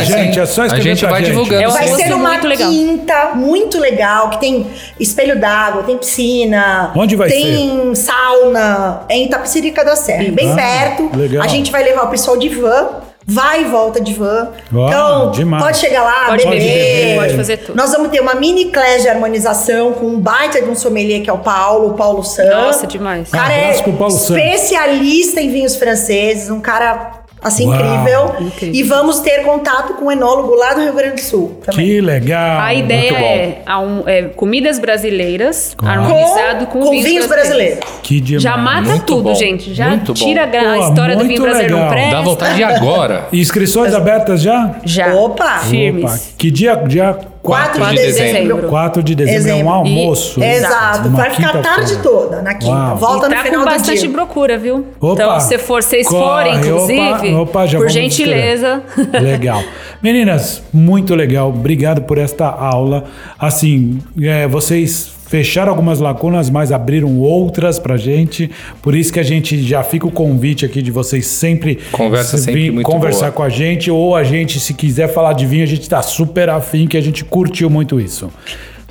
Gente, 0.04 0.40
é 0.40 0.44
só 0.46 0.62
A 0.62 0.80
gente 0.80 1.06
vai 1.06 1.20
gente. 1.20 1.30
divulgando. 1.30 1.62
É 1.62 1.68
Vai 1.68 1.86
ser 1.86 2.12
uma 2.12 2.30
muito 2.30 2.48
legal. 2.48 2.68
quinta 2.68 3.30
muito 3.36 3.78
legal, 3.78 4.30
que 4.30 4.40
tem 4.40 4.66
espelho 4.98 5.38
d'água, 5.38 5.84
tem 5.84 5.96
piscina. 5.96 6.90
Onde 6.96 7.14
vai 7.14 7.28
tem 7.28 7.94
sauna. 7.94 9.02
É 9.08 9.14
em 9.16 9.26
Itapecerica 9.26 9.84
da 9.84 9.94
Serra, 9.94 10.32
bem 10.32 10.50
Ah, 10.50 10.56
perto. 10.56 11.16
legal. 11.16 11.44
A 11.44 11.46
gente 11.46 11.70
vai 11.70 11.84
levar 11.84 12.02
o 12.02 12.08
pessoal 12.10 12.36
de 12.36 12.48
van. 12.48 12.88
Vai 13.30 13.62
e 13.62 13.64
volta 13.66 14.00
de 14.00 14.14
van. 14.14 14.52
Uau, 14.72 14.88
então, 14.88 15.30
demais. 15.32 15.62
pode 15.62 15.76
chegar 15.76 16.02
lá, 16.02 16.26
Pode 16.28 16.44
beber. 16.44 16.60
beber, 16.60 17.16
pode 17.20 17.36
fazer 17.36 17.56
tudo. 17.58 17.76
Nós 17.76 17.92
vamos 17.92 18.08
ter 18.08 18.20
uma 18.20 18.34
mini 18.34 18.70
class 18.70 19.02
de 19.02 19.08
harmonização 19.08 19.92
com 19.92 20.06
um 20.06 20.18
baita 20.18 20.62
de 20.62 20.70
um 20.70 20.74
sommelier 20.74 21.20
que 21.22 21.28
é 21.28 21.32
o 21.32 21.38
Paulo, 21.38 21.88
o 21.88 21.94
Paulo 21.94 22.22
San. 22.24 22.48
Nossa, 22.48 22.86
demais. 22.86 23.28
O 23.28 23.32
cara 23.32 23.54
Abraço 23.54 24.34
é 24.34 24.54
especialista 24.54 25.42
em 25.42 25.50
vinhos 25.50 25.76
franceses, 25.76 26.48
um 26.48 26.60
cara 26.60 27.17
assim 27.42 27.66
Uau. 27.66 27.74
incrível. 27.76 28.34
Incrível. 28.40 28.74
E 28.74 28.82
vamos 28.82 29.20
ter 29.20 29.42
contato 29.44 29.94
com 29.94 30.06
um 30.06 30.12
enólogo 30.12 30.54
lá 30.54 30.74
do 30.74 30.80
Rio 30.82 30.92
Grande 30.92 31.14
do 31.16 31.20
Sul 31.20 31.60
também. 31.64 31.86
Que 31.86 32.00
legal. 32.00 32.60
A 32.60 32.74
ideia 32.74 33.12
bom. 33.12 33.18
é, 33.18 33.58
a 33.66 33.80
um- 33.80 34.02
é 34.06 34.22
comidas 34.22 34.78
brasileiras 34.78 35.74
Claro. 35.76 36.00
harmonizado 36.02 36.66
com, 36.66 36.80
com 36.80 36.90
vinhos 36.90 37.26
brasileiros. 37.26 37.80
Que 38.02 38.20
demais. 38.20 38.42
Já 38.42 38.56
mata 38.56 38.88
Muito 38.90 39.04
tudo, 39.04 39.22
bom, 39.22 39.34
gente. 39.34 39.72
Já 39.74 39.88
muito 39.88 40.12
bom. 40.14 40.24
tira 40.24 40.42
a, 40.42 40.46
gra- 40.46 40.74
a 40.74 40.76
Pô, 40.78 40.88
história 40.88 41.16
do 41.16 41.24
vinho 41.24 41.42
brasileiro 41.42 41.74
legal. 41.74 41.86
não 41.88 41.94
presta. 41.94 42.10
Dá 42.16 42.22
vontade 42.22 42.54
de 42.56 42.62
agora. 42.64 43.26
Inscrições 43.32 43.94
abertas 43.94 44.42
já? 44.42 44.74
Já. 44.84 45.14
Opa! 45.14 45.58
Firmes. 45.60 46.04
Opa, 46.12 46.18
que 46.36 46.50
dia? 46.50 46.74
Dia 46.86 47.16
4, 47.42 47.78
4 47.78 47.96
de 47.96 48.00
de 48.00 48.06
dezembro. 48.06 48.32
dezembro. 48.32 48.68
4 48.68 49.02
de 49.02 49.14
dezembro. 49.14 49.48
É 49.50 49.54
um 49.64 49.70
almoço. 49.70 50.42
Exato, 50.42 51.08
Uma 51.08 51.16
vai 51.18 51.30
ficar 51.30 51.56
a 51.56 51.62
tarde 51.62 51.96
toda 52.02 52.42
na 52.42 52.54
quinta. 52.54 52.72
Uau. 52.72 52.96
Volta 52.96 53.26
e 53.26 53.28
no 53.30 53.34
tá 53.36 53.42
final 53.42 53.60
com 53.60 53.70
bastante 53.70 54.00
dia. 54.00 54.10
procura, 54.10 54.58
viu? 54.58 54.86
Opa. 55.00 55.12
Então, 55.14 55.40
se 55.40 55.58
for, 55.58 55.82
vocês 55.82 56.06
forem, 56.08 56.56
inclusive, 56.56 57.00
opa, 57.34 57.40
opa, 57.42 57.66
já 57.66 57.78
por 57.78 57.88
vamos 57.88 57.92
gentileza. 57.92 58.82
escrever. 58.96 59.20
Legal. 59.22 59.62
Meninas, 60.02 60.62
muito 60.72 61.14
legal. 61.14 61.48
Obrigado 61.48 62.02
por 62.02 62.18
esta 62.18 62.46
aula. 62.48 63.04
Assim, 63.38 63.98
é, 64.20 64.46
vocês 64.46 65.10
fecharam 65.28 65.70
algumas 65.70 66.00
lacunas, 66.00 66.48
mas 66.48 66.72
abriram 66.72 67.18
outras 67.18 67.78
pra 67.78 67.96
gente. 67.96 68.50
Por 68.82 68.96
isso 68.96 69.12
que 69.12 69.20
a 69.20 69.22
gente 69.22 69.62
já 69.62 69.82
fica 69.82 70.06
o 70.06 70.10
convite 70.10 70.64
aqui 70.64 70.80
de 70.80 70.90
vocês 70.90 71.26
sempre, 71.26 71.78
Conversa 71.92 72.38
se 72.38 72.44
sempre 72.44 72.82
conversar 72.82 73.26
boa. 73.26 73.32
com 73.32 73.42
a 73.42 73.48
gente. 73.48 73.90
Ou 73.90 74.16
a 74.16 74.24
gente, 74.24 74.58
se 74.58 74.72
quiser 74.72 75.12
falar 75.12 75.34
de 75.34 75.46
vinho, 75.46 75.62
a 75.62 75.66
gente 75.66 75.88
tá 75.88 76.00
super 76.02 76.48
afim, 76.48 76.86
que 76.86 76.96
a 76.96 77.00
gente 77.00 77.24
curtiu 77.24 77.68
muito 77.68 78.00
isso. 78.00 78.30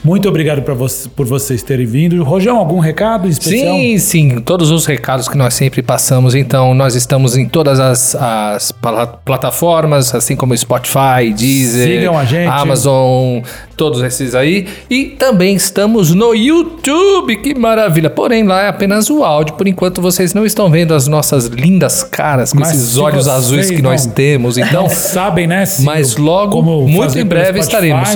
Muito 0.08 0.30
obrigado 0.30 0.62
vo 0.74 0.88
por 1.18 1.26
vocês 1.26 1.62
terem 1.62 1.86
vindo. 1.86 2.24
Rojão, 2.24 2.56
algum 2.58 2.80
recado 2.80 3.28
especial? 3.28 3.76
Sim, 3.76 3.98
sim, 3.98 4.40
todos 4.40 4.72
os 4.72 4.86
recados 4.86 5.28
que 5.28 5.38
nós 5.38 5.54
sempre 5.54 5.82
passamos. 5.82 6.34
Então, 6.34 6.74
nós 6.74 6.96
estamos 6.96 7.36
em 7.36 7.46
todas 7.46 7.78
as, 7.78 8.16
as 8.16 8.72
pla- 8.72 9.06
plataformas, 9.06 10.16
assim 10.16 10.34
como 10.34 10.56
Spotify, 10.58 11.34
Deezer, 11.36 11.88
Sigam 12.00 12.18
a 12.18 12.24
gente. 12.24 12.48
Amazon, 12.48 13.42
todos 13.76 14.02
esses 14.02 14.34
aí. 14.34 14.66
E 14.90 15.08
também 15.08 15.56
estamos 15.56 16.16
no 16.16 16.34
YouTube, 16.34 17.36
que 17.36 17.54
maravilha. 17.54 18.10
Porém, 18.10 18.44
lá 18.44 18.62
é 18.64 18.70
apenas 18.70 19.10
o 19.10 19.26
áudio. 19.26 19.56
Por 19.56 19.68
enquanto, 19.68 20.02
vocês 20.02 20.34
não 20.34 20.46
estão 20.46 20.72
vendo 20.72 20.94
as 20.94 21.06
nossas 21.10 21.48
lindas 21.48 22.02
caras 22.02 22.54
com 22.54 22.60
Mas 22.62 22.72
esses 22.72 22.92
se 22.94 23.00
olhos 23.02 23.28
azuis 23.28 23.70
que 23.70 23.82
nós 23.82 24.06
não- 24.06 24.14
temos. 24.14 24.58
Então, 24.58 24.84
Não 24.84 24.88
sabem, 24.96 25.48
né? 25.48 25.66
mas 25.82 26.16
logo, 26.16 26.62
muito 26.62 27.20
em 27.20 27.26
breve 27.26 27.60
estaremos. 27.60 28.08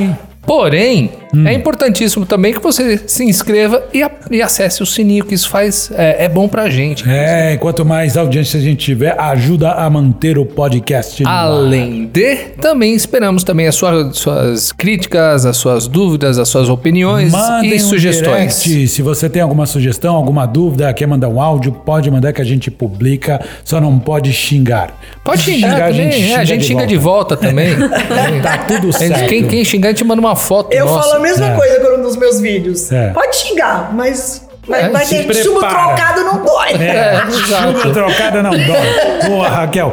Porém, 0.46 1.12
É 1.46 1.54
importantíssimo 1.54 2.26
também 2.26 2.54
que 2.54 2.60
você 2.60 3.00
se 3.08 3.24
inscreva 3.24 3.84
e, 3.94 4.04
a- 4.04 4.12
e 4.30 4.42
acesse 4.42 4.84
o 4.84 4.86
sininho, 4.86 5.24
que 5.26 5.34
isso 5.34 5.50
faz. 5.50 5.92
É, 5.96 6.26
é 6.26 6.30
bom 6.30 6.48
pra 6.48 6.70
gente. 6.70 7.04
É, 7.10 7.56
quanto 7.58 7.86
mais 7.86 8.18
audiência 8.18 8.60
a 8.60 8.64
gente 8.64 8.84
tiver, 8.84 9.16
ajuda 9.20 9.72
a 9.72 9.90
manter 9.90 10.38
o 10.38 10.46
podcast. 10.46 11.24
no 11.24 11.30
ar. 11.30 11.46
Além 11.46 12.08
de, 12.12 12.36
também 12.60 12.94
esperamos 12.94 13.44
também 13.44 13.68
as 13.68 13.76
suas, 13.76 14.18
suas 14.18 14.72
críticas, 14.72 15.46
as 15.46 15.58
suas 15.58 15.88
dúvidas, 15.88 16.38
as 16.38 16.48
suas 16.50 16.70
opiniões 16.70 17.32
Mandem 17.32 17.72
e 17.72 17.76
um 17.76 17.80
sugestões. 17.80 18.64
direct. 18.64 18.88
Se 18.90 19.02
você 19.02 19.30
tem 19.30 19.42
alguma 19.42 19.66
sugestão, 19.66 20.16
alguma 20.16 20.46
dúvida, 20.46 20.92
quer 20.94 21.08
mandar 21.08 21.30
um 21.30 21.42
áudio, 21.42 21.72
pode 21.72 22.10
mandar 22.12 22.34
que 22.34 22.42
a 22.42 22.46
gente 22.46 22.70
publica, 22.70 23.40
só 23.64 23.80
não 23.80 23.98
pode 24.00 24.32
xingar. 24.34 25.00
Pode 25.24 25.42
xingar, 25.42 25.90
também, 25.92 26.32
é, 26.34 26.36
a 26.36 26.44
gente 26.44 26.66
xinga 26.66 26.86
de 26.86 26.98
volta 26.98 27.38
também. 27.38 27.72
Tá 28.42 28.58
tudo 28.68 28.90
A 28.90 28.92
gente- 29.00 29.08
certo. 29.16 29.30
quem, 29.30 29.48
quem 29.48 29.64
xingar, 29.64 29.90
a 29.90 29.92
gente 29.92 30.04
manda 30.04 30.20
uma 30.20 30.36
foto. 30.36 30.74
Eu 30.74 30.86
nossa. 30.86 31.10
falo 31.10 31.20
a 31.20 31.20
mesma 31.22 31.48
É. 31.52 31.56
coisa 31.56 31.80
quando- 31.80 32.02
nos 32.04 32.16
meus 32.18 32.40
vídeos. 32.40 32.92
É. 32.92 33.10
Pode 33.12 33.36
xingar, 33.36 33.94
mas 33.94 34.48
vai, 34.68 34.84
É, 34.86 34.90
vai 34.90 35.06
se 35.06 35.24
ter 35.24 35.34
chumbo 35.36 35.60
trocado, 35.60 36.24
não 36.24 36.44
dói. 36.44 36.72
É, 36.80 37.22
exato. 37.28 37.80
chuva 37.82 37.94
trocada 37.94 38.44
não 38.44 38.52
dói. 38.52 39.28
Boa, 39.30 39.48
Raquel. 39.48 39.92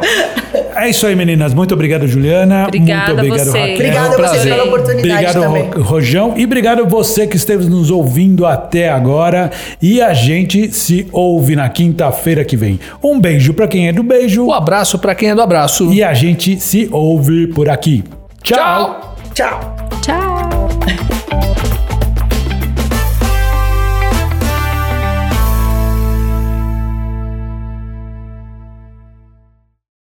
É 0.75 0.87
isso 0.89 1.05
aí, 1.05 1.15
meninas. 1.15 1.53
Muito 1.53 1.73
obrigado, 1.73 2.07
Juliana. 2.07 2.65
Obrigada 2.67 3.13
Muito 3.13 3.19
obrigado, 3.19 3.47
você. 3.47 3.59
Raquel. 3.59 3.75
Obrigada 3.75 4.07
É 4.07 4.09
um 4.09 4.13
a 4.23 4.27
vocês 4.29 4.43
pela 4.43 4.63
oportunidade 4.63 5.11
Obrigado, 5.11 5.41
também. 5.41 5.63
Ro- 5.71 5.81
Rojão. 5.83 6.33
E 6.37 6.45
obrigado 6.45 6.85
você 6.87 7.27
que 7.27 7.35
esteve 7.35 7.65
nos 7.65 7.91
ouvindo 7.91 8.45
até 8.45 8.89
agora. 8.89 9.51
E 9.81 10.01
a 10.01 10.13
gente 10.13 10.71
se 10.73 11.07
ouve 11.11 11.55
na 11.55 11.67
quinta-feira 11.69 12.45
que 12.45 12.55
vem. 12.55 12.79
Um 13.03 13.19
beijo 13.19 13.53
pra 13.53 13.67
quem 13.67 13.87
é 13.89 13.91
do 13.93 14.03
beijo. 14.03 14.45
Um 14.45 14.53
abraço 14.53 14.97
pra 14.99 15.13
quem 15.13 15.29
é 15.31 15.35
do 15.35 15.41
abraço. 15.41 15.91
E 15.91 16.01
a 16.03 16.13
gente 16.13 16.59
se 16.59 16.87
ouve 16.91 17.47
por 17.47 17.67
aqui. 17.69 18.03
Tchau. 18.41 19.15
Tchau. 19.33 19.49
Tchau. 19.59 19.78